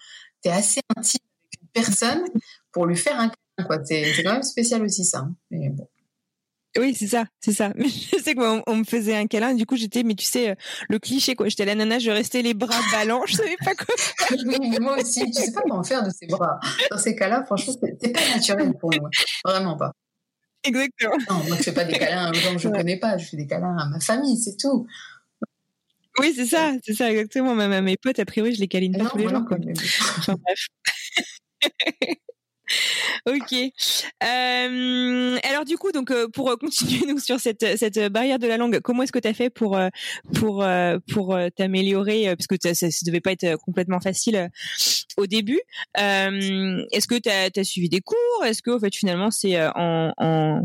tu 0.43 0.49
es 0.49 0.51
assez 0.51 0.81
intime 0.95 1.19
avec 1.41 1.61
une 1.61 1.67
personne 1.69 2.23
pour 2.71 2.85
lui 2.85 2.95
faire 2.95 3.19
un 3.19 3.29
câlin. 3.29 3.83
C'est 3.85 4.23
quand 4.23 4.33
même 4.33 4.43
spécial 4.43 4.83
aussi 4.83 5.05
ça. 5.05 5.19
Hein. 5.19 5.35
Mais 5.49 5.69
bon. 5.69 5.87
Oui, 6.77 6.93
c'est 6.93 7.07
ça, 7.07 7.25
c'est 7.39 7.53
ça. 7.53 7.71
Mais 7.75 7.87
je 7.87 8.17
sais 8.21 8.35
qu'on 8.35 8.61
on 8.67 8.75
me 8.75 8.83
faisait 8.83 9.15
un 9.15 9.27
câlin, 9.27 9.53
du 9.53 9.65
coup 9.65 9.77
j'étais, 9.77 10.03
mais 10.03 10.13
tu 10.13 10.25
sais, 10.25 10.49
euh, 10.49 10.55
le 10.89 10.99
cliché 10.99 11.35
quoi. 11.35 11.47
J'étais 11.47 11.65
la 11.65 11.75
nana, 11.75 11.99
je 11.99 12.11
restais 12.11 12.41
les 12.41 12.53
bras 12.53 12.81
ballants, 12.91 13.23
je 13.25 13.35
savais 13.35 13.55
pas 13.63 13.75
quoi. 13.75 13.95
oui, 14.45 14.57
mais 14.59 14.79
moi 14.79 14.97
aussi, 14.99 15.25
tu 15.25 15.33
sais 15.33 15.51
pas 15.51 15.61
comment 15.61 15.83
faire 15.83 16.03
de 16.03 16.09
ces 16.09 16.27
bras. 16.27 16.59
Dans 16.91 16.97
ces 16.97 17.15
cas-là, 17.15 17.45
franchement, 17.45 17.73
c'est 17.81 18.11
pas 18.11 18.35
naturel 18.35 18.73
pour 18.77 18.91
nous, 18.91 19.07
vraiment 19.45 19.77
pas. 19.77 19.93
Exactement. 20.65 21.17
Non, 21.29 21.43
moi 21.47 21.57
je 21.57 21.63
fais 21.63 21.73
pas 21.73 21.83
des 21.83 21.93
câlins 21.93 22.31
aux 22.31 22.33
gens 22.33 22.53
que 22.53 22.59
je 22.59 22.67
ne 22.67 22.73
connais 22.73 22.97
pas, 22.97 23.17
je 23.17 23.25
fais 23.25 23.37
des 23.37 23.47
câlins 23.47 23.77
à 23.77 23.85
ma 23.85 23.99
famille, 23.99 24.37
c'est 24.37 24.57
tout. 24.57 24.87
Oui, 26.19 26.33
c'est 26.35 26.45
ça, 26.45 26.71
c'est 26.83 26.93
ça, 26.93 27.11
exactement. 27.11 27.55
Même 27.55 27.73
à 27.73 27.81
mes 27.81 27.97
potes, 27.97 28.19
a 28.19 28.25
priori, 28.25 28.55
je 28.55 28.61
les 28.61 28.67
câline 28.67 28.97
pas 28.97 29.09
tous 29.09 29.17
les 29.17 29.27
jours. 29.27 29.45
Quoi. 29.45 29.57
Enfin, 30.17 30.35
bref. 30.41 30.67
ok. 33.25 33.53
Euh, 34.23 35.37
alors 35.43 35.65
du 35.65 35.77
coup, 35.77 35.91
donc 35.91 36.11
euh, 36.11 36.27
pour 36.27 36.57
continuer 36.59 37.05
nous 37.07 37.19
sur 37.19 37.39
cette 37.39 37.77
cette 37.77 37.99
barrière 38.11 38.39
de 38.39 38.47
la 38.47 38.57
langue, 38.57 38.79
comment 38.79 39.03
est-ce 39.03 39.11
que 39.11 39.19
tu 39.19 39.27
as 39.27 39.33
fait 39.33 39.49
pour 39.49 39.77
euh, 39.77 39.89
pour 40.35 40.63
euh, 40.63 40.97
pour 41.13 41.37
t'améliorer 41.55 42.35
parce 42.35 42.47
que 42.47 42.55
ça, 42.61 42.73
ça, 42.73 42.87
devait 43.05 43.21
pas 43.21 43.31
être 43.31 43.57
complètement 43.57 43.99
facile 43.99 44.49
au 45.17 45.27
début. 45.27 45.59
est-ce 45.95 47.07
que 47.07 47.15
tu 47.15 47.29
as, 47.29 47.63
suivi 47.63 47.89
des 47.89 48.01
cours? 48.01 48.45
Est-ce 48.45 48.61
que 48.61 48.71
en 48.71 48.79
fait 48.79 48.95
finalement 48.95 49.31
c'est 49.31 49.61
en, 49.75 50.13
en 50.17 50.61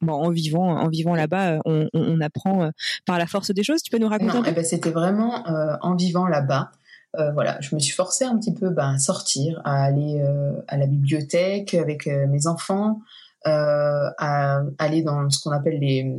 Bon, 0.00 0.12
en 0.12 0.30
vivant, 0.30 0.78
en 0.78 0.88
vivant 0.88 1.16
là-bas, 1.16 1.58
on, 1.64 1.88
on, 1.92 2.20
apprend 2.20 2.70
par 3.04 3.18
la 3.18 3.26
force 3.26 3.50
des 3.50 3.64
choses? 3.64 3.82
Tu 3.82 3.90
peux 3.90 3.98
nous 3.98 4.06
raconter 4.06 4.32
non, 4.32 4.44
eh 4.46 4.52
ben, 4.52 4.64
C'était 4.64 4.92
vraiment 4.92 5.42
en 5.82 5.96
vivant 5.96 6.28
là-bas. 6.28 6.70
Euh, 7.16 7.32
voilà, 7.32 7.58
je 7.60 7.74
me 7.74 7.80
suis 7.80 7.92
forcée 7.94 8.24
un 8.24 8.38
petit 8.38 8.52
peu 8.52 8.70
ben, 8.70 8.94
à 8.94 8.98
sortir, 8.98 9.60
à 9.64 9.82
aller 9.82 10.20
euh, 10.20 10.52
à 10.68 10.76
la 10.76 10.86
bibliothèque 10.86 11.74
avec 11.74 12.06
euh, 12.06 12.26
mes 12.26 12.46
enfants, 12.46 13.00
à 13.44 14.60
aller 14.78 15.02
dans 15.02 15.30
ce 15.30 15.40
qu'on 15.40 15.52
appelle 15.52 15.78
les 15.80 16.12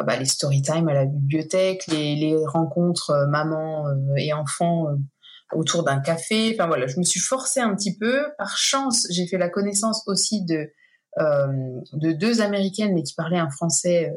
bah, 0.00 0.16
les 0.16 0.24
story 0.24 0.62
time 0.62 0.88
à 0.88 0.94
la 0.94 1.04
bibliothèque, 1.04 1.86
les, 1.86 2.16
les 2.16 2.36
rencontres 2.46 3.26
maman 3.28 3.84
et 4.16 4.32
enfants 4.32 4.86
autour 5.52 5.84
d'un 5.84 6.00
café. 6.00 6.52
Enfin 6.52 6.66
voilà, 6.66 6.88
je 6.88 6.98
me 6.98 7.04
suis 7.04 7.20
forcée 7.20 7.60
un 7.60 7.72
petit 7.76 7.96
peu. 7.96 8.24
Par 8.38 8.56
chance, 8.56 9.06
j'ai 9.10 9.26
fait 9.28 9.38
la 9.38 9.50
connaissance 9.50 10.02
aussi 10.06 10.44
de 10.44 10.72
de 11.18 12.12
deux 12.12 12.40
américaines 12.40 12.94
mais 12.94 13.04
qui 13.04 13.14
parlaient 13.14 13.38
un 13.38 13.50
français, 13.50 14.12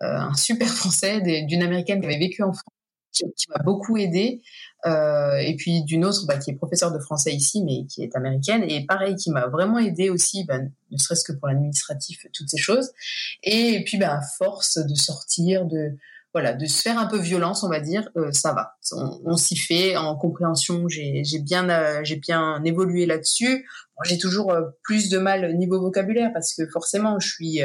un 0.00 0.34
super 0.34 0.68
français, 0.68 1.22
d'une 1.22 1.62
américaine 1.62 2.00
qui 2.00 2.06
avait 2.06 2.18
vécu 2.18 2.44
en 2.44 2.52
France 2.52 2.72
qui, 3.12 3.50
m'a 3.50 3.62
beaucoup 3.62 3.96
aidée. 3.96 4.42
Euh, 4.86 5.36
et 5.38 5.56
puis 5.56 5.82
d'une 5.82 6.04
autre 6.04 6.24
bah, 6.26 6.38
qui 6.38 6.50
est 6.50 6.54
professeure 6.54 6.92
de 6.92 6.98
français 6.98 7.32
ici, 7.32 7.64
mais 7.64 7.84
qui 7.86 8.02
est 8.02 8.14
américaine, 8.14 8.62
et 8.62 8.86
pareil, 8.86 9.16
qui 9.16 9.30
m'a 9.30 9.46
vraiment 9.48 9.78
aidée 9.78 10.08
aussi, 10.08 10.44
bah, 10.44 10.58
ne 10.58 10.96
serait-ce 10.96 11.24
que 11.24 11.32
pour 11.32 11.48
l'administratif, 11.48 12.26
toutes 12.32 12.48
ces 12.48 12.58
choses. 12.58 12.90
Et, 13.42 13.82
puis, 13.84 13.98
bah, 13.98 14.20
force 14.38 14.78
de 14.78 14.94
sortir, 14.94 15.66
de 15.66 15.96
voilà, 16.34 16.52
de 16.52 16.66
se 16.66 16.82
faire 16.82 16.98
un 16.98 17.06
peu 17.06 17.18
violence, 17.18 17.64
on 17.64 17.68
va 17.68 17.80
dire, 17.80 18.08
euh, 18.16 18.30
ça 18.32 18.52
va. 18.52 18.76
On, 18.92 19.36
s'y 19.36 19.56
fait. 19.56 19.96
En 19.96 20.14
compréhension, 20.14 20.86
j'ai 20.88 21.22
bien, 21.40 21.68
euh, 21.70 22.00
j'ai 22.04 22.16
bien 22.16 22.62
évolué 22.64 23.06
là-dessus. 23.06 23.66
j'ai 24.04 24.18
toujours 24.18 24.52
euh, 24.52 24.62
plus 24.82 25.08
de 25.08 25.18
mal 25.18 25.56
niveau 25.56 25.80
vocabulaire 25.80 26.30
parce 26.32 26.54
que 26.54 26.66
forcément, 26.68 27.18
je 27.18 27.28
suis, 27.28 27.60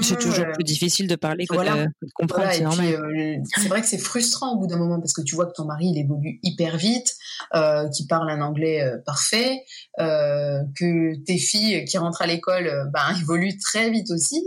c'est 0.00 0.18
toujours 0.18 0.46
plus 0.52 0.64
difficile 0.64 1.06
de 1.06 1.16
parler 1.16 1.46
que, 1.46 1.54
de, 1.54 1.90
comprendre, 2.14 2.48
c'est 2.50 2.62
normal. 2.62 2.86
Euh, 2.86 3.36
c'est 3.56 3.68
vrai 3.68 3.82
que 3.82 3.86
c'est 3.86 3.98
frustrant 3.98 4.54
au 4.54 4.58
bout 4.58 4.66
d'un 4.66 4.78
moment 4.78 4.98
parce 4.98 5.12
que 5.12 5.22
tu 5.22 5.34
vois 5.34 5.46
que 5.46 5.52
ton 5.52 5.64
mari 5.64 5.88
il 5.88 5.98
évolue 5.98 6.38
hyper 6.42 6.76
vite, 6.76 7.14
euh, 7.54 7.88
qu'il 7.90 8.06
parle 8.06 8.30
un 8.30 8.40
anglais 8.40 8.82
euh, 8.82 8.98
parfait, 9.04 9.64
euh, 10.00 10.62
que 10.76 11.16
tes 11.24 11.36
filles 11.36 11.84
qui 11.84 11.98
rentrent 11.98 12.22
à 12.22 12.26
l'école 12.26 12.90
ben, 12.92 13.16
évoluent 13.20 13.58
très 13.58 13.90
vite 13.90 14.10
aussi, 14.10 14.42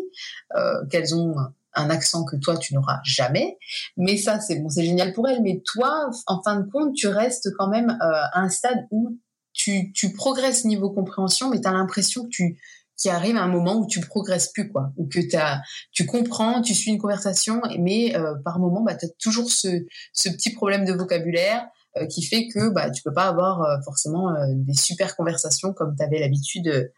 qu'elles 0.89 1.14
ont 1.16 1.36
un 1.78 1.89
accent 1.89 2.24
que 2.24 2.38
toi 2.38 2.58
tu 2.58 2.74
n'auras 2.74 3.00
jamais. 3.04 3.58
Mais 3.98 4.18
ça 4.18 4.39
c'est 4.39 4.56
bon, 4.56 4.70
c'est 4.70 4.86
génial 4.86 5.14
pour 5.14 5.28
elles. 5.28 5.41
Mais 5.41 5.62
toi, 5.66 6.10
en 6.28 6.41
fin 6.41 6.60
de 6.60 6.70
compte, 6.70 6.93
tu 6.96 7.08
restes 7.08 7.50
quand 7.58 7.68
même 7.68 7.98
à 8.00 8.39
un 8.39 8.50
stade 8.50 8.88
où 8.91 9.20
tu, 9.54 9.93
tu 9.93 10.14
progresses 10.14 10.66
niveau 10.66 10.89
compréhension, 10.89 11.50
mais 11.50 11.62
tu 11.62 11.68
as 11.68 11.72
l'impression 11.72 12.24
que 12.24 12.30
tu 12.30 12.60
qui 12.98 13.10
arrive 13.10 13.36
à 13.36 13.41
un 13.41 13.48
moment 13.48 13.76
où 13.76 13.88
tu 13.88 14.00
progresses 14.00 14.52
plus 14.52 14.70
quoi. 14.72 14.91
Ou 14.98 15.08
que 15.08 15.20
as, 15.36 15.62
tu 15.91 16.06
comprends 16.06 16.62
tu 16.62 16.74
suis 16.74 16.91
une 16.91 16.98
conversation 16.98 17.62
mais 17.80 18.16
euh, 18.16 18.36
par 18.43 18.60
moment 18.60 18.84
bah 18.84 18.96
tu 18.96 19.06
as 19.06 19.10
toujours 19.20 19.50
ce, 19.50 19.86
ce 20.14 20.30
petit 20.30 20.54
problème 20.54 20.86
de 20.86 20.93
vocabulaire 20.93 21.68
euh, 21.98 22.06
qui 22.06 22.24
fait 22.24 22.48
que 22.48 22.70
bah 22.70 22.89
tu 22.89 23.02
peux 23.04 23.14
pas 23.14 23.28
avoir 23.28 23.62
euh, 23.62 23.78
forcément 23.84 24.34
des 24.54 24.74
super 24.74 25.16
conversations 25.16 25.74
comme 25.74 25.96
tu 25.96 26.04
avais 26.04 26.20
l'habitude 26.20 26.91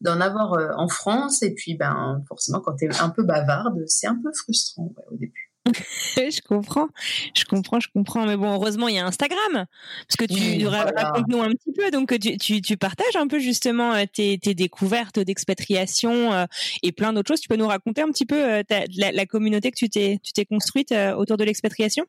d'en 0.00 0.20
avoir 0.20 0.56
en 0.78 0.88
France. 0.88 1.42
Et 1.42 1.54
puis 1.54 1.76
ben 1.76 2.22
forcément 2.28 2.60
quand 2.60 2.76
tu 2.76 2.86
es 2.86 3.00
un 3.00 3.10
peu 3.10 3.22
bavarde 3.22 3.82
c'est 3.86 4.06
un 4.06 4.18
peu 4.22 4.32
frustrant 4.32 4.92
au 5.10 5.16
début 5.16 5.53
je 6.16 6.42
comprends, 6.42 6.88
je 7.34 7.44
comprends, 7.44 7.80
je 7.80 7.88
comprends. 7.94 8.26
Mais 8.26 8.36
bon, 8.36 8.52
heureusement, 8.52 8.88
il 8.88 8.96
y 8.96 8.98
a 8.98 9.06
Instagram. 9.06 9.66
Parce 10.06 10.16
que 10.18 10.24
tu 10.26 10.66
racontes-nous 10.66 11.40
un 11.40 11.50
petit 11.52 11.72
peu. 11.72 11.90
Donc, 11.90 12.18
tu, 12.18 12.60
tu, 12.60 12.76
partages 12.76 13.16
un 13.16 13.26
peu 13.26 13.38
justement 13.38 13.94
euh, 13.94 14.04
tes, 14.12 14.38
tes 14.38 14.54
découvertes 14.54 15.18
d'expatriation 15.18 16.32
euh, 16.32 16.44
et 16.82 16.92
plein 16.92 17.12
d'autres 17.12 17.28
choses. 17.28 17.40
Tu 17.40 17.48
peux 17.48 17.56
nous 17.56 17.66
raconter 17.66 18.02
un 18.02 18.08
petit 18.08 18.26
peu 18.26 18.44
euh, 18.44 18.62
la, 18.96 19.26
communauté 19.26 19.70
que 19.70 19.76
tu 19.76 19.88
t'es, 19.88 20.18
tu 20.22 20.32
t'es 20.32 20.44
construite 20.44 20.94
autour 21.16 21.38
de 21.38 21.44
l'expatriation? 21.44 22.04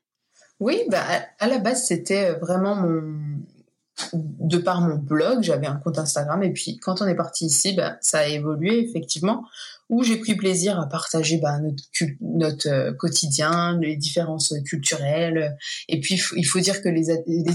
Oui, 0.60 0.82
bah, 0.88 1.04
à 1.38 1.46
la 1.46 1.58
base, 1.58 1.86
c'était 1.86 2.32
vraiment 2.34 2.76
mon. 2.76 3.16
De 4.12 4.58
par 4.58 4.82
mon 4.82 4.96
blog, 4.96 5.42
j'avais 5.42 5.66
un 5.66 5.76
compte 5.76 5.98
Instagram. 5.98 6.42
Et 6.42 6.52
puis, 6.52 6.76
quand 6.76 7.00
on 7.00 7.06
est 7.06 7.14
parti 7.14 7.46
ici, 7.46 7.72
bah, 7.74 7.96
ça 8.02 8.18
a 8.18 8.26
évolué 8.26 8.80
effectivement 8.80 9.46
où 9.88 10.02
j'ai 10.02 10.16
pris 10.16 10.34
plaisir 10.34 10.80
à 10.80 10.88
partager 10.88 11.38
bah, 11.38 11.58
notre, 11.60 11.82
notre 12.20 12.68
euh, 12.68 12.92
quotidien, 12.92 13.78
les 13.80 13.96
différences 13.96 14.52
culturelles. 14.64 15.56
Et 15.88 16.00
puis, 16.00 16.20
il 16.36 16.44
faut 16.44 16.60
dire 16.60 16.82
que 16.82 16.88
les, 16.88 17.10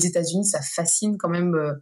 États-Unis, 0.05 0.45
ça 0.45 0.61
fascine 0.61 1.17
quand 1.17 1.29
même 1.29 1.55
euh, 1.55 1.73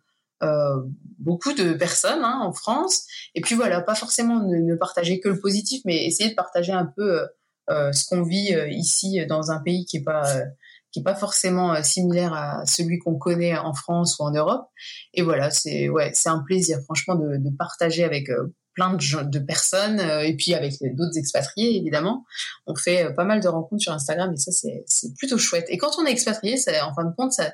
euh, 0.42 0.82
beaucoup 1.20 1.54
de 1.54 1.74
personnes 1.74 2.24
hein, 2.24 2.40
en 2.42 2.54
France. 2.54 3.06
Et 3.36 3.42
puis 3.42 3.56
voilà, 3.56 3.82
pas 3.82 3.96
forcément 3.96 4.40
ne, 4.40 4.76
partager 4.76 5.20
que 5.20 5.30
le 5.30 5.40
positif, 5.40 5.82
mais 5.86 6.06
essayer 6.06 6.30
de 6.30 6.36
partager 6.36 6.72
un 6.72 6.86
peu 6.86 7.28
euh, 7.70 7.92
ce 7.92 8.06
qu'on 8.08 8.24
vit 8.24 8.56
ici 8.70 9.24
dans 9.28 9.52
un 9.52 9.60
pays 9.60 9.86
qui 9.86 9.98
est 9.98 10.04
pas 10.04 10.24
qui 10.92 11.02
est 11.02 11.04
pas 11.04 11.14
forcément 11.14 11.84
similaire 11.84 12.34
à 12.34 12.66
celui 12.66 12.98
qu'on 12.98 13.16
connaît 13.16 13.56
en 13.56 13.76
France 13.76 14.18
ou 14.18 14.24
en 14.24 14.32
Europe. 14.32 14.66
Et 15.14 15.22
voilà, 15.22 15.52
c'est 15.52 15.88
ouais, 15.88 16.10
c'est 16.16 16.30
un 16.30 16.40
plaisir 16.40 16.80
franchement 16.86 17.14
de, 17.14 17.38
de 17.38 17.56
partager 17.56 18.04
avec 18.04 18.28
plein 18.80 19.24
de, 19.24 19.40
personnes 19.40 20.00
euh, 20.00 20.22
et 20.22 20.36
puis 20.36 20.54
avec 20.54 20.74
d'autres 20.96 21.18
expatriés 21.18 21.76
évidemment. 21.76 22.26
On 22.66 22.76
fait 22.76 23.06
euh, 23.06 23.12
pas 23.12 23.26
mal 23.26 23.42
de 23.42 23.48
rencontres 23.48 23.82
sur 23.82 23.92
Instagram 23.92 24.32
et 24.34 24.38
ça 24.38 24.52
c'est 24.52 25.14
plutôt 25.18 25.38
chouette. 25.38 25.66
Et 25.70 25.78
quand 25.78 25.92
on 26.00 26.06
est 26.06 26.12
expatrié, 26.12 26.56
ça, 26.56 26.88
en 26.88 26.94
fin 26.94 27.04
de 27.04 27.14
compte, 27.16 27.34
ça, 27.34 27.54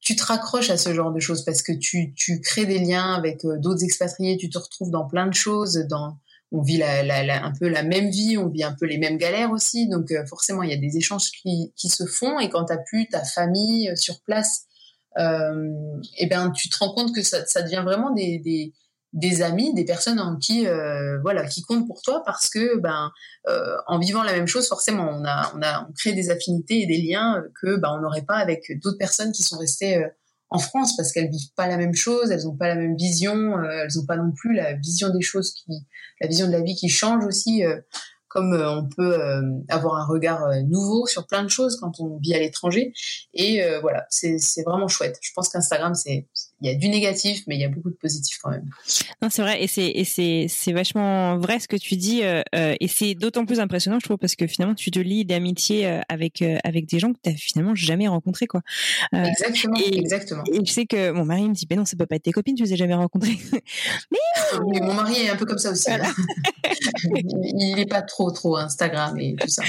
tu 0.00 0.16
te 0.16 0.24
raccroches 0.24 0.70
à 0.70 0.76
ce 0.76 0.92
genre 0.92 1.12
de 1.12 1.20
choses 1.20 1.44
parce 1.44 1.62
que 1.62 1.72
tu, 1.72 2.12
tu 2.14 2.40
crées 2.40 2.66
des 2.66 2.80
liens 2.80 3.14
avec 3.14 3.44
euh, 3.44 3.56
d'autres 3.58 3.84
expatriés, 3.84 4.36
tu 4.36 4.50
te 4.50 4.58
retrouves 4.58 4.90
dans 4.90 5.06
plein 5.06 5.26
de 5.28 5.34
choses, 5.34 5.86
dans 5.88 6.18
on 6.50 6.62
vit 6.62 6.82
un 6.82 7.52
peu 7.60 7.68
la 7.68 7.82
même 7.82 8.08
vie, 8.08 8.38
on 8.38 8.48
vit 8.48 8.64
un 8.64 8.74
peu 8.74 8.86
les 8.86 8.96
mêmes 8.96 9.18
galères 9.18 9.50
aussi, 9.50 9.86
donc 9.86 10.10
forcément 10.30 10.62
il 10.62 10.70
y 10.70 10.72
a 10.72 10.78
des 10.78 10.96
échanges 10.96 11.30
qui, 11.30 11.74
qui 11.76 11.90
se 11.90 12.06
font 12.06 12.40
et 12.40 12.48
quand 12.48 12.64
tu 12.64 12.72
as 12.72 12.78
plus 12.78 13.06
ta 13.06 13.22
famille 13.22 13.92
sur 13.96 14.22
place, 14.22 14.62
et 15.18 15.22
eh 16.16 16.26
ben 16.26 16.50
tu 16.52 16.70
te 16.70 16.78
rends 16.78 16.94
compte 16.94 17.14
que 17.14 17.20
ça, 17.20 17.44
ça 17.44 17.60
devient 17.60 17.82
vraiment 17.84 18.14
des 18.14 18.72
des 19.12 19.42
amis, 19.42 19.72
des 19.74 19.84
personnes 19.84 20.20
en 20.20 20.36
qui 20.36 20.66
euh, 20.66 21.18
voilà 21.22 21.46
qui 21.46 21.62
comptent 21.62 21.86
pour 21.86 22.02
toi 22.02 22.22
parce 22.26 22.50
que 22.50 22.78
ben 22.78 23.10
euh, 23.48 23.76
en 23.86 23.98
vivant 23.98 24.22
la 24.22 24.32
même 24.32 24.46
chose 24.46 24.68
forcément 24.68 25.08
on 25.10 25.24
a 25.24 25.50
on 25.56 25.62
a 25.62 25.86
on 25.88 25.92
crée 25.94 26.12
des 26.12 26.30
affinités 26.30 26.82
et 26.82 26.86
des 26.86 27.00
liens 27.00 27.42
que 27.60 27.76
ben 27.76 27.90
on 27.96 28.02
n'aurait 28.02 28.26
pas 28.26 28.36
avec 28.36 28.70
d'autres 28.82 28.98
personnes 28.98 29.32
qui 29.32 29.42
sont 29.42 29.56
restées 29.56 29.96
euh, 29.96 30.08
en 30.50 30.58
France 30.58 30.94
parce 30.96 31.12
qu'elles 31.12 31.30
vivent 31.30 31.52
pas 31.56 31.68
la 31.68 31.76
même 31.76 31.94
chose, 31.94 32.30
elles 32.30 32.48
ont 32.48 32.56
pas 32.56 32.68
la 32.68 32.74
même 32.74 32.96
vision, 32.96 33.62
elles 33.62 33.98
ont 33.98 34.06
pas 34.06 34.16
non 34.16 34.32
plus 34.32 34.54
la 34.54 34.72
vision 34.74 35.10
des 35.10 35.20
choses 35.20 35.52
qui 35.52 35.66
la 36.22 36.26
vision 36.26 36.46
de 36.46 36.52
la 36.52 36.62
vie 36.62 36.74
qui 36.74 36.88
change 36.88 37.22
aussi 37.26 37.62
comme 38.28 38.54
on 38.54 38.88
peut 38.88 39.20
avoir 39.68 39.96
un 39.96 40.06
regard 40.06 40.48
nouveau 40.64 41.06
sur 41.06 41.26
plein 41.26 41.42
de 41.42 41.50
choses 41.50 41.76
quand 41.78 42.00
on 42.00 42.16
vit 42.16 42.34
à 42.34 42.38
l'étranger 42.38 42.94
et 43.34 43.62
voilà 43.82 44.06
c'est 44.08 44.38
c'est 44.38 44.62
vraiment 44.62 44.88
chouette. 44.88 45.18
Je 45.20 45.32
pense 45.34 45.50
qu'Instagram 45.50 45.94
c'est 45.94 46.26
il 46.60 46.68
y 46.68 46.74
a 46.74 46.74
du 46.74 46.88
négatif, 46.88 47.44
mais 47.46 47.54
il 47.54 47.60
y 47.60 47.64
a 47.64 47.68
beaucoup 47.68 47.90
de 47.90 47.94
positif 47.94 48.38
quand 48.42 48.50
même. 48.50 48.68
Non, 49.22 49.28
c'est 49.30 49.42
vrai, 49.42 49.62
et 49.62 49.68
c'est 49.68 49.86
et 49.86 50.04
c'est 50.04 50.46
c'est 50.48 50.72
vachement 50.72 51.38
vrai 51.38 51.60
ce 51.60 51.68
que 51.68 51.76
tu 51.76 51.96
dis, 51.96 52.24
euh, 52.24 52.42
euh 52.54 52.74
et 52.80 52.88
c'est 52.88 53.14
d'autant 53.14 53.46
plus 53.46 53.60
impressionnant, 53.60 53.98
je 54.00 54.04
trouve, 54.04 54.18
parce 54.18 54.34
que 54.34 54.46
finalement, 54.48 54.74
tu 54.74 54.90
te 54.90 54.98
lis 54.98 55.24
d'amitié 55.24 55.86
euh, 55.86 56.00
avec 56.08 56.42
euh, 56.42 56.58
avec 56.64 56.86
des 56.86 56.98
gens 56.98 57.12
que 57.12 57.18
tu 57.22 57.32
finalement 57.36 57.76
jamais 57.76 58.08
rencontrés, 58.08 58.46
quoi. 58.46 58.62
exactement, 59.12 59.78
et, 59.78 59.98
exactement. 59.98 60.42
Et 60.52 60.64
je 60.64 60.72
sais 60.72 60.86
que 60.86 61.12
mon 61.12 61.24
mari 61.24 61.48
me 61.48 61.54
dit, 61.54 61.66
ben 61.66 61.78
non, 61.78 61.84
ça 61.84 61.96
peut 61.96 62.06
pas 62.06 62.16
être 62.16 62.24
tes 62.24 62.32
copines, 62.32 62.56
tu 62.56 62.64
les 62.64 62.72
as 62.72 62.76
jamais 62.76 62.94
rencontrées. 62.94 63.38
mais 64.10 64.80
mon 64.80 64.94
mari 64.94 65.26
est 65.26 65.30
un 65.30 65.36
peu 65.36 65.46
comme 65.46 65.58
ça 65.58 65.70
aussi. 65.70 65.88
il 67.04 67.74
n'est 67.76 67.86
pas 67.86 68.02
trop 68.02 68.32
trop 68.32 68.56
Instagram 68.56 69.16
et 69.18 69.36
tout 69.36 69.48
ça. 69.48 69.62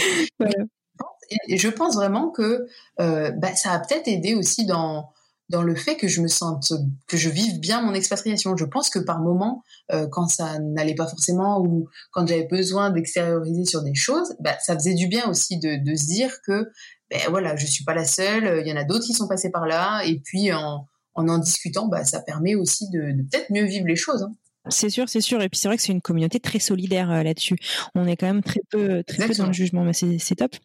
Et 1.48 1.58
je 1.58 1.70
pense 1.70 1.96
vraiment 1.96 2.30
que 2.30 2.66
bah, 2.98 3.56
ça 3.56 3.74
a 3.74 3.80
peut-être 3.80 4.08
aidé 4.08 4.34
aussi 4.34 4.66
dans 4.66 5.12
dans 5.50 5.64
le 5.64 5.76
fait 5.76 5.96
que 5.98 6.08
je 6.08 6.22
me 6.22 6.28
sente, 6.28 6.74
que 7.08 7.18
je 7.18 7.30
vive 7.30 7.60
bien 7.60 7.82
mon 7.82 7.94
expatriation. 7.94 8.56
Je 8.56 8.66
pense 8.66 8.90
que 8.90 9.00
par 9.00 9.20
moment, 9.20 9.64
euh, 9.92 10.08
quand 10.08 10.28
ça 10.28 10.60
n'allait 10.60 10.96
pas 10.96 11.08
forcément 11.08 11.62
ou 11.62 11.88
quand 12.12 12.28
j'avais 12.28 12.48
besoin 12.48 12.92
d'extérioriser 12.92 13.66
sur 13.66 13.84
des 13.84 13.96
choses, 13.96 14.36
bah, 14.40 14.56
ça 14.62 14.76
faisait 14.76 14.94
du 14.94 15.08
bien 15.08 15.28
aussi 15.30 15.60
de, 15.60 15.96
se 15.96 16.06
dire 16.06 16.42
que, 16.46 16.72
ben 17.10 17.20
voilà, 17.30 17.56
je 17.56 17.66
suis 17.66 17.84
pas 17.84 17.94
la 17.96 18.06
seule. 18.06 18.62
Il 18.64 18.68
y 18.68 18.74
en 18.74 18.78
a 18.78 18.84
d'autres 18.84 19.06
qui 19.06 19.14
sont 19.14 19.28
passés 19.28 19.50
par 19.50 19.66
là. 19.66 20.02
Et 20.06 20.20
puis 20.20 20.54
en 20.54 20.86
en, 21.28 21.38
discutant, 21.38 21.88
bah, 21.88 22.06
ça 22.06 22.22
permet 22.22 22.56
aussi 22.56 22.90
de, 22.90 23.12
de 23.12 23.24
peut-être 23.24 23.52
mieux 23.52 23.66
vivre 23.66 23.86
les 23.88 23.96
choses. 23.96 24.24
Hein. 24.24 24.32
C'est 24.70 24.90
sûr, 24.90 25.10
c'est 25.10 25.22
sûr. 25.22 25.42
Et 25.42 25.50
puis 25.50 25.60
c'est 25.60 25.68
vrai 25.68 25.78
que 25.78 25.84
c'est 25.84 25.92
une 25.92 26.02
communauté 26.02 26.40
très 26.40 26.60
solidaire 26.60 27.12
euh, 27.12 27.24
là-dessus. 27.24 27.58
On 27.96 28.08
est 28.08 28.16
quand 28.16 28.28
même 28.28 28.44
très 28.44 28.62
peu, 28.70 29.04
très 29.04 29.28
peu 29.28 29.34
dans 29.34 29.48
le 29.48 29.54
jugement, 29.54 29.84
mais 29.84 29.94
c'est 29.94 30.36
top. 30.36 30.56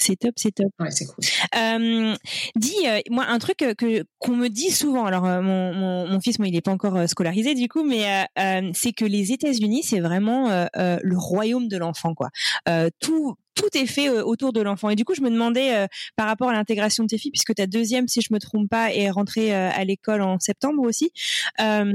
C'est 0.00 0.16
top, 0.16 0.32
c'est 0.36 0.52
top. 0.52 0.72
Ouais, 0.78 0.90
c'est 0.90 1.04
cool. 1.06 1.24
Euh, 1.56 2.16
dis, 2.56 2.74
euh, 2.86 3.00
moi, 3.10 3.26
un 3.28 3.38
truc 3.38 3.58
que 3.58 4.04
qu'on 4.18 4.36
me 4.36 4.48
dit 4.48 4.70
souvent. 4.70 5.04
Alors, 5.04 5.26
euh, 5.26 5.42
mon, 5.42 5.74
mon, 5.74 6.08
mon, 6.08 6.20
fils, 6.20 6.38
moi, 6.38 6.48
il 6.48 6.52
n'est 6.52 6.62
pas 6.62 6.70
encore 6.70 6.96
euh, 6.96 7.06
scolarisé 7.06 7.54
du 7.54 7.68
coup, 7.68 7.84
mais 7.84 8.26
euh, 8.38 8.70
c'est 8.74 8.92
que 8.92 9.04
les 9.04 9.32
États-Unis, 9.32 9.82
c'est 9.82 10.00
vraiment 10.00 10.48
le 10.74 11.16
royaume 11.16 11.68
de 11.68 11.76
l'enfant, 11.76 12.14
quoi. 12.14 12.30
tout 13.00 13.36
tout 13.54 13.76
est 13.76 13.86
fait 13.86 14.08
autour 14.08 14.52
de 14.54 14.62
l'enfant. 14.62 14.88
Et 14.88 14.96
du 14.96 15.04
coup, 15.04 15.14
je 15.14 15.20
me 15.20 15.30
demandais 15.30 15.86
par 16.16 16.26
rapport 16.26 16.48
à 16.48 16.52
l'intégration 16.52 17.04
de 17.04 17.08
tes 17.08 17.18
filles, 17.18 17.30
puisque 17.30 17.54
ta 17.54 17.66
deuxième, 17.66 18.08
si 18.08 18.22
je 18.22 18.32
me 18.32 18.38
trompe 18.38 18.70
pas, 18.70 18.92
est 18.94 19.10
rentrée 19.10 19.52
à 19.52 19.84
l'école 19.84 20.22
en 20.22 20.38
septembre 20.38 20.82
aussi. 20.82 21.12
Euh, 21.60 21.92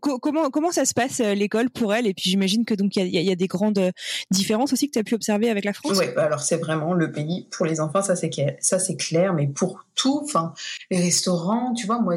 comment 0.00 0.72
ça 0.72 0.84
se 0.84 0.94
passe 0.94 1.20
euh, 1.20 1.34
l'école 1.34 1.70
pour 1.70 1.94
elle? 1.94 2.06
Et 2.06 2.14
puis 2.14 2.30
j'imagine 2.30 2.64
que 2.64 2.74
donc 2.74 2.96
il 2.96 3.06
y, 3.06 3.30
a, 3.30 3.36
des 3.36 3.46
grandes 3.46 3.78
euh, 3.78 3.90
différences 4.30 4.72
aussi 4.72 4.86
que 4.86 4.92
tu 4.92 4.98
as 4.98 5.04
pu 5.04 5.14
observer 5.14 5.50
avec 5.50 5.64
la 5.64 5.72
France. 5.72 5.98
Oui, 5.98 6.06
alors 6.16 6.40
c'est 6.40 6.56
vraiment 6.56 6.94
le 6.94 7.12
pays 7.12 7.48
pour 7.50 7.66
les 7.66 7.80
enfants 7.80 8.02
ça 8.02 8.16
c'est 8.16 8.30
ça 8.60 8.78
c'est 8.78 8.96
clair 8.96 9.32
mais 9.34 9.46
pour 9.46 9.84
tout 9.94 10.20
enfin 10.22 10.52
les 10.90 11.00
restaurants 11.00 11.72
tu 11.74 11.86
vois 11.86 12.00
moi 12.00 12.16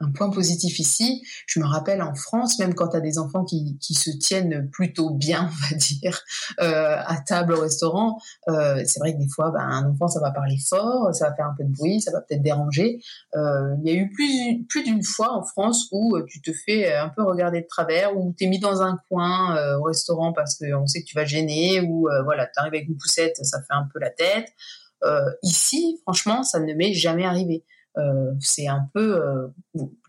un 0.00 0.10
point 0.10 0.30
positif 0.30 0.78
ici. 0.78 1.22
Je 1.46 1.60
me 1.60 1.66
rappelle 1.66 2.02
en 2.02 2.14
France, 2.14 2.58
même 2.58 2.74
quand 2.74 2.88
tu 2.88 2.96
as 2.96 3.00
des 3.00 3.18
enfants 3.18 3.44
qui, 3.44 3.78
qui, 3.80 3.94
se 3.94 4.10
tiennent 4.10 4.68
plutôt 4.70 5.10
bien, 5.10 5.50
on 5.70 5.70
va 5.70 5.76
dire, 5.76 6.20
euh, 6.60 6.96
à 7.04 7.16
table 7.20 7.54
au 7.54 7.60
restaurant, 7.60 8.18
euh, 8.48 8.82
c'est 8.86 9.00
vrai 9.00 9.14
que 9.14 9.18
des 9.18 9.28
fois, 9.28 9.50
ben, 9.50 9.60
un 9.60 9.90
enfant, 9.90 10.08
ça 10.08 10.20
va 10.20 10.30
parler 10.30 10.56
fort, 10.68 11.14
ça 11.14 11.28
va 11.28 11.36
faire 11.36 11.46
un 11.46 11.54
peu 11.56 11.64
de 11.64 11.72
bruit, 11.72 12.00
ça 12.00 12.10
va 12.12 12.20
peut-être 12.20 12.42
déranger. 12.42 13.00
Euh, 13.36 13.74
il 13.82 13.90
y 13.90 13.96
a 13.96 13.98
eu 13.98 14.10
plus, 14.10 14.64
plus 14.68 14.82
d'une 14.82 15.02
fois 15.02 15.32
en 15.32 15.42
France 15.44 15.88
où 15.92 16.16
euh, 16.16 16.24
tu 16.28 16.40
te 16.40 16.50
fais 16.64 16.92
un 16.94 17.08
peu 17.08 17.22
regarder 17.22 17.60
de 17.60 17.66
travers, 17.66 18.16
ou 18.16 18.34
tu 18.36 18.44
es 18.44 18.46
mis 18.48 18.58
dans 18.58 18.82
un 18.82 18.98
coin 19.08 19.56
euh, 19.56 19.78
au 19.78 19.84
restaurant 19.84 20.32
parce 20.32 20.58
qu'on 20.58 20.86
sait 20.86 21.02
que 21.02 21.06
tu 21.06 21.16
vas 21.16 21.24
gêner, 21.24 21.80
ou 21.80 22.08
euh, 22.08 22.22
voilà, 22.22 22.46
tu 22.46 22.52
arrives 22.56 22.74
avec 22.74 22.88
une 22.88 22.96
poussette, 22.96 23.36
ça 23.42 23.58
fait 23.60 23.74
un 23.74 23.88
peu 23.92 23.98
la 24.00 24.10
tête. 24.10 24.48
ici, 25.42 26.00
franchement, 26.02 26.42
ça 26.42 26.60
ne 26.60 26.72
m'est 26.72 26.94
jamais 26.94 27.26
arrivé. 27.26 27.64
Euh, 27.96 28.32
c'est 28.40 28.66
un 28.66 28.88
peu, 28.92 29.22
euh, 29.22 29.48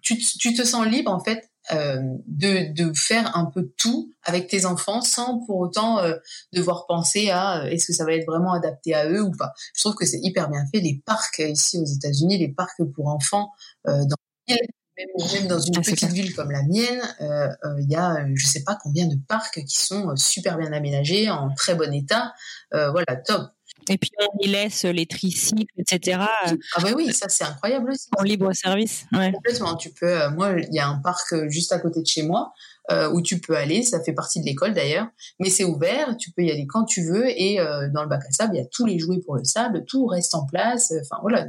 tu, 0.02 0.18
tu, 0.18 0.54
te 0.54 0.64
sens 0.64 0.88
libre 0.88 1.12
en 1.12 1.20
fait 1.20 1.52
euh, 1.72 2.02
de, 2.26 2.74
de, 2.74 2.92
faire 2.96 3.38
un 3.38 3.46
peu 3.46 3.72
tout 3.78 4.12
avec 4.24 4.48
tes 4.48 4.66
enfants 4.66 5.02
sans 5.02 5.40
pour 5.46 5.58
autant 5.58 6.00
euh, 6.00 6.16
devoir 6.52 6.88
penser 6.88 7.30
à 7.30 7.70
est-ce 7.70 7.86
que 7.86 7.94
ça 7.94 8.04
va 8.04 8.14
être 8.14 8.26
vraiment 8.26 8.54
adapté 8.54 8.96
à 8.96 9.08
eux 9.08 9.22
ou 9.22 9.32
pas. 9.32 9.54
Je 9.76 9.82
trouve 9.82 9.96
que 9.96 10.06
c'est 10.06 10.20
hyper 10.24 10.50
bien 10.50 10.66
fait. 10.74 10.80
Les 10.80 11.02
parcs 11.06 11.40
ici 11.40 11.78
aux 11.78 11.86
États-Unis, 11.86 12.40
les 12.40 12.50
parcs 12.50 12.84
pour 12.96 13.08
enfants 13.08 13.52
dans 13.86 14.16
même, 14.48 15.08
même 15.34 15.48
dans 15.48 15.60
une 15.60 15.76
ah, 15.78 15.82
petite 15.82 16.12
ville 16.12 16.34
comme 16.34 16.52
la 16.52 16.64
mienne, 16.64 17.02
il 17.20 17.90
y 17.90 17.96
a 17.96 18.26
je 18.34 18.48
sais 18.48 18.64
pas 18.64 18.78
combien 18.82 19.08
de 19.08 19.18
parcs 19.28 19.64
qui 19.66 19.82
sont 19.82 20.16
super 20.16 20.58
bien 20.58 20.72
aménagés, 20.72 21.30
en 21.30 21.54
très 21.54 21.76
bon 21.76 21.94
état. 21.94 22.34
voilà, 22.72 23.16
top. 23.26 23.52
Et 23.90 23.98
puis 23.98 24.12
on 24.20 24.38
y 24.40 24.48
laisse 24.48 24.86
les 24.86 25.06
tricycles, 25.06 25.74
etc. 25.78 26.20
Ah 26.22 26.54
bah 26.82 26.90
oui, 26.96 27.14
ça 27.14 27.30
c'est 27.30 27.44
incroyable 27.44 27.92
aussi. 27.92 28.08
En 28.18 28.24
libre 28.24 28.52
service. 28.54 29.06
Ouais. 29.12 29.32
Complètement. 29.32 29.76
Tu 29.76 29.92
peux. 29.92 30.22
Euh, 30.22 30.30
moi, 30.32 30.54
il 30.60 30.74
y 30.74 30.80
a 30.80 30.88
un 30.88 31.00
parc 31.00 31.34
euh, 31.34 31.50
juste 31.50 31.72
à 31.72 31.80
côté 31.80 32.02
de 32.02 32.08
chez 32.08 32.24
moi 32.24 32.54
euh, 32.92 33.10
où 33.12 33.22
tu 33.22 33.40
peux 33.40 33.58
aller. 33.58 33.82
Ça 33.82 34.00
fait 34.04 34.14
partie 34.14 34.40
de 34.40 34.46
l'école 34.46 34.74
d'ailleurs, 34.74 35.08
mais 35.40 35.50
c'est 35.50 35.64
ouvert. 35.64 36.16
Tu 36.18 36.32
peux 36.32 36.44
y 36.44 36.52
aller 36.52 36.68
quand 36.68 36.86
tu 36.86 37.04
veux. 37.04 37.28
Et 37.30 37.60
euh, 37.60 37.90
dans 37.92 38.04
le 38.04 38.10
bac 38.10 38.22
à 38.28 38.32
sable, 38.32 38.56
il 38.56 38.60
y 38.60 38.62
a 38.62 38.68
tous 38.72 38.86
les 38.86 39.00
jouets 39.00 39.20
pour 39.26 39.36
le 39.36 39.44
sable. 39.44 39.86
Tout 39.86 40.06
reste 40.06 40.36
en 40.36 40.46
place. 40.46 40.94
Enfin 41.02 41.20
voilà. 41.22 41.48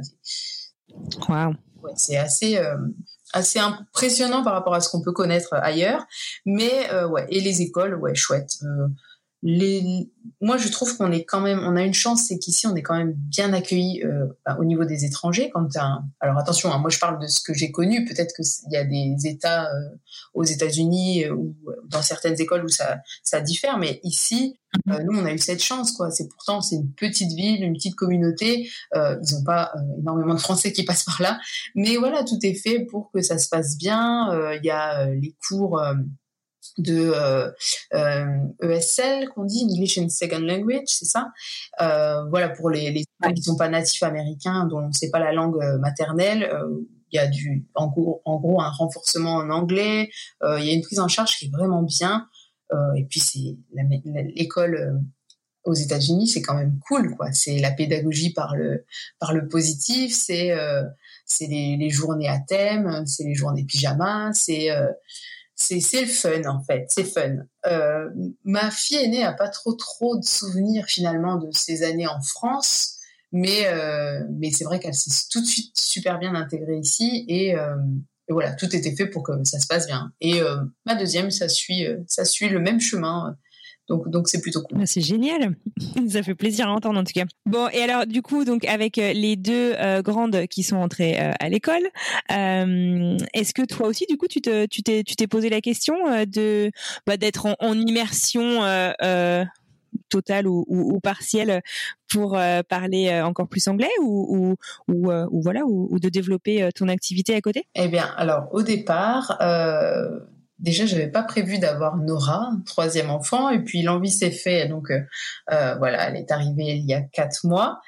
Wow. 1.29 1.53
Ouais, 1.83 1.91
c'est 1.95 2.17
assez. 2.17 2.57
Euh, 2.57 2.75
assez 3.33 3.59
impressionnant 3.59 4.41
par 4.41 4.53
rapport 4.53 4.73
à 4.73 4.79
ce 4.79 4.89
qu'on 4.89 5.01
peut 5.01 5.11
connaître 5.11 5.53
ailleurs 5.53 6.05
mais 6.45 6.89
ouais 7.03 7.25
et 7.27 7.41
les 7.41 7.61
écoles 7.61 7.95
ouais 7.95 8.15
chouette 8.15 8.57
les, 9.43 10.09
moi, 10.41 10.57
je 10.57 10.67
trouve 10.69 10.97
qu'on 10.97 11.11
est 11.11 11.23
quand 11.23 11.41
même, 11.41 11.59
on 11.63 11.75
a 11.75 11.83
une 11.83 11.93
chance, 11.93 12.25
c'est 12.27 12.39
qu'ici, 12.39 12.65
on 12.65 12.75
est 12.75 12.81
quand 12.81 12.97
même 12.97 13.13
bien 13.13 13.53
accueilli 13.53 14.03
euh, 14.03 14.25
bah, 14.45 14.57
au 14.59 14.65
niveau 14.65 14.83
des 14.83 15.05
étrangers. 15.05 15.51
Quand 15.53 15.67
un, 15.77 16.05
alors 16.19 16.37
attention, 16.37 16.71
hein, 16.73 16.79
moi, 16.79 16.89
je 16.89 16.97
parle 16.97 17.19
de 17.21 17.27
ce 17.27 17.41
que 17.41 17.53
j'ai 17.53 17.71
connu. 17.71 18.05
Peut-être 18.05 18.33
qu'il 18.35 18.71
y 18.71 18.77
a 18.77 18.83
des 18.83 19.15
États 19.25 19.65
euh, 19.65 19.89
aux 20.33 20.43
États-Unis 20.43 21.25
euh, 21.25 21.35
ou 21.35 21.55
dans 21.87 22.01
certaines 22.01 22.39
écoles 22.41 22.65
où 22.65 22.69
ça, 22.69 22.97
ça 23.23 23.39
diffère, 23.39 23.77
mais 23.77 23.99
ici, 24.03 24.57
euh, 24.89 25.03
nous, 25.03 25.19
on 25.19 25.25
a 25.25 25.31
eu 25.31 25.37
cette 25.37 25.63
chance, 25.63 25.91
quoi. 25.91 26.09
C'est 26.09 26.27
pourtant, 26.27 26.61
c'est 26.61 26.75
une 26.75 26.91
petite 26.91 27.33
ville, 27.33 27.63
une 27.63 27.73
petite 27.73 27.95
communauté. 27.95 28.69
Euh, 28.95 29.17
ils 29.21 29.35
n'ont 29.35 29.43
pas 29.43 29.71
énormément 29.99 30.33
de 30.33 30.39
Français 30.39 30.73
qui 30.73 30.83
passent 30.83 31.05
par 31.05 31.21
là, 31.21 31.39
mais 31.75 31.95
voilà, 31.97 32.23
tout 32.23 32.39
est 32.41 32.55
fait 32.55 32.79
pour 32.85 33.11
que 33.11 33.21
ça 33.21 33.37
se 33.37 33.49
passe 33.49 33.77
bien. 33.77 34.29
Il 34.55 34.65
y 34.65 34.71
a 34.71 35.05
les 35.05 35.35
cours 35.47 35.79
de 36.77 37.11
euh, 37.13 37.49
euh, 37.93 38.25
ESL 38.61 39.29
qu'on 39.29 39.45
dit 39.45 39.65
English 39.69 39.97
and 39.97 40.09
Second 40.09 40.39
Language, 40.39 40.87
c'est 40.87 41.05
ça? 41.05 41.31
Euh, 41.81 42.23
voilà 42.29 42.49
pour 42.49 42.69
les, 42.69 42.91
les 42.91 43.03
qui 43.33 43.39
ne 43.39 43.41
sont 43.41 43.57
pas 43.57 43.69
natifs 43.69 44.03
américains, 44.03 44.65
dont 44.65 44.91
c'est 44.91 45.09
pas 45.09 45.19
la 45.19 45.33
langue 45.33 45.61
euh, 45.61 45.77
maternelle. 45.79 46.43
Euh, 46.43 46.81
il 47.11 47.15
y 47.15 47.19
a 47.19 47.27
du 47.27 47.65
en 47.73 47.87
gros, 47.87 48.21
en 48.25 48.37
gros 48.37 48.61
un 48.61 48.69
renforcement 48.69 49.35
en 49.35 49.49
anglais. 49.49 50.09
Il 50.43 50.65
y 50.65 50.69
a 50.69 50.73
une 50.73 50.81
prise 50.81 50.99
en 50.99 51.07
charge 51.07 51.37
qui 51.37 51.45
est 51.45 51.49
vraiment 51.49 51.81
bien. 51.81 52.27
et 52.97 53.05
puis 53.05 53.21
c'est 53.21 53.55
l'école 54.35 54.99
aux 55.63 55.73
États-Unis, 55.73 56.27
c'est 56.27 56.41
quand 56.41 56.55
même 56.55 56.77
cool, 56.85 57.15
quoi. 57.15 57.31
C'est 57.31 57.59
la 57.59 57.71
pédagogie 57.71 58.33
par 58.33 58.57
le 58.57 58.85
par 59.19 59.31
le 59.31 59.47
positif, 59.47 60.13
c'est 60.13 60.53
c'est 61.25 61.47
les, 61.47 61.77
les, 61.77 61.89
journées 61.89 62.27
à 62.27 62.39
thème, 62.39 63.05
c'est 63.05 63.23
les 63.23 63.35
journées 63.35 63.63
pyjama, 63.63 64.33
c'est 64.33 64.69
c'est 65.57 66.01
le 66.01 66.07
fun 66.07 66.43
en 66.45 66.63
fait, 66.63 66.85
c'est 66.89 67.03
fun. 67.03 67.37
Euh, 67.65 68.09
ma 68.43 68.69
fille 68.69 68.97
aînée 68.97 69.23
a 69.23 69.33
pas 69.33 69.49
trop 69.49 69.73
trop 69.73 70.17
de 70.17 70.23
souvenirs 70.23 70.85
finalement 70.85 71.37
de 71.37 71.49
ses 71.51 71.83
années 71.83 72.07
en 72.07 72.21
France, 72.21 72.97
mais 73.31 73.67
euh, 73.67 74.23
mais 74.39 74.51
c'est 74.51 74.63
vrai 74.63 74.79
qu'elle 74.79 74.93
s'est 74.93 75.27
tout 75.31 75.41
de 75.41 75.45
suite 75.45 75.77
super 75.77 76.19
bien 76.19 76.35
intégrée 76.35 76.77
ici 76.77 77.25
et, 77.27 77.55
euh, 77.57 77.75
et, 78.29 78.33
voilà 78.33 78.53
tout 78.53 78.73
était 78.75 78.95
fait 78.95 79.07
pour 79.07 79.23
que 79.23 79.31
ça 79.43 79.59
se 79.59 79.65
passe 79.67 79.87
bien. 79.87 80.11
Et 80.21 80.41
euh, 80.41 80.57
ma 80.85 80.95
deuxième 80.95 81.31
ça 81.31 81.49
suit 81.49 81.87
euh, 81.87 81.97
ça 82.07 82.23
suit 82.23 82.49
le 82.49 82.59
même 82.59 82.79
chemin 82.79 83.35
donc, 83.87 84.09
donc 84.09 84.27
c'est 84.27 84.41
plutôt 84.41 84.61
cool. 84.61 84.79
Ah, 84.81 84.85
c'est 84.85 85.01
génial. 85.01 85.55
Ça 86.09 86.21
fait 86.21 86.35
plaisir 86.35 86.67
à 86.67 86.71
entendre 86.71 86.99
en 86.99 87.03
tout 87.03 87.13
cas. 87.13 87.25
Bon, 87.45 87.69
et 87.69 87.81
alors 87.81 88.05
du 88.05 88.21
coup, 88.21 88.43
donc 88.43 88.65
avec 88.65 88.97
euh, 88.97 89.13
les 89.13 89.35
deux 89.35 89.73
euh, 89.77 90.01
grandes 90.01 90.47
qui 90.47 90.63
sont 90.63 90.75
entrées 90.75 91.19
euh, 91.19 91.31
à 91.39 91.49
l'école, 91.49 91.83
est-ce 92.29 93.53
que 93.53 93.65
toi 93.65 93.87
aussi, 93.87 94.05
du 94.09 94.17
coup, 94.17 94.27
tu 94.27 94.41
te, 94.41 94.65
tu 94.65 94.83
t'es, 94.83 95.03
tu 95.03 95.15
t'es 95.15 95.27
posé 95.27 95.49
la 95.49 95.61
question 95.61 95.95
de 96.25 96.71
bah, 97.05 97.17
d'être 97.17 97.45
en, 97.45 97.55
en 97.59 97.73
immersion 97.73 98.61
totale 100.09 100.47
ou, 100.47 100.65
ou, 100.67 100.95
ou, 100.95 100.99
partielle 100.99 101.61
pour 102.09 102.37
parler 102.69 103.21
encore 103.21 103.47
plus 103.47 103.67
anglais 103.67 103.89
ou, 104.01 104.55
ou, 104.87 105.11
ou, 105.11 105.41
voilà 105.41 105.65
ou, 105.65 105.99
de 105.99 106.09
développer 106.09 106.69
ton 106.75 106.87
activité 106.87 107.35
à 107.35 107.41
côté? 107.41 107.67
Eh 107.75 107.87
bien, 107.87 108.05
alors 108.17 108.49
au 108.51 108.63
départ, 108.63 109.37
déjà 110.59 110.85
j'avais 110.85 111.09
pas 111.09 111.23
prévu 111.23 111.59
d'avoir 111.59 111.97
Nora, 111.97 112.51
troisième 112.65 113.09
enfant, 113.09 113.49
et 113.49 113.63
puis 113.63 113.81
l'envie 113.81 114.11
s'est 114.11 114.31
faite. 114.31 114.69
Donc 114.69 114.91
euh, 114.91 114.99
euh, 115.51 115.75
voilà, 115.75 116.09
elle 116.09 116.15
est 116.15 116.31
arrivée 116.31 116.75
il 116.77 116.85
y 116.85 116.93
a 116.93 117.01
quatre 117.01 117.45
mois. 117.45 117.79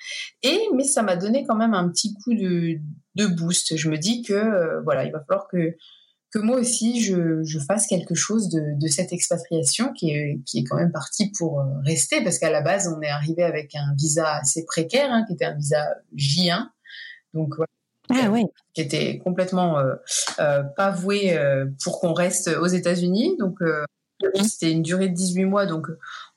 Et 0.43 0.59
mais 0.75 0.83
ça 0.83 1.01
m'a 1.01 1.15
donné 1.15 1.45
quand 1.45 1.55
même 1.55 1.73
un 1.73 1.89
petit 1.89 2.13
coup 2.15 2.33
de, 2.33 2.79
de 3.15 3.27
boost. 3.27 3.75
Je 3.75 3.89
me 3.89 3.97
dis 3.97 4.21
que 4.21 4.33
euh, 4.33 4.81
voilà, 4.81 5.05
il 5.05 5.11
va 5.11 5.19
falloir 5.21 5.47
que 5.47 5.75
que 6.31 6.37
moi 6.37 6.59
aussi 6.59 7.01
je, 7.01 7.43
je 7.43 7.57
fasse 7.57 7.87
quelque 7.87 8.13
chose 8.13 8.49
de, 8.49 8.79
de 8.79 8.87
cette 8.87 9.11
expatriation 9.11 9.91
qui 9.93 10.11
est 10.11 10.39
qui 10.45 10.59
est 10.59 10.63
quand 10.63 10.77
même 10.77 10.91
partie 10.91 11.31
pour 11.31 11.59
euh, 11.59 11.63
rester 11.83 12.23
parce 12.23 12.37
qu'à 12.37 12.51
la 12.51 12.61
base 12.61 12.87
on 12.95 13.01
est 13.01 13.09
arrivé 13.09 13.41
avec 13.41 13.73
un 13.73 13.95
visa 13.97 14.35
assez 14.35 14.63
précaire 14.65 15.11
hein, 15.11 15.23
qui 15.27 15.33
était 15.33 15.45
un 15.45 15.55
visa 15.55 15.87
J1. 16.15 16.67
Donc 17.33 17.55
ah 18.09 18.29
ouais. 18.29 18.45
qui 18.73 18.81
était 18.81 19.19
complètement 19.19 19.77
euh, 19.79 19.95
euh, 20.39 20.63
pas 20.63 20.91
voué 20.91 21.37
euh, 21.37 21.67
pour 21.83 21.99
qu'on 21.99 22.13
reste 22.13 22.47
aux 22.47 22.67
États-Unis. 22.67 23.35
Donc 23.37 23.61
euh, 23.61 23.85
c'était 24.41 24.71
une 24.71 24.81
durée 24.81 25.09
de 25.09 25.13
18 25.13 25.45
mois, 25.45 25.65
donc 25.65 25.87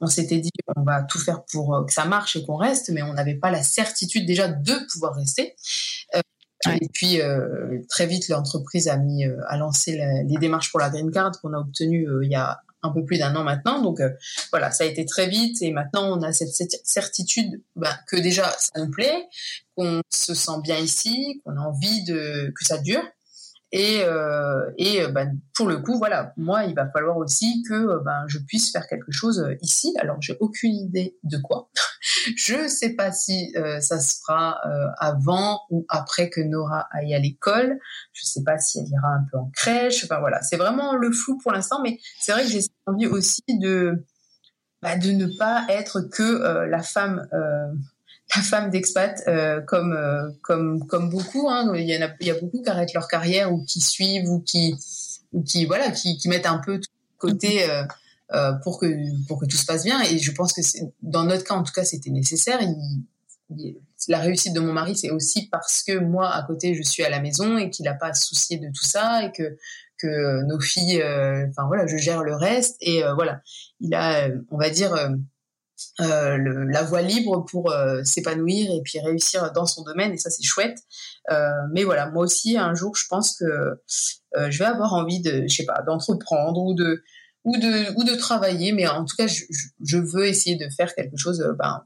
on 0.00 0.06
s'était 0.06 0.38
dit 0.38 0.50
on 0.76 0.82
va 0.82 1.02
tout 1.02 1.18
faire 1.18 1.44
pour 1.50 1.74
euh, 1.74 1.84
que 1.84 1.92
ça 1.92 2.04
marche 2.04 2.36
et 2.36 2.44
qu'on 2.44 2.56
reste, 2.56 2.90
mais 2.90 3.02
on 3.02 3.14
n'avait 3.14 3.34
pas 3.34 3.50
la 3.50 3.62
certitude 3.62 4.26
déjà 4.26 4.48
de 4.48 4.72
pouvoir 4.92 5.14
rester. 5.14 5.56
Ouais. 6.64 6.78
Et 6.80 6.88
puis 6.92 7.18
très 7.88 8.06
vite 8.06 8.28
l'entreprise 8.28 8.86
a 8.86 8.96
mis 8.96 9.24
a 9.24 9.56
lancé 9.56 9.96
la, 9.96 10.22
les 10.22 10.36
démarches 10.36 10.70
pour 10.70 10.78
la 10.78 10.90
green 10.90 11.10
card 11.10 11.32
qu'on 11.40 11.54
a 11.54 11.58
obtenue 11.58 12.06
il 12.22 12.30
y 12.30 12.36
a 12.36 12.60
un 12.82 12.90
peu 12.90 13.04
plus 13.04 13.18
d'un 13.18 13.34
an 13.36 13.44
maintenant. 13.44 13.80
Donc 13.80 14.00
voilà, 14.50 14.70
ça 14.70 14.84
a 14.84 14.86
été 14.86 15.04
très 15.06 15.28
vite 15.28 15.62
et 15.62 15.70
maintenant 15.70 16.18
on 16.18 16.22
a 16.22 16.32
cette, 16.32 16.52
certitude 16.84 17.62
bah, 17.76 17.96
que 18.08 18.16
déjà 18.16 18.48
ça 18.58 18.80
nous 18.80 18.90
plaît, 18.90 19.28
qu'on 19.76 20.00
se 20.10 20.34
sent 20.34 20.60
bien 20.62 20.78
ici, 20.78 21.40
qu'on 21.44 21.56
a 21.56 21.60
envie 21.60 22.04
de 22.04 22.52
que 22.56 22.64
ça 22.64 22.78
dure. 22.78 23.02
Et, 23.74 24.02
euh, 24.04 24.70
et 24.76 25.02
euh, 25.02 25.08
ben, 25.08 25.40
pour 25.54 25.66
le 25.66 25.78
coup, 25.78 25.96
voilà, 25.96 26.34
moi, 26.36 26.64
il 26.64 26.74
va 26.74 26.90
falloir 26.90 27.16
aussi 27.16 27.64
que 27.66 27.72
euh, 27.72 28.00
ben, 28.04 28.24
je 28.26 28.38
puisse 28.38 28.70
faire 28.70 28.86
quelque 28.86 29.10
chose 29.10 29.46
ici. 29.62 29.94
Alors, 29.98 30.20
j'ai 30.20 30.36
aucune 30.40 30.74
idée 30.74 31.16
de 31.22 31.38
quoi. 31.38 31.70
je 32.36 32.68
sais 32.68 32.90
pas 32.94 33.12
si 33.12 33.54
ça 33.80 33.98
se 33.98 34.20
fera 34.26 34.60
avant 34.98 35.60
ou 35.70 35.86
après 35.88 36.28
que 36.28 36.40
Nora 36.40 36.86
aille 36.92 37.14
à 37.14 37.18
l'école. 37.18 37.78
Je 38.12 38.26
sais 38.26 38.42
pas 38.44 38.58
si 38.58 38.78
elle 38.78 38.88
ira 38.88 39.08
un 39.08 39.24
peu 39.30 39.38
en 39.38 39.50
crèche. 39.54 40.04
Enfin 40.04 40.20
voilà, 40.20 40.42
c'est 40.42 40.56
vraiment 40.56 40.94
le 40.94 41.10
flou 41.10 41.38
pour 41.38 41.52
l'instant. 41.52 41.80
Mais 41.82 41.98
c'est 42.20 42.32
vrai 42.32 42.44
que 42.44 42.50
j'ai 42.50 42.60
envie 42.86 43.06
aussi 43.06 43.42
de 43.48 44.04
bah, 44.82 44.96
de 44.96 45.12
ne 45.12 45.26
pas 45.38 45.64
être 45.68 46.00
que 46.00 46.66
la 46.66 46.82
femme 46.82 47.26
femme 48.40 48.70
d'expat 48.70 49.22
euh, 49.28 49.60
comme 49.60 49.92
euh, 49.92 50.30
comme 50.40 50.86
comme 50.86 51.10
beaucoup 51.10 51.50
hein. 51.50 51.72
il 51.76 51.88
y 51.88 51.96
en 51.96 52.06
a 52.06 52.10
il 52.20 52.26
y 52.26 52.30
a 52.30 52.34
beaucoup 52.40 52.62
qui 52.62 52.68
arrêtent 52.70 52.94
leur 52.94 53.08
carrière 53.08 53.52
ou 53.52 53.62
qui 53.64 53.80
suivent 53.80 54.28
ou 54.30 54.40
qui 54.40 54.74
ou 55.32 55.42
qui 55.42 55.66
voilà 55.66 55.90
qui, 55.90 56.16
qui 56.16 56.28
mettent 56.28 56.46
un 56.46 56.58
peu 56.58 56.80
tout 56.80 56.88
côté 57.18 57.70
euh, 57.70 57.84
euh, 58.32 58.52
pour 58.64 58.80
que 58.80 58.86
pour 59.26 59.40
que 59.40 59.46
tout 59.46 59.56
se 59.56 59.66
passe 59.66 59.84
bien. 59.84 60.02
Et 60.02 60.18
je 60.18 60.32
pense 60.32 60.52
que 60.52 60.60
dans 61.02 61.24
notre 61.24 61.44
cas 61.44 61.54
en 61.54 61.62
tout 61.62 61.72
cas 61.72 61.84
c'était 61.84 62.10
nécessaire. 62.10 62.58
La 64.08 64.18
réussite 64.18 64.54
de 64.54 64.60
mon 64.60 64.72
mari 64.72 64.96
c'est 64.96 65.10
aussi 65.10 65.48
parce 65.48 65.82
que 65.82 65.98
moi 65.98 66.34
à 66.34 66.42
côté 66.42 66.74
je 66.74 66.82
suis 66.82 67.04
à 67.04 67.10
la 67.10 67.20
maison 67.20 67.58
et 67.58 67.70
qu'il 67.70 67.84
n'a 67.84 67.94
pas 67.94 68.08
à 68.08 68.14
se 68.14 68.26
soucier 68.26 68.56
de 68.56 68.68
tout 68.68 68.84
ça 68.84 69.24
et 69.24 69.32
que 69.32 69.56
que 69.98 70.42
nos 70.44 70.58
filles 70.58 71.02
enfin 71.50 71.66
voilà 71.66 71.86
je 71.86 71.96
gère 71.98 72.22
le 72.22 72.34
reste. 72.34 72.76
Et 72.80 73.02
voilà. 73.14 73.42
Il 73.80 73.94
a 73.94 74.28
on 74.50 74.56
va 74.56 74.70
dire 74.70 74.94
euh, 76.00 76.36
le, 76.36 76.64
la 76.64 76.82
voie 76.82 77.02
libre 77.02 77.44
pour 77.44 77.70
euh, 77.70 78.02
s'épanouir 78.04 78.70
et 78.70 78.80
puis 78.82 79.00
réussir 79.00 79.52
dans 79.52 79.66
son 79.66 79.82
domaine 79.82 80.12
et 80.12 80.18
ça 80.18 80.30
c'est 80.30 80.42
chouette. 80.42 80.78
Euh, 81.30 81.48
mais 81.72 81.84
voilà 81.84 82.10
moi 82.10 82.24
aussi 82.24 82.56
un 82.56 82.74
jour 82.74 82.96
je 82.96 83.06
pense 83.08 83.36
que 83.36 83.44
euh, 83.44 84.50
je 84.50 84.58
vais 84.58 84.64
avoir 84.64 84.94
envie 84.94 85.20
de 85.20 85.46
je 85.48 85.54
sais 85.54 85.64
pas 85.64 85.82
d'entreprendre 85.86 86.60
ou 86.62 86.74
de 86.74 87.02
ou 87.44 87.56
de 87.56 87.98
ou 87.98 88.04
de 88.04 88.14
travailler. 88.14 88.72
Mais 88.72 88.86
en 88.86 89.04
tout 89.04 89.16
cas 89.16 89.26
je, 89.26 89.44
je 89.84 89.98
veux 89.98 90.26
essayer 90.26 90.56
de 90.56 90.68
faire 90.76 90.94
quelque 90.94 91.16
chose 91.16 91.44
ben, 91.58 91.84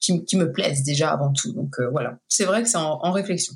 qui, 0.00 0.24
qui, 0.24 0.36
me 0.36 0.52
plaise 0.52 0.82
déjà 0.82 1.10
avant 1.12 1.32
tout. 1.32 1.52
Donc 1.52 1.80
voilà. 1.92 2.18
C'est 2.28 2.44
vrai 2.44 2.62
que 2.62 2.68
c'est 2.68 2.76
en, 2.76 3.00
en 3.02 3.12
réflexion 3.12 3.54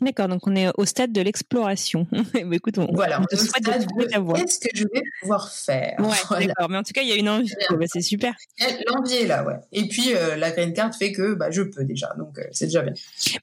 D'accord, 0.00 0.28
donc 0.28 0.46
on 0.46 0.54
est 0.54 0.68
au 0.76 0.84
stade 0.84 1.12
de 1.12 1.20
l'exploration. 1.20 2.06
Écoute, 2.52 2.78
on, 2.78 2.86
voilà, 2.92 3.20
on 3.20 3.24
te 3.24 3.34
souhaite 3.34 3.64
de 3.64 4.32
Qu'est-ce 4.34 4.60
que 4.60 4.68
je 4.72 4.84
vais 4.84 5.02
pouvoir 5.20 5.50
faire 5.52 5.96
ouais, 5.98 6.46
D'accord, 6.46 6.68
mais 6.68 6.78
en 6.78 6.82
tout 6.84 6.92
cas, 6.92 7.02
il 7.02 7.08
y 7.08 7.12
a 7.12 7.16
une 7.16 7.28
envie. 7.28 7.52
Bah, 7.70 7.84
c'est 7.86 8.00
super. 8.00 8.34
L'envie 8.86 9.16
est 9.16 9.26
là, 9.26 9.44
ouais. 9.44 9.56
Et 9.72 9.88
puis, 9.88 10.14
euh, 10.14 10.36
la 10.36 10.52
green 10.52 10.72
card 10.72 10.94
fait 10.94 11.12
que 11.12 11.34
bah, 11.34 11.50
je 11.50 11.62
peux 11.62 11.84
déjà, 11.84 12.14
donc 12.16 12.38
euh, 12.38 12.44
c'est 12.52 12.66
déjà 12.66 12.82
bien. 12.82 12.92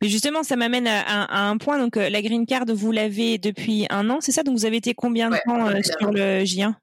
Mais 0.02 0.08
justement, 0.08 0.44
ça 0.44 0.56
m'amène 0.56 0.88
à, 0.88 1.48
un 1.48 1.58
point. 1.58 1.78
Donc, 1.78 1.98
euh, 1.98 2.10
la 2.10 2.22
green 2.22 2.46
card, 2.46 2.66
vous 2.68 2.92
l'avez 2.92 3.38
depuis 3.38 3.86
un 3.90 4.10
an, 4.10 4.20
c'est 4.22 4.32
ça? 4.32 4.44
Donc, 4.44 4.58
vous 4.58 4.66
avez 4.66 4.78
été 4.78 4.94
combien 4.94 5.30
de 5.30 5.38
temps 5.46 5.82
sur 6.00 6.12
le 6.12 6.44
J1 6.44 6.74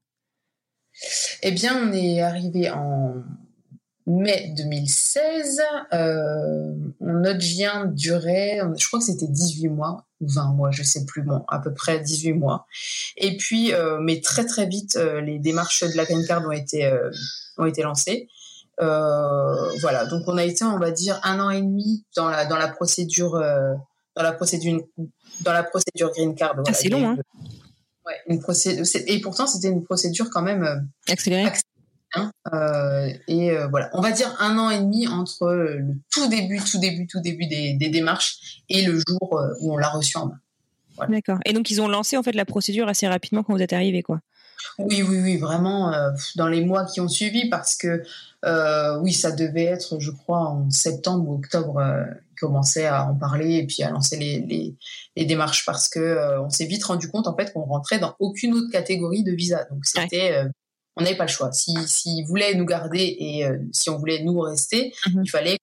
Eh 1.42 1.50
bien, 1.52 1.88
on 1.88 1.92
est 1.92 2.20
arrivé 2.20 2.70
en 2.70 3.22
mai 4.06 4.52
2016. 4.56 5.60
Euh, 5.92 6.74
notre 7.00 7.40
vient 7.40 7.86
durait, 7.86 8.60
je 8.78 8.86
crois 8.86 8.98
que 8.98 9.04
c'était 9.04 9.26
18 9.26 9.68
mois 9.68 10.06
ou 10.20 10.28
20 10.28 10.52
mois, 10.52 10.70
je 10.70 10.82
sais 10.82 11.04
plus, 11.04 11.22
bon, 11.22 11.44
à 11.48 11.58
peu 11.58 11.72
près 11.72 12.00
18 12.00 12.32
mois. 12.34 12.66
Et 13.16 13.36
puis, 13.36 13.72
euh, 13.72 13.98
mais 14.00 14.20
très 14.20 14.44
très 14.44 14.66
vite, 14.66 14.96
euh, 14.96 15.20
les 15.20 15.38
démarches 15.38 15.82
de 15.82 15.96
la 15.96 16.04
green 16.04 16.24
card 16.26 16.46
ont 16.46 16.52
été 16.52 16.86
euh, 16.86 17.10
ont 17.58 17.66
été 17.66 17.82
lancées. 17.82 18.28
voilà, 18.78 20.06
donc 20.06 20.22
on 20.26 20.36
a 20.36 20.44
été, 20.44 20.64
on 20.64 20.78
va 20.78 20.90
dire, 20.90 21.20
un 21.24 21.40
an 21.40 21.50
et 21.50 21.60
demi 21.60 22.04
dans 22.16 22.28
la 22.28 22.46
dans 22.46 22.56
la 22.56 22.68
procédure 22.68 23.32
dans 23.32 24.22
la 24.22 24.32
procédure 24.32 24.80
dans 25.40 25.52
la 25.52 25.62
procédure 25.62 26.10
green 26.10 26.34
card. 26.34 26.56
Ah, 26.66 26.72
c'est 26.72 26.88
long, 26.88 27.10
hein. 27.10 27.16
Ouais, 28.04 28.16
une 28.26 28.40
procédure, 28.40 28.84
et 29.06 29.20
pourtant 29.20 29.46
c'était 29.46 29.68
une 29.68 29.84
procédure 29.84 30.28
quand 30.30 30.42
même 30.42 30.88
accélérée. 31.08 31.48
Hein, 32.14 32.30
euh, 32.52 33.10
et 33.26 33.52
euh, 33.52 33.68
voilà, 33.68 33.88
on 33.94 34.02
va 34.02 34.12
dire 34.12 34.34
un 34.38 34.58
an 34.58 34.68
et 34.68 34.78
demi 34.80 35.08
entre 35.08 35.50
le 35.52 35.94
tout 36.10 36.28
début, 36.28 36.60
tout 36.60 36.78
début, 36.78 37.06
tout 37.06 37.20
début 37.20 37.46
des, 37.46 37.88
démarches 37.88 38.62
et 38.68 38.82
le 38.82 38.98
jour 38.98 39.38
euh, 39.38 39.54
où 39.60 39.72
on 39.72 39.76
l'a 39.78 39.88
reçu 39.88 40.18
en 40.18 40.26
main. 40.26 41.08
D'accord. 41.08 41.38
Et 41.46 41.54
donc 41.54 41.70
ils 41.70 41.80
ont 41.80 41.88
lancé 41.88 42.18
en 42.18 42.22
fait 42.22 42.34
la 42.34 42.44
procédure 42.44 42.86
assez 42.86 43.08
rapidement 43.08 43.42
quand 43.42 43.54
vous 43.54 43.62
êtes 43.62 43.72
arrivé, 43.72 44.02
quoi. 44.02 44.20
Oui, 44.78 45.02
oui, 45.02 45.20
oui, 45.20 45.36
vraiment 45.38 45.92
dans 46.36 46.46
les 46.46 46.64
mois 46.64 46.84
qui 46.84 47.00
ont 47.00 47.08
suivi 47.08 47.48
parce 47.48 47.74
que 47.74 48.04
oui, 49.00 49.12
ça 49.12 49.32
devait 49.32 49.64
être, 49.64 49.98
je 49.98 50.10
crois, 50.12 50.38
en 50.38 50.70
septembre 50.70 51.28
ou 51.28 51.34
octobre, 51.34 51.82
ils 51.82 52.38
commençaient 52.38 52.86
à 52.86 53.06
en 53.06 53.16
parler 53.16 53.56
et 53.56 53.66
puis 53.66 53.82
à 53.82 53.90
lancer 53.90 54.16
les, 54.16 54.76
les, 55.16 55.24
démarches 55.24 55.66
parce 55.66 55.88
que 55.88 56.38
on 56.38 56.50
s'est 56.50 56.66
vite 56.66 56.84
rendu 56.84 57.10
compte 57.10 57.26
en 57.26 57.34
fait 57.34 57.52
qu'on 57.52 57.64
rentrait 57.64 57.98
dans 57.98 58.14
aucune 58.20 58.54
autre 58.54 58.70
catégorie 58.70 59.24
de 59.24 59.32
visa. 59.32 59.64
Donc 59.64 59.84
c'était 59.84 60.44
on 60.96 61.02
n'avait 61.02 61.16
pas 61.16 61.24
le 61.24 61.30
choix. 61.30 61.52
S'ils 61.52 61.88
si, 61.88 62.22
voulaient 62.24 62.54
nous 62.54 62.66
garder 62.66 63.16
et 63.18 63.46
euh, 63.46 63.58
si 63.72 63.90
on 63.90 63.98
voulait 63.98 64.22
nous 64.22 64.38
rester, 64.40 64.92
mhm. 65.06 65.22
il 65.24 65.30
fallait 65.30 65.58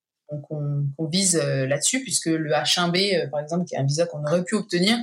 qu'on 0.48 1.08
vise 1.12 1.38
euh, 1.38 1.66
là-dessus, 1.66 2.02
puisque 2.04 2.28
le 2.28 2.52
H1B, 2.52 3.16
euh, 3.16 3.28
par 3.28 3.40
exemple, 3.40 3.66
qui 3.66 3.76
est 3.76 3.80
un 3.80 3.86
visa 3.86 4.06
qu'on 4.06 4.24
aurait 4.24 4.44
pu 4.44 4.56
obtenir, 4.56 4.98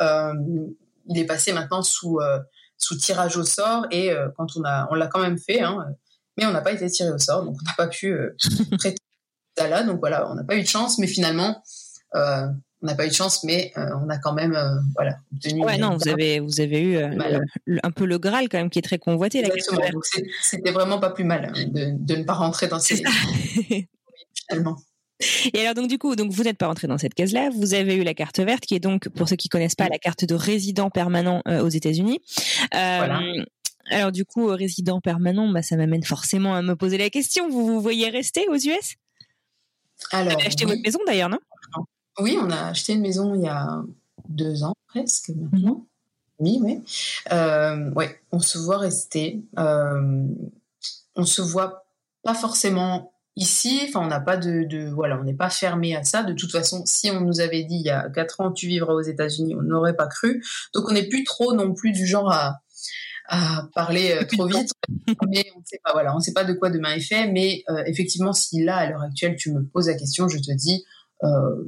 il 0.00 1.18
est 1.18 1.24
passé 1.24 1.52
maintenant 1.52 1.82
sous, 1.82 2.20
sous 2.76 2.96
tirage 2.96 3.36
au 3.36 3.44
sort 3.44 3.86
et 3.90 4.10
quand 4.36 4.56
on 4.56 4.64
a, 4.64 4.88
on 4.90 4.94
l'a 4.94 5.06
quand 5.06 5.20
même 5.20 5.38
fait, 5.38 5.60
hein, 5.60 5.84
mais 6.36 6.46
on 6.46 6.50
n'a 6.50 6.60
pas 6.60 6.72
été 6.72 6.88
tiré 6.88 7.10
au 7.10 7.18
sort, 7.18 7.44
donc 7.44 7.56
on 7.60 7.64
n'a 7.64 7.74
pas 7.76 7.86
pu 7.86 8.16
prêter 8.78 8.98
ça 9.56 9.68
là. 9.68 9.82
Donc 9.82 10.00
voilà, 10.00 10.30
on 10.30 10.34
n'a 10.34 10.44
pas 10.44 10.56
eu 10.56 10.62
de 10.62 10.66
chance, 10.66 10.98
mais 10.98 11.06
finalement, 11.06 11.62
on 12.82 12.86
n'a 12.86 12.94
pas 12.94 13.06
eu 13.06 13.08
de 13.08 13.14
chance, 13.14 13.44
mais 13.44 13.72
euh, 13.76 13.86
on 14.04 14.08
a 14.08 14.18
quand 14.18 14.32
même 14.32 14.54
euh, 14.54 14.74
voilà 14.96 15.16
obtenu. 15.32 15.64
Ouais, 15.64 15.78
non, 15.78 15.96
vous 15.96 16.08
avez 16.08 16.40
vous 16.40 16.60
avez 16.60 16.80
eu 16.80 16.96
euh, 16.96 17.40
un 17.82 17.90
peu 17.90 18.04
le 18.04 18.18
Graal 18.18 18.48
quand 18.48 18.58
même 18.58 18.70
qui 18.70 18.80
est 18.80 18.82
très 18.82 18.98
convoité. 18.98 19.38
Exactement. 19.38 19.88
Donc 19.90 20.04
c'était 20.42 20.72
vraiment 20.72 20.98
pas 20.98 21.10
plus 21.10 21.24
mal 21.24 21.52
hein, 21.54 21.64
de, 21.68 21.92
de, 21.96 22.16
ne 22.16 22.24
pas 22.24 22.34
rentrer 22.34 22.66
dans 22.66 22.80
ces 22.80 22.96
finalement. 24.48 24.76
Et 25.54 25.60
alors 25.60 25.74
donc 25.74 25.88
du 25.88 25.98
coup, 25.98 26.16
donc 26.16 26.32
vous 26.32 26.42
n'êtes 26.42 26.58
pas 26.58 26.66
rentré 26.66 26.88
dans 26.88 26.98
cette 26.98 27.14
case-là. 27.14 27.50
Vous 27.54 27.74
avez 27.74 27.94
eu 27.94 28.02
la 28.02 28.14
carte 28.14 28.40
verte, 28.40 28.64
qui 28.66 28.74
est 28.74 28.80
donc 28.80 29.08
pour 29.10 29.28
ceux 29.28 29.36
qui 29.36 29.48
connaissent 29.48 29.76
pas 29.76 29.88
la 29.88 29.98
carte 29.98 30.24
de 30.24 30.34
résident 30.34 30.90
permanent 30.90 31.42
aux 31.46 31.68
États-Unis. 31.68 32.20
voilà. 32.72 33.20
Alors 33.90 34.10
du 34.10 34.24
coup, 34.24 34.46
résident 34.46 35.00
permanent, 35.00 35.48
bah, 35.48 35.62
ça 35.62 35.76
m'amène 35.76 36.02
forcément 36.02 36.54
à 36.54 36.62
me 36.62 36.74
poser 36.74 36.98
la 36.98 37.10
question. 37.10 37.48
Vous 37.48 37.66
vous 37.66 37.80
voyez 37.80 38.08
rester 38.08 38.48
aux 38.48 38.56
US 38.56 38.96
Alors, 40.10 40.26
vous 40.26 40.32
avez 40.32 40.46
acheté 40.46 40.64
votre 40.64 40.80
maison 40.82 40.98
d'ailleurs, 41.06 41.28
non? 41.28 41.38
Oui, 42.20 42.38
on 42.40 42.50
a 42.50 42.68
acheté 42.68 42.94
une 42.94 43.00
maison 43.00 43.34
il 43.34 43.42
y 43.42 43.48
a 43.48 43.82
deux 44.28 44.64
ans 44.64 44.74
presque 44.88 45.30
maintenant. 45.30 45.86
Oui, 46.38 46.58
oui. 46.60 46.80
Euh, 47.30 47.90
ouais, 47.92 48.20
on 48.32 48.40
se 48.40 48.58
voit 48.58 48.78
rester. 48.78 49.42
Euh, 49.58 50.26
on 51.14 51.24
se 51.24 51.42
voit 51.42 51.84
pas 52.22 52.34
forcément 52.34 53.12
ici. 53.36 53.80
Enfin, 53.88 54.00
on 54.00 54.08
n'a 54.08 54.20
pas 54.20 54.36
de, 54.36 54.64
de, 54.64 54.90
voilà, 54.90 55.18
on 55.20 55.24
n'est 55.24 55.34
pas 55.34 55.50
fermé 55.50 55.94
à 55.94 56.02
ça. 56.02 56.22
De 56.22 56.32
toute 56.32 56.50
façon, 56.50 56.82
si 56.84 57.10
on 57.10 57.20
nous 57.20 57.40
avait 57.40 57.62
dit 57.62 57.76
il 57.76 57.86
y 57.86 57.90
a 57.90 58.10
quatre 58.10 58.40
ans 58.40 58.52
tu 58.52 58.66
vivras 58.66 58.92
aux 58.92 59.02
États-Unis, 59.02 59.54
on 59.54 59.62
n'aurait 59.62 59.96
pas 59.96 60.08
cru. 60.08 60.42
Donc, 60.74 60.88
on 60.88 60.92
n'est 60.92 61.08
plus 61.08 61.24
trop 61.24 61.54
non 61.54 61.74
plus 61.74 61.92
du 61.92 62.06
genre 62.06 62.30
à 62.30 62.62
à 63.28 63.68
parler 63.74 64.12
euh, 64.12 64.24
trop 64.24 64.46
vite, 64.46 64.72
mais 65.28 65.46
on 65.56 65.60
ne 65.60 65.64
sait 65.64 65.80
pas. 65.82 65.92
Voilà, 65.92 66.14
on 66.14 66.20
sait 66.20 66.32
pas 66.32 66.44
de 66.44 66.52
quoi 66.52 66.70
demain 66.70 66.94
est 66.94 67.00
fait. 67.00 67.28
Mais 67.28 67.62
euh, 67.70 67.82
effectivement, 67.86 68.32
si 68.32 68.62
là 68.62 68.76
à 68.76 68.90
l'heure 68.90 69.02
actuelle 69.02 69.36
tu 69.36 69.52
me 69.52 69.64
poses 69.64 69.88
la 69.88 69.94
question, 69.94 70.28
je 70.28 70.38
te 70.38 70.52
dis 70.52 70.84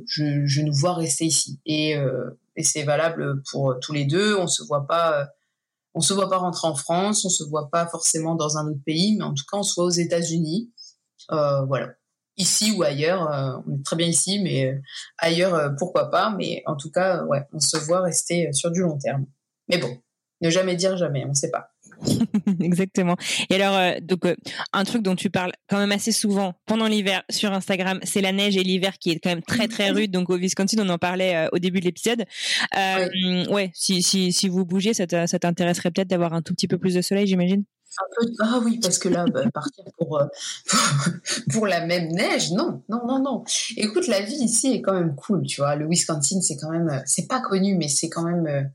je, 0.06 0.46
je, 0.46 0.62
nous 0.62 0.72
vois 0.72 0.94
rester 0.94 1.26
ici. 1.26 1.60
Et, 1.66 1.96
euh, 1.96 2.30
et 2.56 2.62
c'est 2.62 2.82
valable 2.82 3.42
pour 3.50 3.76
tous 3.80 3.92
les 3.92 4.04
deux. 4.04 4.36
On 4.36 4.46
se 4.46 4.62
voit 4.64 4.86
pas, 4.86 5.28
on 5.94 6.00
se 6.00 6.12
voit 6.12 6.28
pas 6.28 6.38
rentrer 6.38 6.68
en 6.68 6.74
France, 6.74 7.24
on 7.24 7.28
se 7.28 7.44
voit 7.44 7.70
pas 7.70 7.86
forcément 7.86 8.34
dans 8.34 8.58
un 8.58 8.66
autre 8.68 8.82
pays, 8.84 9.16
mais 9.16 9.24
en 9.24 9.34
tout 9.34 9.44
cas, 9.50 9.58
on 9.58 9.62
se 9.62 9.74
voit 9.74 9.84
aux 9.84 9.90
États-Unis. 9.90 10.72
Euh, 11.30 11.64
voilà, 11.64 11.94
ici 12.36 12.74
ou 12.76 12.82
ailleurs. 12.82 13.62
on 13.66 13.76
est 13.76 13.84
très 13.84 13.96
bien 13.96 14.08
ici, 14.08 14.40
mais 14.42 14.80
ailleurs, 15.18 15.74
pourquoi 15.78 16.10
pas. 16.10 16.30
Mais 16.30 16.62
en 16.66 16.76
tout 16.76 16.90
cas, 16.90 17.24
ouais, 17.24 17.42
on 17.52 17.60
se 17.60 17.76
voit 17.78 18.00
rester 18.00 18.52
sur 18.52 18.70
du 18.70 18.80
long 18.80 18.98
terme. 18.98 19.26
Mais 19.68 19.78
bon, 19.78 19.96
ne 20.40 20.50
jamais 20.50 20.76
dire 20.76 20.96
jamais, 20.96 21.24
on 21.24 21.30
ne 21.30 21.34
sait 21.34 21.50
pas. 21.50 21.73
Exactement. 22.60 23.16
Et 23.50 23.54
alors, 23.54 23.76
euh, 23.76 24.00
donc, 24.00 24.24
euh, 24.24 24.34
un 24.72 24.84
truc 24.84 25.02
dont 25.02 25.14
tu 25.14 25.30
parles 25.30 25.52
quand 25.68 25.78
même 25.78 25.92
assez 25.92 26.12
souvent 26.12 26.54
pendant 26.66 26.86
l'hiver 26.86 27.22
sur 27.30 27.52
Instagram, 27.52 28.00
c'est 28.02 28.20
la 28.20 28.32
neige 28.32 28.56
et 28.56 28.62
l'hiver 28.62 28.98
qui 28.98 29.10
est 29.10 29.18
quand 29.18 29.30
même 29.30 29.42
très 29.42 29.68
très 29.68 29.90
rude. 29.90 30.10
Donc 30.10 30.30
au 30.30 30.36
Wisconsin, 30.36 30.78
on 30.80 30.88
en 30.88 30.98
parlait 30.98 31.36
euh, 31.36 31.48
au 31.52 31.58
début 31.58 31.80
de 31.80 31.86
l'épisode. 31.86 32.24
ouais, 32.74 33.70
si, 33.74 34.02
si, 34.02 34.32
si 34.32 34.48
vous 34.48 34.64
bougez, 34.64 34.94
ça 34.94 35.06
t'intéresserait 35.06 35.90
peut-être 35.90 36.08
d'avoir 36.08 36.34
un 36.34 36.42
tout 36.42 36.54
petit 36.54 36.68
peu 36.68 36.78
plus 36.78 36.94
de 36.94 37.02
soleil, 37.02 37.26
j'imagine? 37.26 37.64
Ah 38.40 38.60
oui, 38.64 38.80
parce 38.82 38.98
que 38.98 39.08
là, 39.08 39.24
bah, 39.32 39.42
partir 39.54 39.84
pour, 39.96 40.20
pour, 41.52 41.66
la 41.66 41.86
même 41.86 42.08
neige, 42.08 42.50
non, 42.50 42.82
non, 42.88 43.06
non, 43.06 43.22
non. 43.22 43.44
Écoute, 43.76 44.08
la 44.08 44.20
vie 44.20 44.34
ici 44.34 44.74
est 44.74 44.82
quand 44.82 44.94
même 44.94 45.14
cool, 45.14 45.44
tu 45.44 45.60
vois. 45.60 45.76
Le 45.76 45.86
Wisconsin, 45.86 46.40
c'est 46.40 46.56
quand 46.56 46.70
même, 46.70 47.02
c'est 47.06 47.28
pas 47.28 47.40
connu, 47.40 47.76
mais 47.76 47.88
c'est 47.88 48.08
quand 48.08 48.24
même 48.24 48.70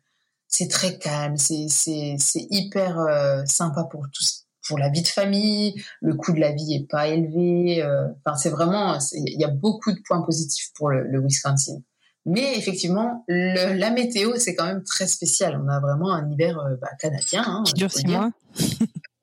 c'est 0.49 0.67
très 0.67 0.97
calme, 0.97 1.37
c'est 1.37 1.67
c'est 1.69 2.15
c'est 2.19 2.45
hyper 2.49 2.99
euh, 2.99 3.43
sympa 3.45 3.85
pour 3.85 4.05
tous 4.11 4.45
pour 4.67 4.77
la 4.77 4.89
vie 4.89 5.01
de 5.01 5.07
famille, 5.07 5.81
le 6.01 6.13
coût 6.13 6.31
de 6.31 6.39
la 6.39 6.51
vie 6.51 6.75
est 6.75 6.87
pas 6.87 7.07
élevé. 7.07 7.83
Enfin, 8.23 8.37
c'est 8.37 8.51
vraiment, 8.51 8.99
il 9.13 9.39
y 9.39 9.43
a 9.43 9.47
beaucoup 9.47 9.91
de 9.91 9.99
points 10.05 10.21
positifs 10.21 10.69
pour 10.75 10.91
le, 10.91 11.19
Wisconsin. 11.23 11.79
Mais 12.27 12.55
effectivement, 12.55 13.25
la 13.27 13.89
météo, 13.89 14.33
c'est 14.37 14.53
quand 14.53 14.67
même 14.67 14.83
très 14.83 15.07
spécial. 15.07 15.59
On 15.59 15.67
a 15.69 15.79
vraiment 15.79 16.13
un 16.13 16.29
hiver 16.29 16.59
bah, 16.79 16.89
canadien. 16.99 17.43
Hein, 17.47 17.63
qui 17.65 17.73
dure 17.73 17.91
six 17.91 18.05
mois. 18.05 18.29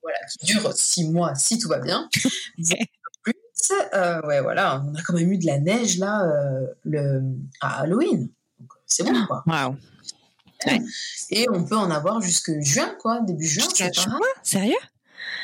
voilà, 0.01 0.17
qui 0.37 0.47
dure 0.47 0.73
six 0.73 1.09
mois 1.09 1.33
si 1.35 1.57
tout 1.57 1.69
va 1.69 1.79
bien. 1.79 2.09
Euh, 3.93 4.21
ouais, 4.21 4.41
voilà, 4.41 4.83
on 4.85 4.95
a 4.95 5.01
quand 5.01 5.13
même 5.13 5.31
eu 5.31 5.37
de 5.37 5.45
la 5.45 5.59
neige 5.59 5.97
là 5.97 6.23
euh, 6.23 6.67
le, 6.83 7.21
à 7.61 7.81
Halloween. 7.81 8.29
C'est 8.85 9.03
bon, 9.03 9.25
quoi. 9.27 9.43
Et 11.29 11.45
on 11.51 11.63
peut 11.63 11.77
en 11.77 11.91
avoir 11.91 12.21
jusque 12.21 12.51
juin, 12.61 12.95
quoi, 12.99 13.21
début 13.21 13.47
juin. 13.47 13.65
C'est 13.73 13.93
pas 13.95 14.17
Sérieux? 14.43 14.75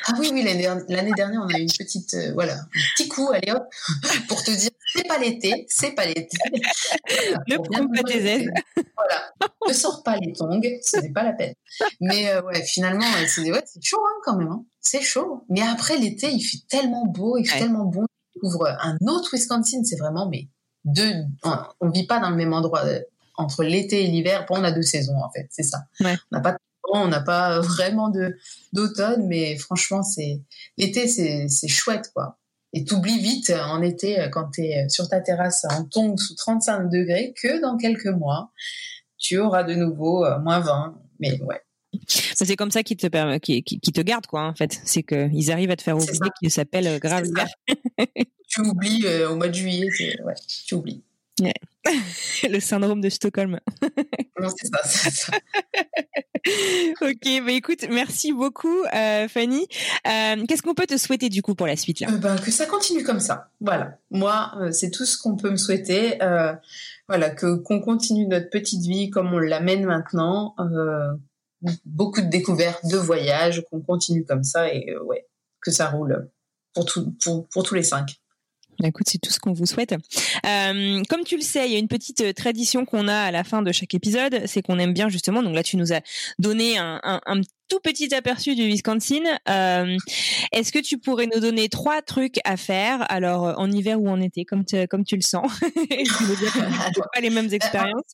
Ah 0.05 0.13
oui, 0.19 0.31
oui, 0.33 0.43
l'année 0.43 1.11
dernière, 1.15 1.41
on 1.41 1.53
a 1.53 1.57
eu 1.57 1.61
une 1.61 1.71
petite, 1.71 2.13
euh, 2.13 2.33
voilà, 2.33 2.55
un 2.55 2.67
petit 2.95 3.07
coup, 3.07 3.29
allez 3.31 3.51
hop, 3.51 3.63
pour 4.27 4.43
te 4.43 4.51
dire, 4.51 4.69
c'est 4.93 5.07
pas 5.07 5.17
l'été, 5.17 5.65
c'est 5.69 5.91
pas 5.91 6.05
l'été. 6.05 6.37
ne 7.47 7.55
prends 7.57 7.87
pas 7.87 8.03
tes 8.03 8.25
ailes. 8.25 8.53
Voilà, 8.75 9.31
ne 9.67 9.73
sors 9.73 10.03
pas 10.03 10.17
les 10.17 10.33
tongs, 10.33 10.61
ce 10.83 10.97
n'est 10.97 11.11
pas 11.11 11.23
la 11.23 11.33
peine. 11.33 11.53
Mais 12.01 12.37
ouais, 12.41 12.63
finalement, 12.63 13.05
c'est 13.27 13.49
ouais, 13.49 13.63
chaud 13.81 14.03
hein, 14.05 14.19
quand 14.23 14.37
même. 14.37 14.49
Hein 14.49 14.65
c'est 14.83 15.01
chaud. 15.01 15.45
Mais 15.49 15.61
après 15.61 15.97
l'été, 15.97 16.29
il 16.29 16.41
fait 16.41 16.59
tellement 16.69 17.05
beau, 17.05 17.37
il 17.37 17.45
fait 17.45 17.59
tellement 17.59 17.85
bon. 17.85 18.05
On 18.41 18.47
ouvre 18.47 18.67
un 18.67 18.97
autre 19.07 19.33
Wisconsin, 19.33 19.83
c'est 19.83 19.95
vraiment 19.95 20.29
mais 20.29 20.49
deux. 20.83 21.13
On, 21.79 21.89
vit 21.89 22.05
pas 22.05 22.19
dans 22.19 22.29
le 22.29 22.35
même 22.35 22.53
endroit 22.53 22.85
euh, 22.85 22.99
entre 23.35 23.63
l'été 23.63 24.03
et 24.03 24.07
l'hiver. 24.07 24.45
on 24.49 24.63
a 24.63 24.71
deux 24.71 24.81
saisons 24.81 25.17
en 25.17 25.29
fait, 25.31 25.47
c'est 25.49 25.63
ça. 25.63 25.85
On 26.01 26.15
n'a 26.31 26.41
pas 26.41 26.57
on 26.91 27.07
n'a 27.07 27.21
pas 27.21 27.59
vraiment 27.61 28.09
de 28.09 28.37
d'automne, 28.71 29.27
mais 29.27 29.57
franchement, 29.57 30.03
c'est 30.03 30.41
l'été, 30.77 31.07
c'est 31.07 31.67
chouette 31.67 32.11
quoi. 32.13 32.37
Et 32.75 32.85
t'oublies 32.85 33.19
vite 33.19 33.51
en 33.51 33.81
été 33.83 34.27
quand 34.31 34.49
tu 34.49 34.63
es 34.63 34.89
sur 34.89 35.07
ta 35.07 35.21
terrasse 35.21 35.65
en 35.69 35.85
tongs 35.85 36.17
sous 36.17 36.35
35 36.35 36.89
degrés 36.89 37.33
que 37.39 37.61
dans 37.61 37.77
quelques 37.77 38.07
mois, 38.07 38.51
tu 39.19 39.37
auras 39.37 39.63
de 39.63 39.75
nouveau 39.75 40.25
euh, 40.25 40.39
moins 40.39 40.59
20. 40.59 40.99
Mais 41.19 41.39
ouais, 41.43 41.61
c'est 42.07 42.55
comme 42.55 42.71
ça 42.71 42.83
qu'ils 42.83 42.97
te, 42.97 43.07
te 43.07 44.01
gardent, 44.01 44.27
quoi, 44.27 44.47
en 44.47 44.55
fait. 44.55 44.79
C'est 44.83 45.03
qu'ils 45.03 45.51
arrivent 45.51 45.71
à 45.71 45.75
te 45.75 45.83
faire 45.83 45.97
oublier 45.97 46.19
qu'il 46.39 46.51
s'appelle 46.51 46.87
euh, 46.87 46.99
grave 46.99 47.25
tu 48.47 48.61
oublies 48.61 49.05
euh, 49.05 49.31
au 49.31 49.35
mois 49.35 49.47
de 49.47 49.53
juillet, 49.53 49.87
ouais, 50.23 50.33
tu 50.65 50.75
oublies. 50.75 51.03
Le 52.49 52.59
syndrome 52.59 53.01
de 53.01 53.09
Stockholm. 53.09 53.59
non, 54.39 54.49
c'est 54.49 54.67
ça, 54.67 54.79
c'est 54.83 55.11
ça. 55.11 55.31
ok, 57.01 57.45
bah 57.45 57.51
écoute, 57.51 57.85
merci 57.89 58.33
beaucoup, 58.33 58.83
euh, 58.93 59.27
Fanny. 59.27 59.67
Qu'est-ce 60.03 60.61
qu'on 60.61 60.73
peut 60.73 60.85
te 60.85 60.97
souhaiter 60.97 61.29
du 61.29 61.41
coup 61.41 61.55
pour 61.55 61.67
la 61.67 61.75
suite 61.75 61.99
là? 62.01 62.11
Bah, 62.11 62.35
Que 62.37 62.51
ça 62.51 62.65
continue 62.65 63.03
comme 63.03 63.19
ça. 63.19 63.49
Voilà. 63.61 63.97
Moi, 64.11 64.53
c'est 64.71 64.91
tout 64.91 65.05
ce 65.05 65.17
qu'on 65.17 65.35
peut 65.35 65.49
me 65.49 65.57
souhaiter. 65.57 66.17
voilà, 67.07 67.29
que 67.29 67.55
qu'on 67.55 67.81
continue 67.81 68.27
notre 68.27 68.49
petite 68.49 68.85
vie 68.85 69.09
comme 69.09 69.33
on 69.33 69.39
l'amène 69.39 69.85
maintenant 69.85 70.55
beaucoup 71.85 72.21
de 72.21 72.27
découvertes, 72.27 72.85
de 72.85 72.97
voyages, 72.97 73.63
qu'on 73.69 73.81
continue 73.81 74.25
comme 74.25 74.43
ça 74.43 74.73
et 74.73 74.89
euh, 74.91 75.03
ouais, 75.03 75.27
que 75.61 75.71
ça 75.71 75.89
roule 75.89 76.29
pour, 76.73 76.85
tout, 76.85 77.13
pour, 77.23 77.47
pour 77.49 77.63
tous 77.63 77.75
les 77.75 77.83
cinq. 77.83 78.15
Bah, 78.83 78.89
écoute, 78.89 79.07
c'est 79.09 79.17
tout 79.17 79.31
ce 79.31 79.39
qu'on 79.39 79.53
vous 79.53 79.65
souhaite. 79.65 79.93
Euh, 80.45 81.01
comme 81.07 81.23
tu 81.23 81.37
le 81.37 81.41
sais, 81.41 81.69
il 81.69 81.71
y 81.71 81.75
a 81.77 81.79
une 81.79 81.87
petite 81.87 82.19
euh, 82.19 82.33
tradition 82.33 82.83
qu'on 82.83 83.07
a 83.07 83.15
à 83.15 83.31
la 83.31 83.45
fin 83.45 83.61
de 83.61 83.71
chaque 83.71 83.93
épisode, 83.93 84.41
c'est 84.45 84.61
qu'on 84.61 84.77
aime 84.77 84.91
bien 84.91 85.07
justement. 85.07 85.41
Donc 85.41 85.55
là, 85.55 85.63
tu 85.63 85.77
nous 85.77 85.93
as 85.93 86.01
donné 86.37 86.77
un, 86.77 86.99
un, 87.01 87.21
un 87.25 87.39
tout 87.67 87.79
petit 87.79 88.13
aperçu 88.13 88.55
du 88.55 88.63
Wisconsin. 88.63 89.23
Euh, 89.49 89.95
Est-ce 90.51 90.71
que 90.71 90.79
tu 90.79 90.97
pourrais 90.97 91.27
nous 91.33 91.39
donner 91.39 91.69
trois 91.69 92.01
trucs 92.01 92.39
à 92.43 92.57
faire, 92.57 93.05
alors 93.11 93.47
euh, 93.47 93.53
en 93.57 93.71
hiver 93.71 94.01
ou 94.01 94.09
en 94.09 94.21
été, 94.21 94.45
comme, 94.45 94.63
comme 94.89 95.03
tu 95.03 95.15
le 95.15 95.21
sens? 95.21 95.51
Je 95.61 96.23
veux 96.23 96.35
dire 96.35 96.53
pas 97.13 97.21
les 97.21 97.29
mêmes 97.29 97.51
expériences. 97.51 98.11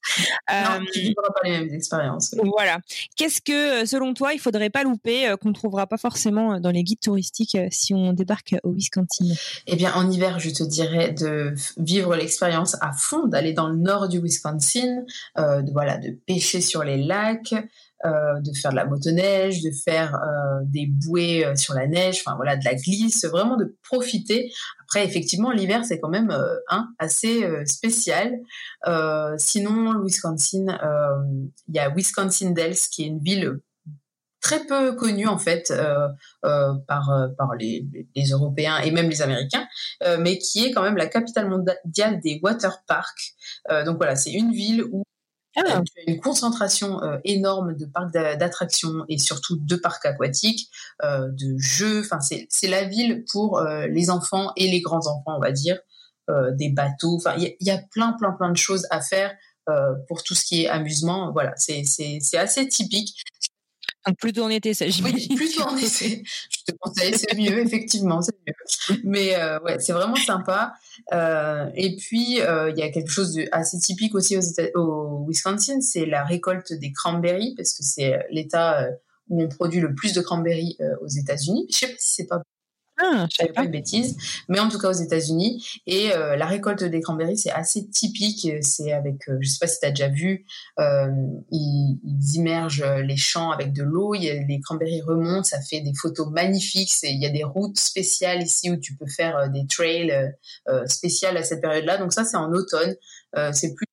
Non, 0.50 0.86
tu 0.93 1.08
euh, 1.08 1.14
pas 1.16 1.50
les 1.50 1.60
mêmes 1.60 1.74
expériences. 1.74 2.36
Voilà. 2.43 2.80
Qu'est-ce 3.16 3.41
que, 3.41 3.86
selon 3.86 4.14
toi, 4.14 4.34
il 4.34 4.39
faudrait 4.39 4.70
pas 4.70 4.84
louper, 4.84 5.34
qu'on 5.41 5.54
trouvera 5.54 5.88
pas 5.88 5.97
forcément 5.97 6.60
dans 6.60 6.72
les 6.72 6.84
guides 6.84 7.02
touristiques 7.02 7.58
si 7.72 7.93
on 7.93 8.14
débarque 8.14 8.56
au 8.64 8.72
Wisconsin? 8.72 9.26
Eh 9.68 9.76
bien, 9.76 9.93
en 9.93 10.10
hiver, 10.10 10.39
je 10.39 10.50
te 10.50 10.64
dirais 10.64 11.12
de 11.12 11.54
vivre 11.78 12.16
l'expérience 12.16 12.76
à 12.82 12.91
fond, 12.91 13.28
d'aller 13.28 13.54
dans 13.54 13.68
le 13.68 13.76
nord 13.76 14.08
du 14.08 14.20
Wisconsin, 14.20 15.04
euh, 15.38 15.62
de 15.62 15.72
voilà, 15.72 15.97
de 15.97 16.12
pêcher 16.12 16.62
sur 16.62 16.84
les 16.84 16.97
lacs. 16.97 17.56
Euh, 18.06 18.39
de 18.39 18.54
faire 18.54 18.72
de 18.72 18.78
la 18.78 18.86
motoneige, 18.86 19.62
de 19.62 19.72
faire 19.72 20.16
euh, 20.16 20.62
des 20.64 20.88
bouées 20.88 21.45
euh, 21.45 21.58
sur 21.58 21.74
la 21.74 21.86
neige, 21.86 22.24
enfin 22.26 22.38
voilà, 22.38 22.56
de 22.56 22.64
la 22.64 22.74
glisse, 22.74 23.26
vraiment 23.26 23.58
de 23.58 23.76
profiter. 23.84 24.50
Après, 24.84 25.04
effectivement, 25.04 25.52
l'hiver 25.52 25.84
c'est 25.84 26.00
quand 26.00 26.08
même 26.08 26.34
un 26.70 26.88
assez 26.97 27.45
spécial. 27.66 28.39
sinon, 29.38 29.91
le 29.91 30.06
Wisconsin, 30.06 30.80
il 31.68 31.76
y 31.76 31.80
a 31.80 31.89
Wisconsin 31.89 32.52
Dells 32.52 32.78
qui 32.89 33.04
est 33.04 33.08
une 33.08 33.20
ville 33.20 33.60
très 34.41 34.66
peu 34.66 34.95
connue 34.95 35.28
en 35.28 35.38
fait 35.38 35.72
par 36.41 37.30
par 37.38 37.56
les, 37.60 37.86
les, 38.16 38.30
Européens 38.30 38.78
et 38.80 38.91
même 38.91 39.10
les 39.10 39.22
Américains, 39.22 39.68
mais 40.20 40.38
qui 40.38 40.66
est 40.66 40.72
quand 40.72 40.84
même 40.84 40.97
la 40.97 41.08
capitale 41.08 41.50
mondiale 41.50 42.22
des 42.24 42.39
water 42.41 42.82
parks. 42.88 43.34
donc 43.86 43.97
voilà, 43.97 44.16
c'est 44.16 44.32
une 44.32 44.52
ville 44.52 44.86
où 44.91 45.04
ah. 45.56 45.82
Une 46.08 46.20
concentration 46.20 47.02
euh, 47.04 47.18
énorme 47.24 47.76
de 47.76 47.86
parcs 47.86 48.14
d'attractions 48.14 49.06
et 49.10 49.18
surtout 49.18 49.58
de 49.60 49.76
parcs 49.76 50.06
aquatiques, 50.06 50.70
euh, 51.04 51.28
de 51.32 51.58
jeux. 51.58 52.02
Enfin, 52.02 52.20
c'est 52.22 52.68
la 52.68 52.84
ville 52.84 53.26
pour 53.32 53.58
euh, 53.58 53.88
les 53.88 54.10
enfants 54.10 54.52
et 54.56 54.70
les 54.70 54.82
grands 54.82 55.08
enfants, 55.08 55.36
on 55.38 55.39
va 55.39 55.52
dire, 55.52 55.80
des 56.54 56.70
bateaux. 56.70 57.16
Enfin, 57.16 57.34
il 57.39 57.56
y, 57.60 57.72
a 57.72 57.80
plein, 57.91 58.14
plein, 58.14 58.32
plein 58.34 58.52
de 58.52 58.58
choses 58.58 58.86
à 58.91 59.02
faire 59.02 59.36
pour 60.08 60.22
tout 60.22 60.36
ce 60.36 60.45
qui 60.45 60.64
est 60.64 60.68
amusement. 60.68 61.32
Voilà, 61.32 61.54
c'est 61.56 62.38
assez 62.38 62.68
typique. 62.68 63.20
Donc 64.10 64.18
plutôt 64.18 64.43
en 64.43 64.49
été, 64.49 64.74
ça 64.74 64.88
j'imagine. 64.88 65.28
Oui, 65.30 65.36
plutôt 65.36 65.62
en 65.62 65.78
été. 65.78 66.24
Je 66.26 66.72
te 66.72 66.78
conseille, 66.80 67.14
c'est 67.16 67.38
mieux, 67.38 67.60
effectivement, 67.60 68.22
c'est 68.24 68.36
mieux. 68.47 68.99
Mais 69.03 69.36
euh, 69.36 69.60
ouais, 69.60 69.78
c'est 69.80 69.93
vraiment 69.93 70.16
sympa. 70.16 70.74
Euh, 71.14 71.70
et 71.76 71.95
puis, 71.95 72.41
euh, 72.41 72.72
il 72.72 72.78
y 72.78 72.82
a 72.82 72.89
quelque 72.89 73.12
chose 73.12 73.34
de 73.34 73.45
assez 73.51 73.78
typique 73.78 74.16
aussi 74.16 74.36
aux 74.36 74.41
au 74.76 75.26
Wisconsin, 75.28 75.82
c'est 75.82 76.07
la 76.07 76.24
récolte 76.24 76.74
des 76.74 76.91
cranberries, 76.91 77.53
parce 77.55 77.74
que 77.74 77.84
c'est 77.84 78.20
l'État 78.32 78.88
où 79.28 79.43
on 79.43 79.47
produit 79.47 79.80
le 79.80 79.93
plus 79.93 80.14
de 80.14 80.22
cranberries 80.22 80.78
aux 81.01 81.07
États-Unis. 81.07 81.68
Je 81.70 81.78
sais 81.78 81.88
pas 81.88 81.95
si 81.99 82.14
c'est 82.16 82.28
pas 82.28 82.41
ah, 83.02 83.28
je 83.32 83.38
savais 83.38 83.54
pas 83.54 83.66
de 83.66 83.72
bêtises, 83.72 84.18
mais 84.50 84.60
en 84.60 84.68
tout 84.68 84.78
cas 84.78 84.89
aux 84.89 84.93
États-Unis. 84.93 85.66
Et 85.88 86.12
euh, 86.12 86.36
la 86.36 86.45
récolte 86.45 86.84
des 86.84 87.00
cranberries, 87.00 87.38
c'est 87.38 87.52
assez 87.52 87.88
typique. 87.88 88.47
C'est 88.62 88.91
avec, 88.91 89.28
euh, 89.30 89.38
je 89.39 89.50
sais 89.50 89.58
pas 89.60 89.68
si 89.68 89.80
tu 89.80 89.86
as 89.86 89.91
déjà 89.91 90.10
vu, 90.10 90.45
euh, 90.80 91.08
ils, 91.52 91.97
ils, 92.04 92.36
immergent 92.36 92.86
les 93.06 93.16
champs 93.16 93.52
avec 93.52 93.72
de 93.74 93.84
l'eau. 93.84 94.14
Les 94.14 94.60
cranberries 94.62 95.02
remontent, 95.02 95.43
ça 95.43 95.62
fait 95.62 95.80
des 95.80 95.93
photos 95.93 96.30
magnifiques. 96.30 96.91
Il 97.04 97.22
y 97.22 97.26
a 97.26 97.30
des 97.30 97.43
routes 97.43 97.80
spéciales 97.80 98.43
ici 98.43 98.70
où 98.70 98.78
tu 98.78 98.95
peux 98.95 99.08
faire 99.08 99.50
des 99.50 99.66
trails 99.68 100.14
spéciales 100.86 101.38
à 101.38 101.43
cette 101.43 101.62
période-là. 101.62 101.97
Donc 101.97 102.14
ça, 102.14 102.26
c'est 102.26 102.38
en 102.38 102.52
automne. 102.52 102.95
c'est 103.54 103.74
plus 103.76 103.86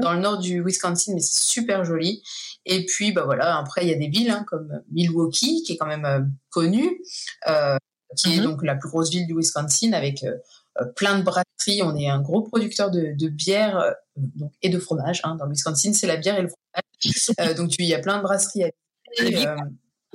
dans 0.00 0.14
le 0.14 0.20
nord 0.20 0.38
du 0.38 0.62
Wisconsin, 0.64 1.12
mais 1.14 1.20
c'est 1.20 1.42
super 1.44 1.84
joli. 1.84 2.22
Et 2.64 2.86
puis, 2.86 3.12
bah 3.12 3.24
voilà, 3.24 3.58
après, 3.58 3.82
il 3.84 3.88
y 3.88 3.92
a 3.92 3.98
des 3.98 4.08
villes 4.08 4.30
hein, 4.30 4.44
comme 4.46 4.82
Milwaukee, 4.90 5.62
qui 5.64 5.74
est 5.74 5.76
quand 5.76 5.86
même 5.86 6.32
connue. 6.50 7.00
Euh, 7.48 7.76
qui 8.16 8.34
est 8.34 8.38
mhm. 8.38 8.44
donc 8.44 8.64
la 8.64 8.74
plus 8.74 8.88
grosse 8.88 9.10
ville 9.10 9.26
du 9.26 9.36
Wisconsin 9.36 9.92
avec 9.92 10.24
euh, 10.24 10.36
euh, 10.80 10.84
plein 10.96 11.18
de 11.18 11.22
brasseries. 11.22 11.82
On 11.82 11.96
est 11.96 12.08
un 12.08 12.20
gros 12.20 12.42
producteur 12.42 12.90
de, 12.90 13.12
de 13.18 13.28
bière 13.28 13.78
euh, 13.78 13.92
donc, 14.16 14.52
et 14.62 14.68
de 14.68 14.78
fromage. 14.78 15.20
Hein. 15.24 15.36
Dans 15.36 15.44
le 15.44 15.50
Wisconsin, 15.50 15.92
c'est 15.92 16.06
la 16.06 16.16
bière 16.16 16.38
et 16.38 16.42
le 16.42 16.48
fromage. 16.48 17.56
donc 17.56 17.74
il 17.78 17.86
y 17.86 17.94
a 17.94 17.98
plein 17.98 18.18
de 18.18 18.22
brasseries 18.22 18.64
à 18.64 18.70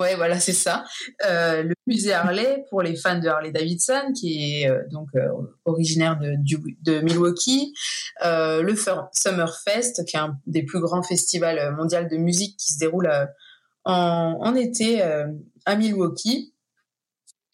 ouais, 0.00 0.16
voilà, 0.16 0.40
c'est 0.40 0.52
ça. 0.52 0.84
Euh, 1.24 1.62
le 1.62 1.74
musée 1.86 2.12
Harley 2.12 2.64
pour 2.70 2.82
les 2.82 2.96
fans 2.96 3.20
de 3.20 3.28
Harley 3.28 3.52
Davidson, 3.52 4.12
qui 4.12 4.62
est 4.62 4.70
donc 4.90 5.10
originaire 5.64 6.18
de, 6.18 6.34
de 6.82 7.00
Milwaukee. 7.02 7.72
Le 8.20 8.74
Summerfest, 9.12 10.04
qui 10.06 10.16
est 10.16 10.18
un 10.18 10.36
des 10.46 10.64
plus 10.64 10.80
grands 10.80 11.04
festivals 11.04 11.72
mondiaux 11.76 12.02
de 12.10 12.16
musique 12.16 12.56
qui 12.56 12.74
se 12.74 12.78
déroule 12.80 13.08
en, 13.84 14.38
en, 14.40 14.54
été 14.56 15.02
à 15.02 15.76
Milwaukee. 15.76 16.52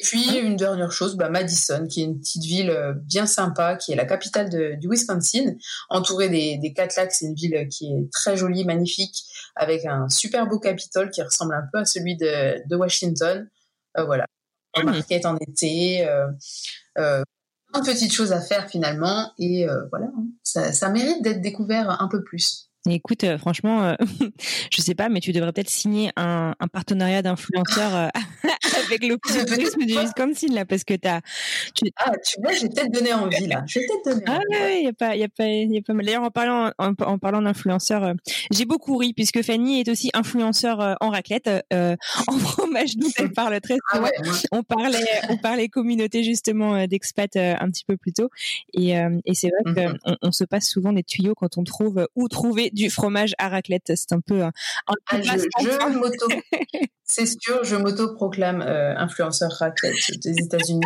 Puis 0.05 0.39
une 0.39 0.57
dernière 0.57 0.93
chose, 0.93 1.17
bah, 1.17 1.31
Madison, 1.31 1.87
qui 1.89 2.03
est 2.03 2.05
une 2.05 2.21
petite 2.21 2.45
ville 2.45 2.71
euh, 2.71 2.93
bien 2.95 3.27
sympa, 3.27 3.75
qui 3.75 3.93
est 3.93 3.97
la 3.97 4.05
capitale 4.05 4.79
du 4.79 4.89
Wisconsin, 4.89 5.55
entourée 5.89 6.29
des, 6.29 6.59
des 6.59 6.73
quatre 6.73 6.97
lacs. 6.97 7.13
C'est 7.13 7.27
une 7.27 7.35
ville 7.35 7.69
qui 7.69 7.87
est 7.87 8.13
très 8.13 8.37
jolie, 8.37 8.65
magnifique, 8.65 9.25
avec 9.57 9.87
un 9.87 10.09
super 10.09 10.47
beau 10.47 10.59
Capitole 10.59 11.11
qui 11.11 11.23
ressemble 11.23 11.55
un 11.55 11.65
peu 11.73 11.79
à 11.79 11.85
celui 11.85 12.17
de, 12.17 12.63
de 12.69 12.77
Washington. 12.77 13.49
Euh, 13.99 14.05
voilà, 14.05 14.27
mmh. 14.77 14.83
market 14.83 15.27
en 15.27 15.37
été, 15.37 16.07
euh, 16.09 16.27
euh, 16.99 17.23
plein 17.73 17.81
de 17.81 17.87
petites 17.87 18.13
choses 18.13 18.33
à 18.33 18.41
faire 18.41 18.69
finalement, 18.69 19.33
et 19.39 19.67
voilà, 19.91 20.07
hein. 20.07 20.27
ça, 20.43 20.73
ça, 20.73 20.89
mérite 20.89 21.23
d'être 21.23 21.41
découvert 21.41 22.03
un 22.03 22.09
peu 22.09 22.23
plus. 22.23 22.71
Écoute, 22.91 23.25
euh, 23.25 23.39
franchement, 23.39 23.83
euh, 23.83 23.95
je 24.71 24.83
sais 24.83 24.95
pas, 24.95 25.09
mais 25.09 25.21
tu 25.21 25.33
devrais 25.33 25.53
peut-être 25.53 25.71
signer 25.71 26.11
un, 26.17 26.55
un 26.61 26.69
partenariat 26.69 27.23
d'influenceur 27.23 27.95
euh, 27.95 28.09
avec 28.87 29.03
le 29.05 29.17
tourisme 29.17 29.87
du 29.87 29.95
Wisconsin 29.99 30.53
là, 30.53 30.67
parce 30.67 30.85
que 30.85 30.93
t'as. 30.93 31.23
Tu... 31.75 31.91
Ah, 31.97 32.13
tu 32.23 32.43
vois, 32.43 32.53
j'ai 32.53 32.69
peut-être 32.69 32.91
donné 32.91 33.15
envie 33.15 33.47
là. 33.47 33.65
J'ai 33.67 33.81
peut-être 33.81 34.05
donné. 34.05 34.25
Ah 34.27 34.39
oui, 34.51 34.81
il 34.81 34.85
y 34.85 34.89
a 34.89 34.93
pas, 34.93 35.17
il 35.17 35.21
y 35.21 35.25
a 35.25 35.29
pas, 35.29 35.47
il 35.47 35.73
y 35.73 35.79
a 35.79 35.81
pas 35.81 35.95
mal. 35.95 36.05
D'ailleurs, 36.05 36.25
en 36.25 36.31
parlant, 36.31 36.73
en, 36.77 36.93
en 36.99 37.19
parlant 37.19 37.41
d'influenceur, 37.41 38.13
j'ai 38.51 38.67
beaucoup 38.67 38.99
ri 38.99 39.15
puisque 39.15 39.41
Fanny 39.41 39.81
est 39.81 39.89
aussi 39.89 40.11
influenceur 40.13 40.97
en 41.01 41.09
raclette, 41.09 41.49
en 41.73 41.97
fromage 42.39 42.97
dont 42.99 43.09
elle 43.17 43.33
parle 43.33 43.59
très 43.63 43.79
ah 43.93 43.97
souvent. 43.97 44.09
Ah 44.15 44.29
ouais, 44.29 44.39
on 44.53 44.63
parlait, 44.63 45.07
on 45.31 45.39
parlait 45.39 45.69
communauté 45.69 46.23
justement 46.23 46.87
d'expat 46.87 47.35
un 47.37 47.71
petit 47.71 47.85
peu 47.87 47.97
plus 47.97 48.13
tôt, 48.13 48.29
et, 48.75 48.91
et 48.91 49.35
c'est 49.35 49.49
vrai 49.49 49.73
mm-hmm. 49.73 49.99
qu'on 50.05 50.17
on 50.21 50.33
se 50.33 50.45
passe 50.45 50.69
souvent 50.69 50.93
des 50.93 51.03
tuyaux 51.03 51.35
quand 51.35 51.57
on 51.57 51.65
trouve 51.65 52.07
où 52.15 52.29
trouver 52.29 52.73
du 52.75 52.91
fromage 52.91 53.35
à 53.39 53.49
raclette. 53.49 53.93
C'est 53.95 54.13
un 54.13 54.21
peu 54.21 54.43
un, 54.43 54.53
ah, 54.87 55.19
je, 55.21 55.99
moto, 55.99 56.27
c'est 57.05 57.27
sûr, 57.27 57.65
je 57.65 57.77
m'auto-proclame 57.77 58.63
euh, 58.63 58.97
influenceur 58.97 59.51
raclette 59.53 59.95
des 60.23 60.35
États-Unis. 60.39 60.81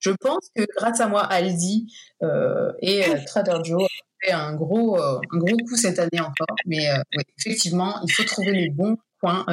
je 0.00 0.10
pense 0.20 0.48
que 0.56 0.64
grâce 0.76 1.00
à 1.00 1.08
moi, 1.08 1.22
Aldi 1.22 1.92
euh, 2.22 2.72
et 2.80 3.04
euh, 3.04 3.16
Trader 3.26 3.58
Joe 3.64 3.82
ont 3.82 3.86
fait 4.24 4.32
un 4.32 4.54
gros, 4.54 5.00
un 5.00 5.20
gros 5.32 5.56
coup 5.68 5.76
cette 5.76 5.98
année 5.98 6.20
encore. 6.20 6.56
Mais 6.66 6.88
effectivement, 7.38 8.00
il 8.06 8.12
faut 8.12 8.24
trouver 8.24 8.52
les 8.52 8.70
bons 8.70 8.96
coins 9.20 9.44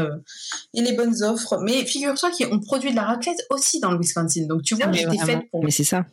et 0.74 0.82
les 0.82 0.94
bonnes 0.94 1.22
offres. 1.24 1.60
Mais 1.62 1.86
figure-toi 1.86 2.32
qu'on 2.32 2.60
produit 2.60 2.92
de 2.92 2.96
la 2.96 3.04
raclette 3.04 3.46
aussi 3.50 3.80
dans 3.80 3.92
le 3.92 4.00
Wisconsin. 4.00 4.46
Donc 4.48 4.64
tu 4.64 4.76
vois, 4.76 4.92
j'étais 4.92 5.18
faite 5.18 5.50
pour. 5.52 5.64
Mais 5.64 5.72
c'est 5.72 5.84
ça 5.84 6.06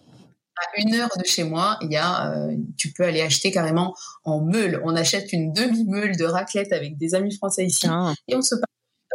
à 0.58 0.80
une 0.80 0.94
heure 0.94 1.10
de 1.16 1.24
chez 1.24 1.44
moi, 1.44 1.78
il 1.82 1.92
y 1.92 1.96
a, 1.96 2.32
euh, 2.32 2.56
tu 2.76 2.92
peux 2.92 3.04
aller 3.04 3.20
acheter 3.20 3.50
carrément 3.50 3.94
en 4.24 4.40
meule. 4.40 4.80
On 4.84 4.96
achète 4.96 5.32
une 5.32 5.52
demi-meule 5.52 6.16
de 6.16 6.24
raclette 6.24 6.72
avec 6.72 6.96
des 6.98 7.14
amis 7.14 7.34
français 7.34 7.64
ici 7.64 7.86
ah. 7.88 8.12
et 8.26 8.34
on 8.34 8.42
se 8.42 8.54
parle. 8.54 8.64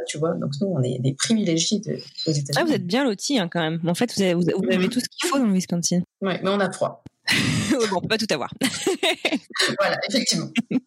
Tu 0.06 0.18
vois, 0.18 0.34
donc 0.34 0.52
nous, 0.60 0.68
on 0.68 0.82
est 0.84 1.00
des 1.00 1.14
privilégiés 1.14 1.80
de, 1.80 1.94
aux 1.94 2.32
États-Unis. 2.32 2.58
Ah, 2.58 2.66
vous 2.66 2.74
êtes 2.74 2.86
bien 2.86 3.06
lotis 3.06 3.40
hein, 3.40 3.48
quand 3.50 3.62
même. 3.62 3.80
En 3.88 3.94
fait, 3.94 4.14
vous 4.14 4.22
avez, 4.22 4.34
vous 4.34 4.50
avez 4.50 4.90
tout 4.90 5.00
ce 5.00 5.08
qu'il 5.08 5.30
faut 5.30 5.38
dans 5.38 5.46
le 5.46 5.54
Wisconsin. 5.54 6.02
Oui, 6.22 6.34
mais 6.44 6.50
on 6.50 6.60
a 6.60 6.70
froid. 6.72 7.04
bon, 7.72 7.98
on 7.98 8.02
peut 8.02 8.10
pas 8.10 8.18
tout 8.18 8.28
avoir. 8.32 8.54
voilà, 9.80 9.98
effectivement. 10.10 10.50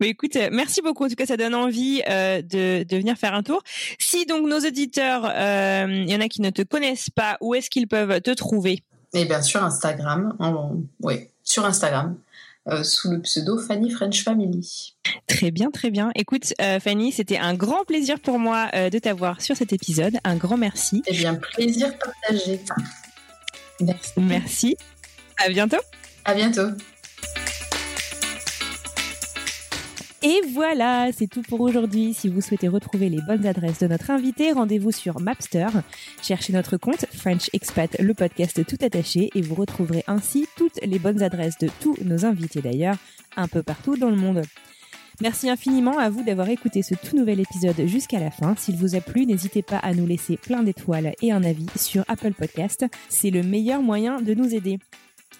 Mais 0.00 0.08
écoute, 0.08 0.36
euh, 0.36 0.48
merci 0.52 0.82
beaucoup. 0.82 1.04
En 1.04 1.08
tout 1.08 1.14
cas, 1.14 1.26
ça 1.26 1.36
donne 1.36 1.54
envie 1.54 2.02
euh, 2.08 2.42
de, 2.42 2.82
de 2.82 2.96
venir 2.96 3.16
faire 3.16 3.34
un 3.34 3.42
tour. 3.42 3.62
Si 3.98 4.26
donc 4.26 4.46
nos 4.46 4.58
auditeurs, 4.58 5.24
il 5.88 6.10
y 6.10 6.14
en 6.14 6.20
a 6.20 6.28
qui 6.28 6.42
ne 6.42 6.50
te 6.50 6.62
connaissent 6.62 7.10
pas, 7.10 7.38
où 7.40 7.54
est-ce 7.54 7.70
qu'ils 7.70 7.86
peuvent 7.86 8.20
te 8.20 8.30
trouver? 8.32 8.82
Et 9.12 9.24
bien 9.24 9.42
sûr 9.42 9.62
Instagram, 9.62 10.36
oui, 11.02 11.28
sur 11.42 11.64
Instagram. 11.64 12.16
Euh, 12.68 12.84
sous 12.84 13.10
le 13.10 13.22
pseudo 13.22 13.58
Fanny 13.58 13.90
French 13.90 14.22
Family. 14.22 14.94
Très 15.26 15.50
bien, 15.50 15.70
très 15.70 15.90
bien. 15.90 16.10
Écoute, 16.14 16.52
euh, 16.60 16.78
Fanny, 16.78 17.10
c'était 17.10 17.38
un 17.38 17.54
grand 17.54 17.84
plaisir 17.84 18.20
pour 18.20 18.38
moi 18.38 18.68
euh, 18.74 18.90
de 18.90 18.98
t'avoir 18.98 19.40
sur 19.40 19.56
cet 19.56 19.72
épisode. 19.72 20.18
Un 20.24 20.36
grand 20.36 20.58
merci. 20.58 21.02
Eh 21.06 21.12
bien, 21.12 21.36
plaisir 21.36 21.96
partagé. 21.98 22.60
Merci. 23.80 24.12
Merci. 24.18 24.76
À 25.38 25.48
bientôt. 25.48 25.80
À 26.26 26.34
bientôt. 26.34 26.68
Et 30.22 30.42
voilà, 30.52 31.10
c'est 31.12 31.28
tout 31.28 31.40
pour 31.40 31.62
aujourd'hui. 31.62 32.12
Si 32.12 32.28
vous 32.28 32.42
souhaitez 32.42 32.68
retrouver 32.68 33.08
les 33.08 33.22
bonnes 33.22 33.46
adresses 33.46 33.78
de 33.78 33.86
notre 33.86 34.10
invité, 34.10 34.52
rendez-vous 34.52 34.92
sur 34.92 35.18
Mapster. 35.18 35.68
Cherchez 36.20 36.52
notre 36.52 36.76
compte 36.76 37.06
French 37.10 37.48
Expat, 37.54 37.98
le 37.98 38.12
podcast 38.12 38.66
tout 38.66 38.76
attaché, 38.84 39.30
et 39.34 39.40
vous 39.40 39.54
retrouverez 39.54 40.04
ainsi 40.06 40.46
toutes 40.58 40.78
les 40.82 40.98
bonnes 40.98 41.22
adresses 41.22 41.56
de 41.56 41.70
tous 41.80 41.96
nos 42.04 42.26
invités 42.26 42.60
d'ailleurs, 42.60 42.96
un 43.38 43.48
peu 43.48 43.62
partout 43.62 43.96
dans 43.96 44.10
le 44.10 44.16
monde. 44.16 44.42
Merci 45.22 45.48
infiniment 45.48 45.98
à 45.98 46.10
vous 46.10 46.22
d'avoir 46.22 46.50
écouté 46.50 46.82
ce 46.82 46.94
tout 46.94 47.16
nouvel 47.16 47.40
épisode 47.40 47.86
jusqu'à 47.86 48.20
la 48.20 48.30
fin. 48.30 48.54
S'il 48.56 48.76
vous 48.76 48.96
a 48.96 49.00
plu, 49.00 49.24
n'hésitez 49.24 49.62
pas 49.62 49.78
à 49.78 49.94
nous 49.94 50.06
laisser 50.06 50.36
plein 50.36 50.62
d'étoiles 50.62 51.14
et 51.22 51.32
un 51.32 51.44
avis 51.44 51.66
sur 51.76 52.04
Apple 52.08 52.34
Podcast. 52.34 52.84
C'est 53.08 53.30
le 53.30 53.42
meilleur 53.42 53.80
moyen 53.80 54.20
de 54.20 54.34
nous 54.34 54.54
aider. 54.54 54.78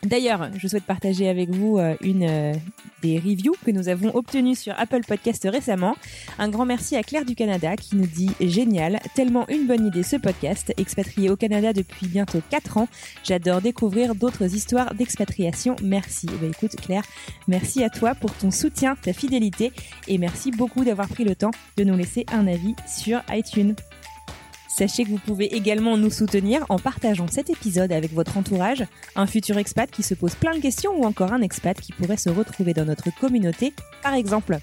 D'ailleurs, 0.02 0.48
je 0.56 0.66
souhaite 0.66 0.84
partager 0.84 1.28
avec 1.28 1.50
vous 1.50 1.78
euh, 1.78 1.94
une 2.00 2.24
euh, 2.24 2.54
des 3.02 3.18
reviews 3.18 3.54
que 3.64 3.70
nous 3.70 3.88
avons 3.88 4.14
obtenues 4.14 4.54
sur 4.54 4.72
Apple 4.78 5.02
Podcast 5.06 5.46
récemment. 5.50 5.94
Un 6.38 6.48
grand 6.48 6.64
merci 6.64 6.96
à 6.96 7.02
Claire 7.02 7.26
du 7.26 7.34
Canada 7.34 7.76
qui 7.76 7.96
nous 7.96 8.06
dit 8.06 8.30
génial, 8.40 9.00
tellement 9.14 9.46
une 9.48 9.66
bonne 9.66 9.86
idée 9.86 10.02
ce 10.02 10.16
podcast. 10.16 10.72
Expatrié 10.78 11.28
au 11.28 11.36
Canada 11.36 11.74
depuis 11.74 12.06
bientôt 12.06 12.40
4 12.48 12.78
ans, 12.78 12.88
j'adore 13.24 13.60
découvrir 13.60 14.14
d'autres 14.14 14.54
histoires 14.54 14.94
d'expatriation. 14.94 15.76
Merci. 15.82 16.26
Eh 16.32 16.38
ben, 16.38 16.50
écoute 16.50 16.76
Claire, 16.76 17.04
merci 17.46 17.84
à 17.84 17.90
toi 17.90 18.14
pour 18.14 18.32
ton 18.32 18.50
soutien, 18.50 18.96
ta 18.96 19.12
fidélité 19.12 19.70
et 20.08 20.16
merci 20.16 20.50
beaucoup 20.50 20.82
d'avoir 20.82 21.08
pris 21.08 21.24
le 21.24 21.34
temps 21.34 21.50
de 21.76 21.84
nous 21.84 21.96
laisser 21.96 22.24
un 22.32 22.46
avis 22.46 22.74
sur 22.86 23.20
iTunes. 23.30 23.74
Sachez 24.76 25.04
que 25.04 25.10
vous 25.10 25.18
pouvez 25.18 25.54
également 25.54 25.96
nous 25.96 26.10
soutenir 26.10 26.64
en 26.68 26.78
partageant 26.78 27.26
cet 27.28 27.50
épisode 27.50 27.90
avec 27.90 28.12
votre 28.12 28.38
entourage, 28.38 28.84
un 29.16 29.26
futur 29.26 29.58
expat 29.58 29.90
qui 29.90 30.02
se 30.02 30.14
pose 30.14 30.36
plein 30.36 30.54
de 30.54 30.60
questions 30.60 30.92
ou 30.96 31.04
encore 31.04 31.32
un 31.32 31.42
expat 31.42 31.78
qui 31.78 31.92
pourrait 31.92 32.16
se 32.16 32.30
retrouver 32.30 32.72
dans 32.72 32.84
notre 32.84 33.10
communauté, 33.18 33.74
par 34.02 34.14
exemple. 34.14 34.58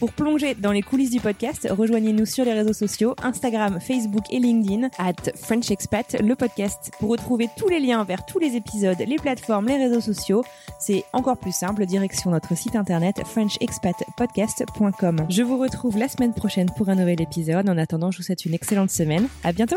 Pour 0.00 0.12
plonger 0.12 0.54
dans 0.54 0.72
les 0.72 0.80
coulisses 0.80 1.10
du 1.10 1.20
podcast, 1.20 1.68
rejoignez-nous 1.70 2.24
sur 2.24 2.46
les 2.46 2.54
réseaux 2.54 2.72
sociaux, 2.72 3.14
Instagram, 3.22 3.78
Facebook 3.80 4.24
et 4.30 4.38
LinkedIn, 4.38 4.88
at 4.98 5.12
French 5.36 5.70
Expat, 5.70 6.16
le 6.22 6.34
podcast. 6.34 6.90
Pour 6.98 7.10
retrouver 7.10 7.50
tous 7.58 7.68
les 7.68 7.80
liens 7.80 8.02
vers 8.04 8.24
tous 8.24 8.38
les 8.38 8.56
épisodes, 8.56 8.96
les 8.98 9.16
plateformes, 9.16 9.66
les 9.66 9.76
réseaux 9.76 10.00
sociaux, 10.00 10.42
c'est 10.78 11.04
encore 11.12 11.36
plus 11.36 11.54
simple, 11.54 11.84
direction 11.84 12.30
notre 12.30 12.56
site 12.56 12.76
internet 12.76 13.20
frenchexpatpodcast.com. 13.26 15.26
Je 15.28 15.42
vous 15.42 15.58
retrouve 15.58 15.98
la 15.98 16.08
semaine 16.08 16.32
prochaine 16.32 16.70
pour 16.78 16.88
un 16.88 16.94
nouvel 16.94 17.20
épisode. 17.20 17.68
En 17.68 17.76
attendant, 17.76 18.10
je 18.10 18.16
vous 18.16 18.24
souhaite 18.24 18.46
une 18.46 18.54
excellente 18.54 18.90
semaine. 18.90 19.28
À 19.44 19.52
bientôt! 19.52 19.76